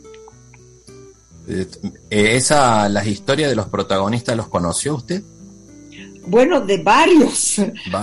Eh, 1.49 1.67
esa, 2.11 2.89
las 2.89 3.07
historias 3.07 3.51
de 3.51 3.57
los 3.57 3.69
protagonistas, 3.69 4.37
¿los 4.37 4.49
conoció 4.49 4.97
usted? 4.97 5.23
Bueno, 6.27 6.61
de 6.61 6.79
varios. 6.79 7.57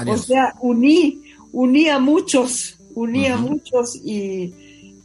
O 0.08 0.18
sea, 0.18 0.54
uní, 0.62 1.22
uní 1.52 1.90
a 1.90 2.00
muchos, 2.00 2.78
uní 2.96 3.28
a 3.28 3.36
muchos 3.36 3.96
y, 3.98 4.54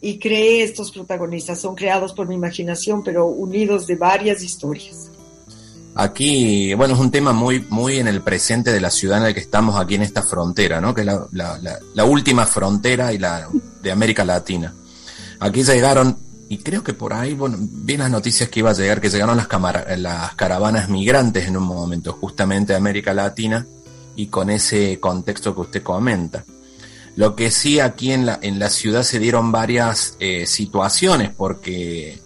y 0.01 0.19
creé 0.19 0.63
estos 0.63 0.93
protagonistas. 0.93 1.61
Son 1.61 1.75
creados 1.75 2.13
por 2.13 2.29
mi 2.29 2.37
imaginación, 2.37 3.03
pero 3.03 3.27
unidos 3.27 3.87
de 3.89 3.97
varias 3.97 4.43
historias. 4.43 5.11
Aquí, 5.97 6.75
bueno, 6.75 6.95
es 6.95 7.01
un 7.01 7.11
tema 7.11 7.33
muy, 7.33 7.67
muy 7.71 7.99
en 7.99 8.07
el 8.07 8.21
presente 8.21 8.71
de 8.71 8.81
la 8.81 8.91
ciudad 8.91 9.19
en 9.19 9.25
la 9.25 9.35
que 9.35 9.41
estamos 9.41 9.75
aquí 9.75 9.97
en 9.97 10.03
esta 10.03 10.23
frontera, 10.23 10.81
¿no? 10.81 10.95
Que 10.95 11.01
es 11.01 11.07
la, 11.09 11.27
la, 11.33 11.79
la 11.93 12.05
última 12.05 12.47
frontera 12.47 13.13
y 13.13 13.19
la 13.19 13.49
de 13.83 13.91
América 13.91 14.25
Latina. 14.25 14.73
Aquí 15.41 15.65
llegaron 15.65 16.17
y 16.49 16.59
creo 16.59 16.83
que 16.83 16.95
por 16.95 17.13
ahí, 17.13 17.35
bueno, 17.35 17.59
vi 17.61 17.97
las 17.99 18.11
noticias 18.11 18.49
que 18.49 18.61
iba 18.61 18.71
a 18.71 18.75
llegar, 18.75 19.01
que 19.01 19.11
llegaron 19.11 19.37
las, 19.37 19.49
caravanas 20.35 20.89
migrantes 20.89 21.47
en 21.47 21.59
un 21.59 21.65
momento, 21.65 22.15
justamente 22.15 22.73
de 22.73 22.79
América 22.79 23.13
Latina, 23.13 23.67
y 24.17 24.29
con 24.29 24.49
ese 24.49 24.99
contexto 24.99 25.55
que 25.55 25.61
usted 25.61 25.83
comenta. 25.83 26.45
Lo 27.17 27.37
que 27.37 27.51
sí 27.51 27.81
aquí 27.81 28.13
en 28.13 28.25
la, 28.25 28.39
en 28.41 28.59
la 28.59 28.71
ciudad 28.71 29.03
se 29.03 29.19
dieron 29.19 29.53
varias 29.53 30.17
eh, 30.21 30.47
situaciones, 30.47 31.31
porque 31.37 32.19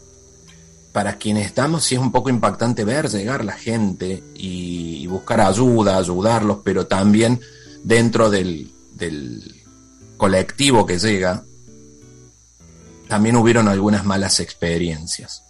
para 0.92 1.16
quienes 1.16 1.46
estamos 1.46 1.82
sí 1.82 1.96
es 1.96 2.00
un 2.00 2.12
poco 2.12 2.30
impactante 2.30 2.84
ver 2.84 3.08
llegar 3.08 3.44
la 3.44 3.54
gente 3.54 4.22
y, 4.34 5.04
buscar 5.08 5.40
ayuda, 5.40 5.96
ayudarlos, 5.96 6.58
pero 6.62 6.86
también 6.86 7.40
dentro 7.82 8.30
del, 8.30 8.72
del 8.94 9.62
colectivo 10.16 10.86
que 10.86 10.98
llega, 10.98 11.42
también 13.12 13.36
hubieron 13.36 13.68
algunas 13.68 14.06
malas 14.06 14.40
experiencias 14.40 15.42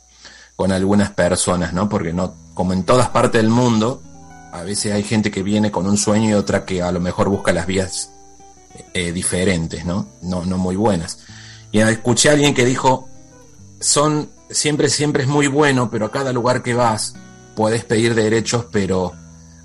con 0.56 0.72
algunas 0.72 1.12
personas, 1.12 1.72
¿no? 1.72 1.88
Porque 1.88 2.12
no, 2.12 2.34
como 2.54 2.72
en 2.72 2.82
todas 2.82 3.10
partes 3.10 3.40
del 3.40 3.52
mundo, 3.52 4.02
a 4.50 4.64
veces 4.64 4.92
hay 4.92 5.04
gente 5.04 5.30
que 5.30 5.44
viene 5.44 5.70
con 5.70 5.86
un 5.86 5.96
sueño 5.96 6.30
y 6.30 6.32
otra 6.32 6.64
que 6.64 6.82
a 6.82 6.90
lo 6.90 6.98
mejor 6.98 7.28
busca 7.28 7.52
las 7.52 7.68
vías 7.68 8.10
eh, 8.94 9.12
diferentes, 9.12 9.84
¿no? 9.84 10.08
¿no? 10.22 10.44
No 10.44 10.58
muy 10.58 10.74
buenas. 10.74 11.20
Y 11.70 11.78
escuché 11.78 12.30
a 12.30 12.32
alguien 12.32 12.52
que 12.52 12.64
dijo, 12.64 13.08
son, 13.78 14.28
siempre, 14.50 14.88
siempre 14.88 15.22
es 15.22 15.28
muy 15.28 15.46
bueno, 15.46 15.88
pero 15.88 16.06
a 16.06 16.10
cada 16.10 16.32
lugar 16.32 16.64
que 16.64 16.74
vas 16.74 17.14
puedes 17.54 17.84
pedir 17.84 18.16
derechos, 18.16 18.66
pero 18.72 19.12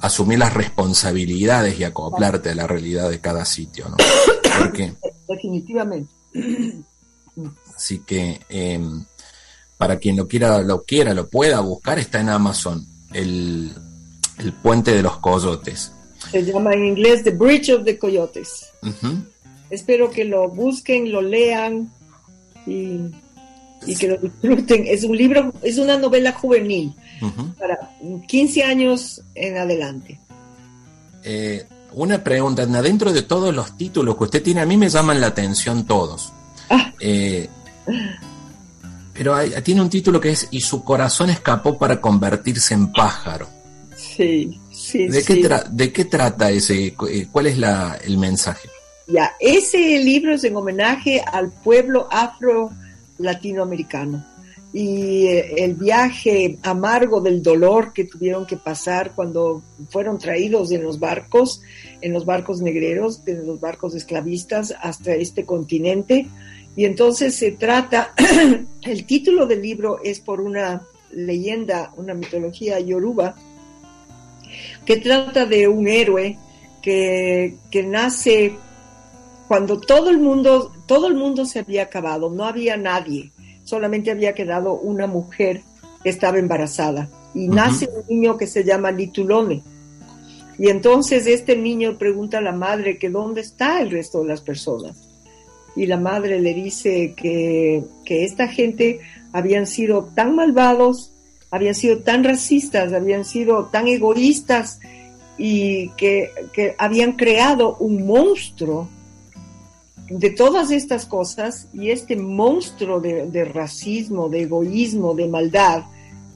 asumir 0.01 0.37
las 0.37 0.53
responsabilidades 0.53 1.79
y 1.79 1.83
acoplarte 1.83 2.51
a 2.51 2.55
la 2.55 2.67
realidad 2.67 3.09
de 3.09 3.19
cada 3.19 3.43
sitio, 3.43 3.89
¿no? 3.89 3.97
Porque, 4.59 4.93
Definitivamente. 5.27 6.13
Así 7.77 7.99
que 7.99 8.41
em, 8.49 9.05
para 9.77 9.99
quien 9.99 10.17
lo 10.17 10.27
quiera, 10.27 10.61
lo 10.63 10.81
quiera, 10.81 11.13
lo 11.13 11.29
pueda 11.29 11.59
buscar, 11.59 11.99
está 11.99 12.19
en 12.19 12.29
Amazon, 12.29 12.83
el, 13.13 13.71
el 14.39 14.53
puente 14.53 14.91
de 14.91 15.03
los 15.03 15.19
coyotes. 15.19 15.91
Se 16.31 16.43
llama 16.43 16.73
en 16.73 16.85
inglés 16.85 17.23
The 17.23 17.29
Bridge 17.29 17.69
of 17.69 17.85
the 17.85 17.99
Coyotes. 17.99 18.71
Espero 19.69 20.09
que 20.09 20.25
lo 20.25 20.49
busquen, 20.49 21.11
lo 21.11 21.21
lean 21.21 21.91
y, 22.65 23.11
que 23.95 24.07
lo 24.07 24.17
disfruten. 24.17 24.87
Es 24.87 25.03
un 25.03 25.15
libro, 25.15 25.53
es 25.61 25.77
una 25.77 25.99
novela 25.99 26.31
juvenil 26.31 26.95
para 27.59 27.91
15 28.27 28.63
años 28.63 29.21
en 29.35 29.57
adelante. 29.57 30.19
Eh, 31.23 31.63
una 31.93 32.23
pregunta, 32.23 32.65
dentro 32.65 33.13
de 33.13 33.21
todos 33.21 33.53
los 33.53 33.77
títulos 33.77 34.17
que 34.17 34.23
usted 34.23 34.41
tiene, 34.41 34.61
a 34.61 34.65
mí 34.65 34.77
me 34.77 34.89
llaman 34.89 35.21
la 35.21 35.27
atención 35.27 35.85
todos. 35.85 36.33
Ah. 36.71 36.91
Eh, 36.99 37.47
pero 39.13 39.35
tiene 39.63 39.81
un 39.81 39.89
título 39.89 40.21
que 40.21 40.29
es 40.29 40.47
Y 40.51 40.61
su 40.61 40.83
corazón 40.83 41.29
escapó 41.29 41.77
para 41.77 42.01
convertirse 42.01 42.73
en 42.73 42.91
pájaro. 42.91 43.47
Sí, 43.95 44.59
sí. 44.71 45.07
¿De, 45.07 45.23
Qué, 45.23 45.47
¿de 45.71 45.91
qué 45.91 46.05
trata 46.05 46.49
ese? 46.51 46.87
Eh, 46.87 47.27
¿Cuál 47.31 47.47
es 47.47 47.57
la, 47.57 47.99
el 48.03 48.17
mensaje? 48.17 48.69
Ya, 49.07 49.33
ese 49.39 49.99
libro 49.99 50.33
es 50.33 50.43
en 50.43 50.55
homenaje 50.55 51.21
al 51.21 51.51
pueblo 51.51 52.07
afro-latinoamericano 52.11 54.23
y 54.73 55.27
eh, 55.27 55.63
el 55.63 55.75
viaje 55.75 56.57
amargo 56.61 57.21
del 57.21 57.41
dolor 57.41 57.93
que 57.93 58.03
tuvieron 58.03 58.45
que 58.45 58.57
pasar 58.57 59.13
cuando 59.15 59.63
fueron 59.89 60.19
traídos 60.19 60.71
en 60.71 60.83
los 60.83 60.99
barcos, 60.99 61.61
en 62.01 62.13
los 62.13 62.25
barcos 62.25 62.61
negreros, 62.61 63.23
en 63.25 63.47
los 63.47 63.59
barcos 63.59 63.95
esclavistas 63.95 64.75
hasta 64.79 65.15
este 65.15 65.45
continente. 65.45 66.27
Y 66.77 66.85
entonces 66.85 67.33
se 67.33 67.53
trata, 67.53 68.13
el 68.83 69.05
título 69.07 69.47
del 69.47 69.63
libro 69.63 69.99
es 70.03 70.19
por 70.19 70.39
una 70.39 70.83
leyenda, 71.11 71.91
una 71.97 72.13
mitología 72.13 72.79
yoruba, 72.79 73.35
que 74.85 74.97
trata 74.97 75.47
de 75.47 75.67
un 75.67 75.87
héroe 75.87 76.37
que, 76.83 77.55
que 77.71 77.81
nace 77.81 78.53
cuando 79.47 79.79
todo 79.79 80.11
el 80.11 80.19
mundo, 80.19 80.71
todo 80.85 81.07
el 81.07 81.15
mundo 81.15 81.45
se 81.45 81.59
había 81.59 81.81
acabado, 81.81 82.29
no 82.29 82.45
había 82.45 82.77
nadie, 82.77 83.31
solamente 83.63 84.11
había 84.11 84.35
quedado 84.35 84.73
una 84.73 85.07
mujer 85.07 85.63
que 86.03 86.09
estaba 86.11 86.37
embarazada 86.37 87.09
y 87.33 87.47
nace 87.47 87.89
un 87.91 88.03
niño 88.07 88.37
que 88.37 88.45
se 88.45 88.63
llama 88.63 88.91
Litulone. 88.91 89.63
Y 90.59 90.69
entonces 90.69 91.25
este 91.25 91.57
niño 91.57 91.97
pregunta 91.97 92.37
a 92.37 92.41
la 92.41 92.51
madre 92.51 92.99
que 92.99 93.09
dónde 93.09 93.41
está 93.41 93.81
el 93.81 93.89
resto 93.89 94.21
de 94.21 94.27
las 94.27 94.41
personas. 94.41 95.06
Y 95.77 95.85
la 95.85 95.97
madre 95.97 96.41
le 96.41 96.53
dice 96.53 97.13
que, 97.15 97.83
que 98.03 98.25
esta 98.25 98.47
gente 98.47 98.99
habían 99.31 99.67
sido 99.67 100.09
tan 100.15 100.35
malvados, 100.35 101.13
habían 101.51 101.75
sido 101.75 101.99
tan 101.99 102.23
racistas, 102.23 102.91
habían 102.91 103.23
sido 103.23 103.65
tan 103.65 103.87
egoístas 103.87 104.79
y 105.37 105.89
que, 105.91 106.31
que 106.51 106.75
habían 106.77 107.13
creado 107.13 107.77
un 107.77 108.05
monstruo 108.05 108.89
de 110.09 110.29
todas 110.29 110.71
estas 110.71 111.05
cosas 111.05 111.67
y 111.73 111.91
este 111.91 112.15
monstruo 112.15 112.99
de, 112.99 113.45
racismo, 113.45 114.29
de 114.29 114.43
egoísmo, 114.43 115.13
de 115.13 115.27
maldad, 115.27 115.83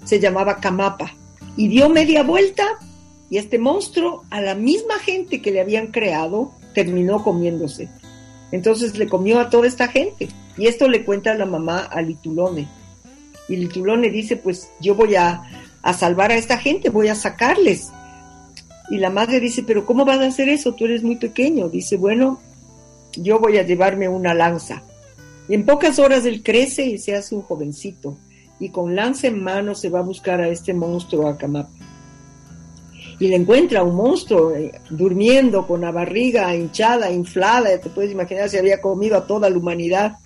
se 0.04 0.20
llamaba 0.20 0.58
Camapa. 0.58 1.16
Y 1.56 1.68
dio 1.68 1.90
media 1.90 2.24
vuelta 2.24 2.68
y 3.30 3.38
este 3.38 3.60
monstruo 3.60 4.24
a 4.30 4.42
la 4.42 4.56
misma 4.56 5.00
gente 5.00 5.42
que 5.42 5.52
le 5.52 5.62
habían 5.62 5.88
creado 5.88 6.52
terminó 6.74 7.24
comiéndose. 7.24 7.90
Entonces 8.52 8.98
le 8.98 9.08
comió 9.08 9.40
a 9.40 9.50
toda 9.50 9.68
esta 9.68 9.88
gente. 9.88 10.28
Y 10.58 10.68
esto 10.68 10.88
le 10.88 11.06
cuenta 11.06 11.34
la 11.36 11.46
mamá 11.46 11.80
a 11.80 12.02
Litulone. 12.02 12.68
Y 13.48 13.56
Litulone 13.56 14.10
dice, 14.10 14.38
pues 14.38 14.70
yo 14.80 14.96
voy 14.96 15.16
a, 15.16 15.44
a 15.82 15.94
salvar 15.94 16.32
a 16.32 16.36
esta 16.36 16.58
gente, 16.58 16.90
voy 16.90 17.08
a 17.08 17.16
sacarles. 17.16 17.90
Y 18.90 18.98
la 18.98 19.10
madre 19.10 19.40
dice, 19.40 19.64
pero 19.64 19.86
¿cómo 19.86 20.06
vas 20.06 20.20
a 20.20 20.28
hacer 20.28 20.50
eso? 20.50 20.74
Tú 20.74 20.86
eres 20.86 21.04
muy 21.04 21.16
pequeño. 21.16 21.70
Dice, 21.70 21.98
bueno, 21.98 22.40
yo 23.14 23.40
voy 23.40 23.58
a 23.58 23.64
llevarme 23.64 24.08
una 24.08 24.34
lanza. 24.34 24.84
Y 25.48 25.54
en 25.54 25.66
pocas 25.66 26.00
horas 26.00 26.26
él 26.26 26.44
crece 26.44 26.86
y 26.86 26.98
se 26.98 27.16
hace 27.16 27.36
un 27.36 27.42
jovencito, 27.42 28.18
y 28.60 28.70
con 28.70 28.96
lanza 28.96 29.28
en 29.28 29.44
mano 29.44 29.76
se 29.76 29.90
va 29.90 30.00
a 30.00 30.04
buscar 30.04 30.40
a 30.40 30.48
este 30.48 30.74
monstruo 30.74 31.28
Acamapa. 31.28 31.70
Y 33.22 33.28
le 33.28 33.36
encuentra 33.36 33.84
un 33.84 33.96
monstruo 33.96 34.52
eh, 34.56 34.72
durmiendo 34.90 35.68
con 35.68 35.82
la 35.82 35.92
barriga 35.92 36.56
hinchada, 36.56 37.12
inflada, 37.12 37.78
te 37.80 37.92
puedes 37.92 38.12
imaginar 38.12 38.50
si 38.50 38.58
había 38.58 38.82
comido 38.82 39.16
a 39.16 39.28
toda 39.28 39.48
la 39.48 39.56
humanidad. 39.60 40.18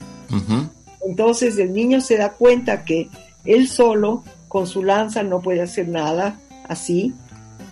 Entonces 1.06 1.58
el 1.58 1.74
niño 1.74 2.00
se 2.00 2.16
da 2.16 2.30
cuenta 2.32 2.86
que 2.86 3.10
él 3.44 3.68
solo, 3.68 4.24
con 4.48 4.66
su 4.66 4.82
lanza, 4.82 5.24
no 5.24 5.42
puede 5.42 5.62
hacer 5.62 5.90
nada 5.90 6.40
así, 6.70 7.14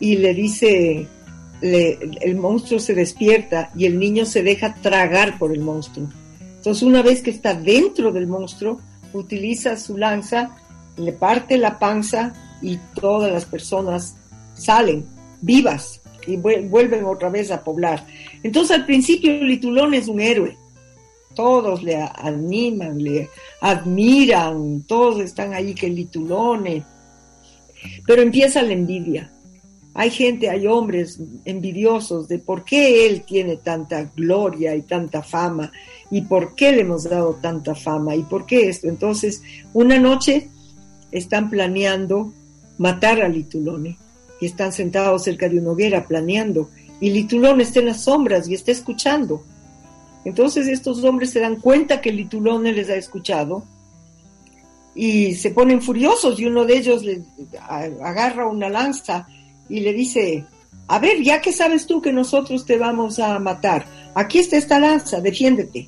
y 0.01 0.17
le 0.17 0.34
dice 0.34 1.07
el 1.61 2.36
monstruo 2.36 2.82
se 2.82 2.93
despierta 2.93 3.71
y 3.78 3.86
el 3.86 3.97
niño 3.97 4.26
se 4.26 4.43
deja 4.43 4.76
tragar 4.76 5.39
por 5.39 5.53
el 5.53 5.61
monstruo. 5.61 6.09
Entonces 6.57 6.84
una 6.84 7.01
vez 7.01 7.21
que 7.21 7.30
está 7.30 7.53
dentro 7.53 8.11
del 8.11 8.28
monstruo, 8.28 8.82
utiliza 9.13 9.78
su 9.78 9.97
lanza, 9.97 10.57
le 10.97 11.13
parte 11.13 11.57
la 11.57 11.80
panza 11.80 12.34
y 12.61 12.78
todas 12.93 13.32
las 13.32 13.45
personas 13.45 14.15
salen 14.53 15.12
vivas 15.44 16.02
y 16.26 16.38
vuelven 16.38 17.06
otra 17.06 17.30
vez 17.30 17.52
a 17.52 17.64
poblar. 17.64 18.06
Entonces 18.41 18.78
al 18.78 18.86
principio 18.86 19.32
Litulón 19.44 19.94
es 19.94 20.08
un 20.08 20.20
héroe. 20.20 20.58
Todos 21.36 21.84
le 21.84 21.96
animan, 21.96 23.04
le 23.04 23.30
admiran, 23.62 24.84
todos 24.88 25.20
están 25.20 25.54
ahí 25.54 25.74
que 25.74 25.89
Litulone. 25.89 26.84
Pero 28.06 28.22
empieza 28.22 28.62
la 28.62 28.74
envidia 28.74 29.34
hay 29.96 30.10
gente, 30.10 30.50
hay 30.50 30.66
hombres 30.66 31.20
envidiosos 31.46 32.28
de 32.28 32.39
por 32.39 32.66
qué 32.66 33.06
él 33.06 33.24
tiene 33.24 33.58
tanta 33.58 34.12
gloria 34.16 34.76
y 34.76 34.82
tanta 34.82 35.22
fama 35.22 35.72
y 36.10 36.22
por 36.22 36.56
qué 36.56 36.72
le 36.72 36.82
hemos 36.82 37.04
dado 37.04 37.36
tanta 37.36 37.76
fama 37.76 38.16
y 38.16 38.24
por 38.24 38.48
qué 38.48 38.70
esto. 38.70 38.88
Entonces, 38.88 39.44
una 39.74 40.00
noche 40.00 40.50
están 41.12 41.50
planeando 41.52 42.34
matar 42.80 43.22
a 43.22 43.28
Litulone 43.30 43.98
y 44.44 44.46
están 44.46 44.74
sentados 44.74 45.24
cerca 45.24 45.48
de 45.48 45.58
una 45.58 45.72
hoguera 45.72 46.06
planeando 46.06 46.70
y 47.00 47.12
Litulone 47.12 47.64
está 47.64 47.80
en 47.80 47.86
las 47.86 48.02
sombras 48.02 48.50
y 48.50 48.54
está 48.54 48.74
escuchando. 48.74 49.41
Entonces 50.26 50.68
estos 50.68 51.02
hombres 51.06 51.30
se 51.30 51.39
dan 51.39 51.62
cuenta 51.62 52.02
que 52.02 52.12
Litulone 52.12 52.74
les 52.74 52.89
ha 52.89 52.96
escuchado 52.96 53.64
y 54.94 55.36
se 55.36 55.52
ponen 55.52 55.82
furiosos 55.82 56.38
y 56.41 56.46
uno 56.46 56.66
de 56.66 56.78
ellos 56.78 57.04
le 57.04 57.22
agarra 57.58 58.48
una 58.48 58.68
lanza 58.68 59.28
y 59.70 59.80
le 59.80 59.94
dice, 59.94 60.46
a 60.89 61.00
ver, 61.00 61.22
ya 61.24 61.39
que 61.39 61.54
sabes 61.54 61.88
tú 61.88 62.02
que 62.02 62.12
nosotros 62.12 62.66
te 62.66 62.78
vamos 62.78 63.20
a 63.20 63.39
matar, 63.39 63.86
aquí 64.14 64.39
está 64.39 64.58
esta 64.58 64.78
lanza, 64.78 65.22
defiéndete. 65.22 65.88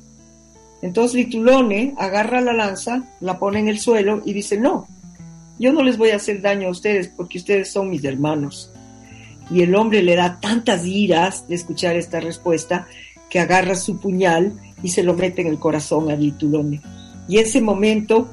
Entonces 0.80 1.14
Litulone 1.14 1.92
agarra 1.98 2.40
la 2.40 2.54
lanza, 2.54 3.04
la 3.20 3.38
pone 3.38 3.60
en 3.60 3.68
el 3.68 3.78
suelo 3.78 4.22
y 4.24 4.32
dice, 4.32 4.56
no, 4.56 4.88
yo 5.58 5.72
no 5.72 5.82
les 5.82 5.96
voy 5.96 6.10
a 6.10 6.16
hacer 6.16 6.40
daño 6.40 6.68
a 6.68 6.70
ustedes 6.70 7.08
porque 7.08 7.38
ustedes 7.38 7.70
son 7.70 7.90
mis 7.90 8.04
hermanos. 8.04 8.70
Y 9.50 9.62
el 9.62 9.74
hombre 9.74 10.02
le 10.02 10.16
da 10.16 10.40
tantas 10.40 10.84
iras 10.84 11.46
de 11.48 11.54
escuchar 11.54 11.96
esta 11.96 12.20
respuesta 12.20 12.86
que 13.30 13.40
agarra 13.40 13.74
su 13.74 13.98
puñal 13.98 14.52
y 14.82 14.88
se 14.88 15.02
lo 15.02 15.14
mete 15.14 15.42
en 15.42 15.48
el 15.48 15.58
corazón 15.58 16.10
a 16.10 16.16
Litulone. 16.16 16.80
Y 17.28 17.38
en 17.38 17.46
ese 17.46 17.60
momento 17.60 18.28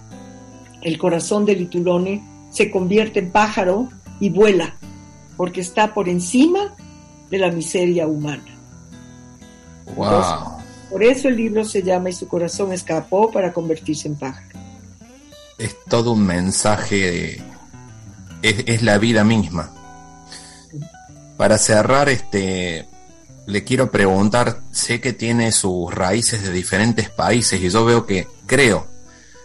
el 0.82 0.98
corazón 0.98 1.46
de 1.46 1.56
Litulone 1.56 2.22
se 2.50 2.70
convierte 2.70 3.20
en 3.20 3.32
pájaro 3.32 3.90
y 4.20 4.30
vuela 4.30 4.76
porque 5.38 5.62
está 5.62 5.94
por 5.94 6.10
encima 6.10 6.76
de 7.30 7.38
la 7.38 7.52
miseria 7.52 8.08
humana. 8.08 8.46
Wow. 9.96 10.62
por 10.90 11.04
eso 11.04 11.28
el 11.28 11.36
libro 11.36 11.66
se 11.66 11.84
llama 11.84 12.10
Y 12.10 12.14
su 12.14 12.28
corazón 12.28 12.72
escapó 12.72 13.30
para 13.30 13.52
convertirse 13.52 14.08
en 14.08 14.16
pájaro. 14.16 14.62
Es 15.64 15.78
todo 15.88 16.11
un 16.11 16.26
mensaje, 16.26 17.41
es, 18.41 18.55
es 18.66 18.82
la 18.84 18.97
vida 18.97 19.24
misma. 19.24 19.72
Para 21.38 21.57
cerrar, 21.57 22.09
este, 22.09 22.89
le 23.45 23.64
quiero 23.64 23.89
preguntar, 23.89 24.59
sé 24.72 24.99
que 24.99 25.14
tiene 25.14 25.53
sus 25.53 25.93
raíces 25.93 26.43
de 26.43 26.51
diferentes 26.51 27.09
países 27.09 27.61
y 27.61 27.70
yo 27.70 27.86
veo 27.86 28.05
que, 28.05 28.28
creo, 28.45 28.88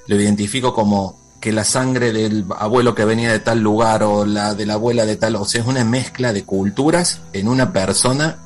lo 0.08 0.16
identifico 0.20 0.74
como 0.74 1.18
que 1.40 1.52
la 1.52 1.62
sangre 1.62 2.12
del 2.12 2.46
abuelo 2.58 2.96
que 2.96 3.04
venía 3.04 3.30
de 3.30 3.38
tal 3.38 3.60
lugar 3.60 4.02
o 4.02 4.26
la 4.26 4.54
de 4.54 4.66
la 4.66 4.74
abuela 4.74 5.06
de 5.06 5.14
tal, 5.14 5.36
o 5.36 5.44
sea, 5.44 5.60
es 5.60 5.68
una 5.68 5.84
mezcla 5.84 6.32
de 6.32 6.44
culturas 6.44 7.20
en 7.32 7.46
una 7.46 7.72
persona 7.72 8.38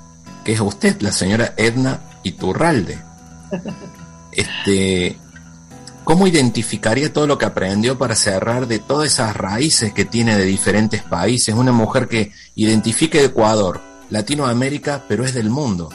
que 0.44 0.52
es 0.52 0.60
usted, 0.60 1.00
la 1.00 1.12
señora 1.12 1.54
Edna 1.56 2.00
Iturralde. 2.22 2.98
Este, 4.34 5.18
¿cómo 6.04 6.26
identificaría 6.26 7.12
todo 7.12 7.26
lo 7.26 7.38
que 7.38 7.46
aprendió 7.46 7.98
para 7.98 8.14
cerrar 8.14 8.66
de 8.66 8.78
todas 8.78 9.12
esas 9.12 9.36
raíces 9.36 9.92
que 9.92 10.04
tiene 10.04 10.36
de 10.36 10.44
diferentes 10.44 11.02
países? 11.02 11.54
Una 11.54 11.72
mujer 11.72 12.08
que 12.08 12.32
identifique 12.54 13.24
Ecuador, 13.24 13.80
Latinoamérica, 14.10 15.04
pero 15.08 15.24
es 15.24 15.34
del 15.34 15.50
mundo. 15.50 15.90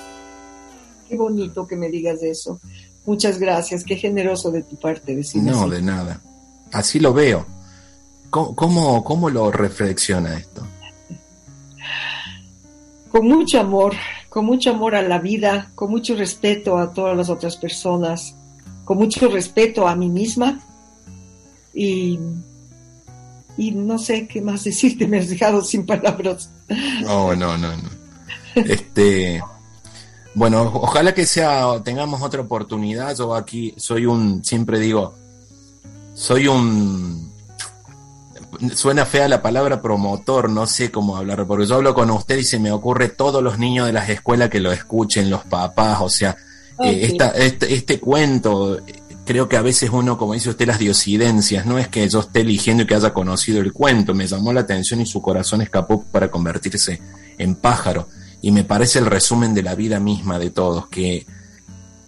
Qué 1.07 1.15
bonito 1.15 1.65
que 1.67 1.75
me 1.75 1.89
digas 1.89 2.21
eso. 2.21 2.59
Muchas 3.05 3.39
gracias, 3.39 3.83
qué 3.83 3.95
generoso 3.95 4.51
de 4.51 4.63
tu 4.63 4.75
parte 4.75 5.15
decirme 5.15 5.51
No, 5.51 5.69
de 5.69 5.81
nada. 5.81 6.19
Así 6.73 6.99
lo 6.99 7.13
veo. 7.13 7.45
¿Cómo, 8.29 9.03
cómo, 9.03 9.29
lo 9.29 9.51
reflexiona 9.51 10.37
esto? 10.37 10.67
Con 13.09 13.25
mucho 13.25 13.61
amor, 13.61 13.93
con 14.27 14.45
mucho 14.45 14.71
amor 14.71 14.95
a 14.95 15.01
la 15.01 15.19
vida, 15.19 15.71
con 15.75 15.89
mucho 15.89 16.15
respeto 16.15 16.77
a 16.77 16.91
todas 16.93 17.15
las 17.15 17.29
otras 17.29 17.55
personas, 17.55 18.35
con 18.87 18.99
mucho 18.99 19.27
respeto 19.27 19.85
a 19.85 19.97
mí 19.97 20.07
misma 20.07 20.61
y, 21.73 22.17
y 23.57 23.71
no 23.71 23.99
sé 23.99 24.29
qué 24.29 24.41
más 24.41 24.63
decirte, 24.63 25.05
me 25.05 25.19
has 25.19 25.27
dejado 25.27 25.61
sin 25.61 25.85
palabras. 25.85 26.49
No, 27.03 27.35
no, 27.35 27.57
no, 27.57 27.67
no. 27.75 27.89
Este, 28.55 29.43
bueno, 30.33 30.71
ojalá 30.73 31.13
que 31.13 31.25
sea, 31.25 31.83
tengamos 31.83 32.21
otra 32.21 32.41
oportunidad. 32.41 33.13
Yo 33.13 33.35
aquí 33.35 33.73
soy 33.75 34.05
un, 34.05 34.43
siempre 34.45 34.79
digo, 34.79 35.13
soy 36.13 36.47
un, 36.47 37.29
suena 38.73 39.05
fea 39.05 39.27
la 39.27 39.41
palabra 39.41 39.81
promotor, 39.81 40.49
no 40.49 40.65
sé 40.65 40.91
cómo 40.91 41.17
hablar, 41.17 41.45
porque 41.45 41.65
yo 41.65 41.75
hablo 41.75 41.93
con 41.93 42.09
usted 42.09 42.37
y 42.37 42.45
se 42.45 42.57
me 42.57 42.71
ocurre 42.71 43.09
todos 43.09 43.43
los 43.43 43.59
niños 43.59 43.85
de 43.85 43.93
las 43.93 44.07
escuelas 44.07 44.49
que 44.49 44.61
lo 44.61 44.71
escuchen, 44.71 45.29
los 45.29 45.43
papás, 45.43 45.97
o 45.99 46.09
sea, 46.09 46.37
eh, 46.79 47.17
este, 47.37 47.73
este, 47.73 47.99
cuento, 47.99 48.79
creo 49.25 49.49
que 49.49 49.57
a 49.57 49.61
veces 49.61 49.89
uno, 49.91 50.17
como 50.17 50.33
dice 50.33 50.49
usted, 50.49 50.67
las 50.67 50.79
diosidencias, 50.79 51.65
no 51.65 51.77
es 51.77 51.87
que 51.87 52.07
yo 52.07 52.21
esté 52.21 52.41
eligiendo 52.41 52.83
y 52.83 52.87
que 52.87 52.95
haya 52.95 53.13
conocido 53.13 53.59
el 53.61 53.73
cuento, 53.73 54.13
me 54.13 54.27
llamó 54.27 54.53
la 54.53 54.61
atención 54.61 55.01
y 55.01 55.05
su 55.05 55.21
corazón 55.21 55.61
escapó 55.61 56.03
para 56.03 56.29
convertirse 56.29 57.01
en 57.37 57.55
pájaro. 57.55 58.07
Y 58.41 58.51
me 58.51 58.63
parece 58.63 58.99
el 58.99 59.07
resumen 59.07 59.53
de 59.53 59.63
la 59.63 59.75
vida 59.75 59.99
misma 59.99 60.39
de 60.39 60.51
todos, 60.51 60.87
que 60.87 61.25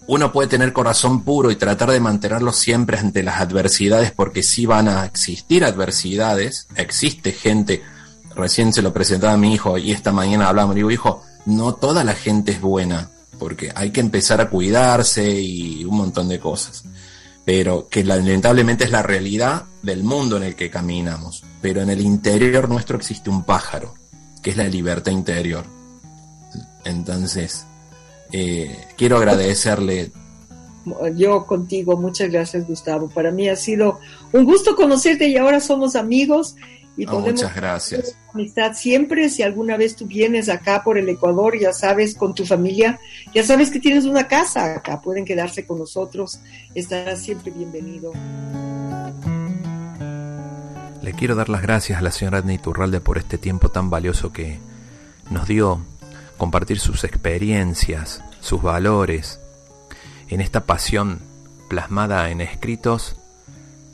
uno 0.07 0.31
puede 0.31 0.47
tener 0.47 0.73
corazón 0.73 1.23
puro 1.23 1.51
y 1.51 1.55
tratar 1.55 1.91
de 1.91 1.99
mantenerlo 1.99 2.51
siempre 2.51 2.97
ante 2.97 3.21
las 3.21 3.39
adversidades, 3.41 4.11
porque 4.11 4.41
sí 4.41 4.65
van 4.65 4.87
a 4.87 5.05
existir 5.05 5.63
adversidades, 5.63 6.67
existe 6.75 7.31
gente, 7.31 7.83
recién 8.35 8.73
se 8.73 8.81
lo 8.81 8.91
presentaba 8.91 9.33
a 9.33 9.37
mi 9.37 9.53
hijo 9.53 9.77
y 9.77 9.91
esta 9.91 10.11
mañana 10.11 10.49
hablamos, 10.49 10.73
digo, 10.73 10.89
hijo, 10.89 11.21
no 11.45 11.75
toda 11.75 12.03
la 12.03 12.15
gente 12.15 12.53
es 12.53 12.61
buena, 12.61 13.11
porque 13.39 13.71
hay 13.73 13.91
que 13.91 14.01
empezar 14.01 14.41
a 14.41 14.49
cuidarse 14.49 15.41
y 15.41 15.83
un 15.85 15.97
montón 15.97 16.27
de 16.27 16.39
cosas. 16.39 16.83
Pero 17.45 17.87
que 17.87 18.03
lamentablemente 18.03 18.83
es 18.83 18.91
la 18.91 19.01
realidad 19.01 19.63
del 19.81 20.03
mundo 20.03 20.37
en 20.37 20.43
el 20.43 20.55
que 20.55 20.69
caminamos. 20.69 21.43
Pero 21.61 21.81
en 21.81 21.89
el 21.89 22.01
interior 22.01 22.69
nuestro 22.69 22.97
existe 22.97 23.31
un 23.31 23.43
pájaro, 23.43 23.95
que 24.43 24.51
es 24.51 24.57
la 24.57 24.67
libertad 24.67 25.11
interior 25.11 25.65
entonces, 26.83 27.65
eh, 28.31 28.87
quiero 28.97 29.17
agradecerle. 29.17 30.11
Yo 31.15 31.45
contigo, 31.45 31.97
muchas 31.97 32.31
gracias 32.31 32.67
Gustavo. 32.67 33.09
Para 33.09 33.31
mí 33.31 33.47
ha 33.49 33.55
sido 33.55 33.99
un 34.31 34.45
gusto 34.45 34.75
conocerte 34.75 35.27
y 35.27 35.37
ahora 35.37 35.59
somos 35.59 35.95
amigos 35.95 36.55
y 36.99 37.05
oh, 37.05 37.11
podemos 37.11 37.31
muchas 37.31 37.55
gracias. 37.55 38.17
amistad 38.33 38.73
siempre. 38.73 39.29
Si 39.29 39.41
alguna 39.41 39.77
vez 39.77 39.95
tú 39.95 40.05
vienes 40.05 40.49
acá 40.49 40.83
por 40.83 40.97
el 40.97 41.07
Ecuador, 41.07 41.57
ya 41.57 41.71
sabes, 41.71 42.13
con 42.13 42.35
tu 42.35 42.45
familia, 42.45 42.99
ya 43.33 43.41
sabes 43.41 43.71
que 43.71 43.79
tienes 43.79 44.03
una 44.03 44.27
casa 44.27 44.75
acá, 44.75 44.99
pueden 44.99 45.23
quedarse 45.23 45.65
con 45.65 45.79
nosotros, 45.79 46.41
estarás 46.75 47.21
siempre 47.21 47.51
bienvenido. 47.51 48.11
Le 51.01 51.13
quiero 51.13 51.35
dar 51.35 51.47
las 51.47 51.61
gracias 51.61 51.99
a 51.99 52.01
la 52.01 52.11
señora 52.11 52.39
Edna 52.39 52.53
Iturralde 52.53 52.99
por 52.99 53.17
este 53.17 53.37
tiempo 53.37 53.69
tan 53.69 53.89
valioso 53.89 54.33
que 54.33 54.59
nos 55.29 55.47
dio 55.47 55.79
compartir 56.37 56.81
sus 56.81 57.05
experiencias, 57.05 58.21
sus 58.41 58.61
valores, 58.61 59.39
en 60.27 60.41
esta 60.41 60.65
pasión 60.65 61.19
plasmada 61.69 62.29
en 62.29 62.41
escritos, 62.41 63.15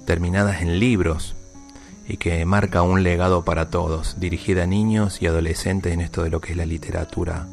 terminadas 0.08 0.64
en 0.64 0.80
libros, 0.80 1.35
y 2.08 2.18
que 2.18 2.45
marca 2.45 2.82
un 2.82 3.03
legado 3.03 3.43
para 3.43 3.70
todos, 3.70 4.20
dirigida 4.20 4.64
a 4.64 4.68
niños 4.68 5.22
y 5.22 5.28
adolescentes 5.28 5.93
en 5.93 6.01
esto 6.01 6.24
de 6.24 6.30
lo 6.30 6.41
que 6.41 6.51
es 6.51 6.58
la 6.58 6.66
literatura 6.66 7.47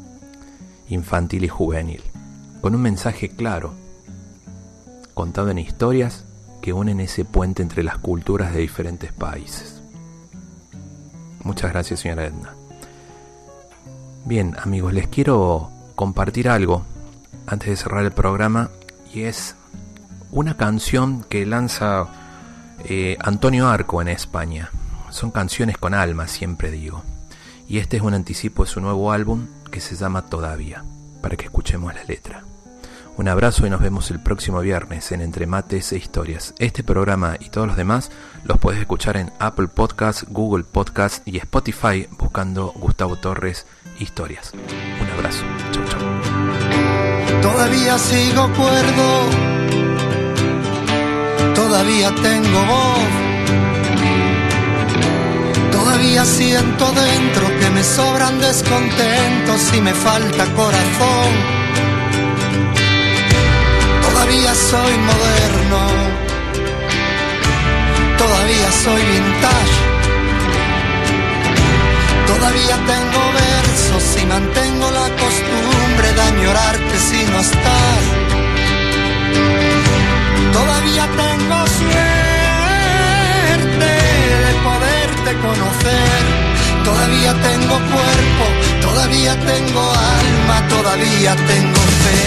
infantil 0.89 1.45
y 1.45 1.47
juvenil, 1.47 2.01
con 2.61 2.75
un 2.75 2.81
mensaje 2.81 3.29
claro, 3.29 3.73
contado 5.13 5.49
en 5.49 5.59
historias 5.59 6.25
que 6.61 6.73
unen 6.73 6.99
ese 6.99 7.25
puente 7.25 7.61
entre 7.61 7.83
las 7.83 7.97
culturas 7.97 8.53
de 8.53 8.59
diferentes 8.59 9.11
países. 9.11 9.81
Muchas 11.43 11.71
gracias, 11.71 11.99
señora 11.99 12.25
Edna. 12.25 12.55
Bien, 14.25 14.55
amigos, 14.61 14.93
les 14.93 15.07
quiero 15.07 15.69
compartir 15.95 16.47
algo 16.47 16.83
antes 17.45 17.69
de 17.69 17.75
cerrar 17.75 18.05
el 18.05 18.11
programa 18.11 18.69
y 19.13 19.23
es 19.23 19.55
una 20.31 20.55
canción 20.55 21.23
que 21.23 21.45
lanza 21.45 22.22
eh, 22.85 23.17
Antonio 23.19 23.67
Arco 23.67 24.01
en 24.01 24.07
España. 24.07 24.69
Son 25.09 25.31
canciones 25.31 25.77
con 25.77 25.93
alma, 25.93 26.27
siempre 26.27 26.71
digo. 26.71 27.03
Y 27.67 27.79
este 27.79 27.97
es 27.97 28.03
un 28.03 28.13
anticipo 28.13 28.63
de 28.63 28.69
su 28.69 28.81
nuevo 28.81 29.11
álbum 29.11 29.47
que 29.71 29.79
se 29.79 29.95
llama 29.95 30.25
Todavía, 30.25 30.83
para 31.21 31.35
que 31.35 31.45
escuchemos 31.45 31.93
la 31.93 32.03
letra. 32.03 32.43
Un 33.15 33.27
abrazo 33.27 33.67
y 33.67 33.69
nos 33.69 33.79
vemos 33.79 34.09
el 34.09 34.19
próximo 34.19 34.59
viernes 34.61 35.11
en 35.11 35.21
Entre 35.21 35.45
Mates 35.45 35.91
e 35.91 35.97
Historias. 35.97 36.55
Este 36.57 36.83
programa 36.83 37.37
y 37.39 37.49
todos 37.49 37.67
los 37.67 37.77
demás 37.77 38.09
los 38.43 38.57
puedes 38.57 38.81
escuchar 38.81 39.17
en 39.17 39.31
Apple 39.39 39.67
Podcasts, 39.67 40.25
Google 40.29 40.63
Podcasts 40.63 41.21
y 41.25 41.37
Spotify 41.37 42.07
buscando 42.17 42.73
Gustavo 42.75 43.17
Torres 43.17 43.67
Historias. 43.99 44.51
Un 44.53 45.09
abrazo. 45.11 45.43
Chau, 45.71 45.85
chau. 45.85 47.41
Todavía 47.41 47.99
sigo 47.99 48.49
cuerdo. 48.53 49.52
Todavía 51.73 52.13
tengo 52.13 52.59
voz. 52.65 53.13
Todavía 55.71 56.23
siento 56.23 56.85
dentro 56.91 57.47
que 57.59 57.69
me 57.71 57.83
sobran 57.83 58.39
descontentos 58.39 59.73
y 59.75 59.81
me 59.81 59.91
falta 59.91 60.45
corazón 60.53 61.31
Todavía 64.03 64.53
soy 64.53 64.97
moderno, 65.09 65.81
todavía 68.19 68.71
soy 68.83 69.01
vintage, 69.01 69.77
todavía 72.27 72.75
tengo 72.93 73.21
versos 73.41 74.21
y 74.21 74.25
mantengo 74.27 74.91
la 74.91 75.07
costumbre 75.23 76.13
de 76.13 76.21
añorarte 76.21 76.99
si 76.99 77.25
no 77.31 77.39
estás. 77.39 78.23
Todavía 80.51 81.05
tengo 81.23 81.57
suerte 81.79 81.91
de 84.45 84.53
poderte 84.67 85.31
conocer, 85.41 86.21
todavía 86.83 87.33
tengo 87.47 87.75
cuerpo, 87.95 88.45
todavía 88.81 89.33
tengo 89.51 89.81
alma, 89.91 90.57
todavía 90.67 91.35
tengo 91.35 91.81
fe. 92.01 92.17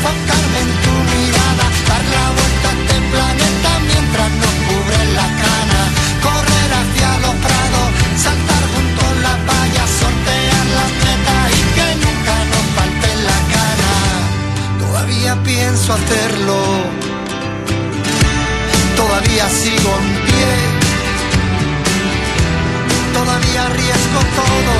Enfocarme 0.00 0.60
en 0.60 0.70
tu 0.84 0.94
mirada, 1.12 1.66
dar 1.88 2.04
la 2.14 2.26
vuelta 2.36 2.68
a 2.68 2.72
este 2.72 2.96
planeta 3.12 3.70
mientras 3.90 4.30
nos 4.42 4.54
cubre 4.66 5.00
la 5.18 5.28
cana, 5.42 5.82
correr 6.26 6.70
hacia 6.80 7.10
los 7.24 7.34
prados, 7.44 7.88
saltar 8.16 8.59
pienso 15.60 15.92
hacerlo, 15.92 16.58
todavía 18.96 19.46
sigo 19.62 19.90
en 20.02 20.08
pie. 20.26 20.52
Todavía 23.18 23.60
arriesgo 23.68 24.20
todo, 24.40 24.74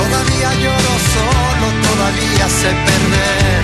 todavía 0.00 0.48
lloro 0.62 0.94
solo, 1.14 1.66
todavía 1.88 2.46
sé 2.60 2.70
perder. 2.88 3.62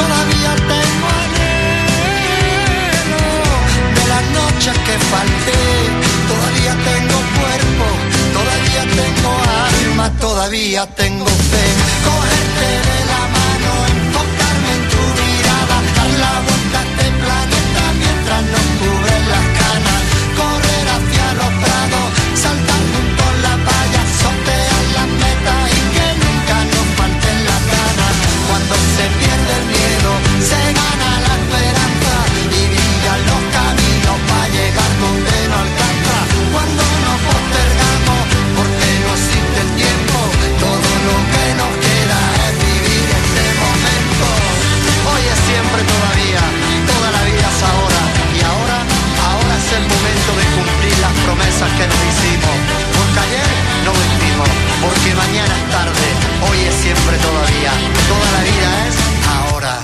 Todavía 0.00 0.52
tengo 0.72 1.06
anhelo 1.24 1.64
de 3.96 4.04
la 4.12 4.20
noche 4.38 4.70
que 4.86 4.96
falté, 5.12 5.62
todavía 6.32 6.74
tengo 6.90 7.18
cuerpo, 7.38 7.86
todavía 8.38 8.82
tengo 9.00 9.30
alma, 9.70 10.06
todavía 10.20 10.82
tengo 11.02 11.26
fe, 11.50 11.64
cogerte 12.06 12.93
que 51.72 51.86
no 51.88 51.96
hicimos. 52.08 52.56
Porque 52.92 53.20
ayer 53.24 53.50
no 53.84 53.92
vestimos, 53.92 54.50
porque 54.84 55.10
mañana 55.16 55.54
es 55.56 55.66
tarde, 55.72 56.06
hoy 56.48 56.58
es 56.68 56.74
siempre 56.84 57.16
todavía. 57.18 57.72
Toda 58.10 58.28
la 58.36 58.42
vida 58.44 58.70
es 58.88 58.96
ahora. 59.36 59.74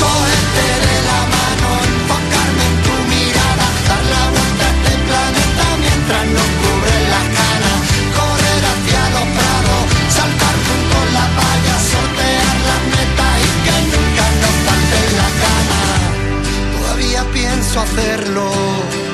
Cógete 0.00 0.66
de 0.86 0.96
la 1.08 1.20
mano, 1.36 1.68
enfocarme 1.92 2.64
en 2.70 2.76
tu 2.86 2.94
mirada, 3.12 3.66
dar 3.88 4.04
la 4.14 4.22
vuelta 4.32 4.64
a 4.64 4.72
este 4.76 4.94
planeta 5.08 5.64
mientras 5.84 6.24
nos 6.36 6.48
cubren 6.60 7.04
las 7.12 7.26
canas. 7.36 7.78
Correr 8.16 8.62
hacia 8.72 9.02
los 9.14 9.26
prados, 9.36 9.82
saltar 10.16 10.56
junto 10.64 10.96
la 11.16 11.26
valla, 11.38 11.76
sortear 11.92 12.56
las 12.70 12.82
metas 12.94 13.34
y 13.44 13.50
que 13.64 13.76
nunca 13.92 14.24
nos 14.42 14.56
falten 14.64 15.08
las 15.20 15.32
ganas. 15.44 16.00
Todavía 16.72 17.20
pienso 17.36 17.76
hacerlo 17.84 19.05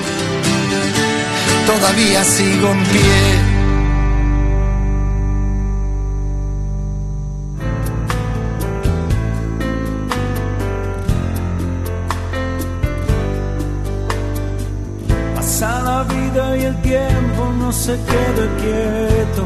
todavía 1.83 2.22
sigo 2.22 2.68
en 2.68 2.83
pie. 2.93 3.22
Pasa 15.35 15.83
la 15.83 16.05
vida 16.05 16.57
y 16.57 16.62
el 16.70 16.83
tiempo 16.83 17.53
no 17.59 17.72
se 17.72 17.95
queda 18.11 18.45
quieto 18.61 19.41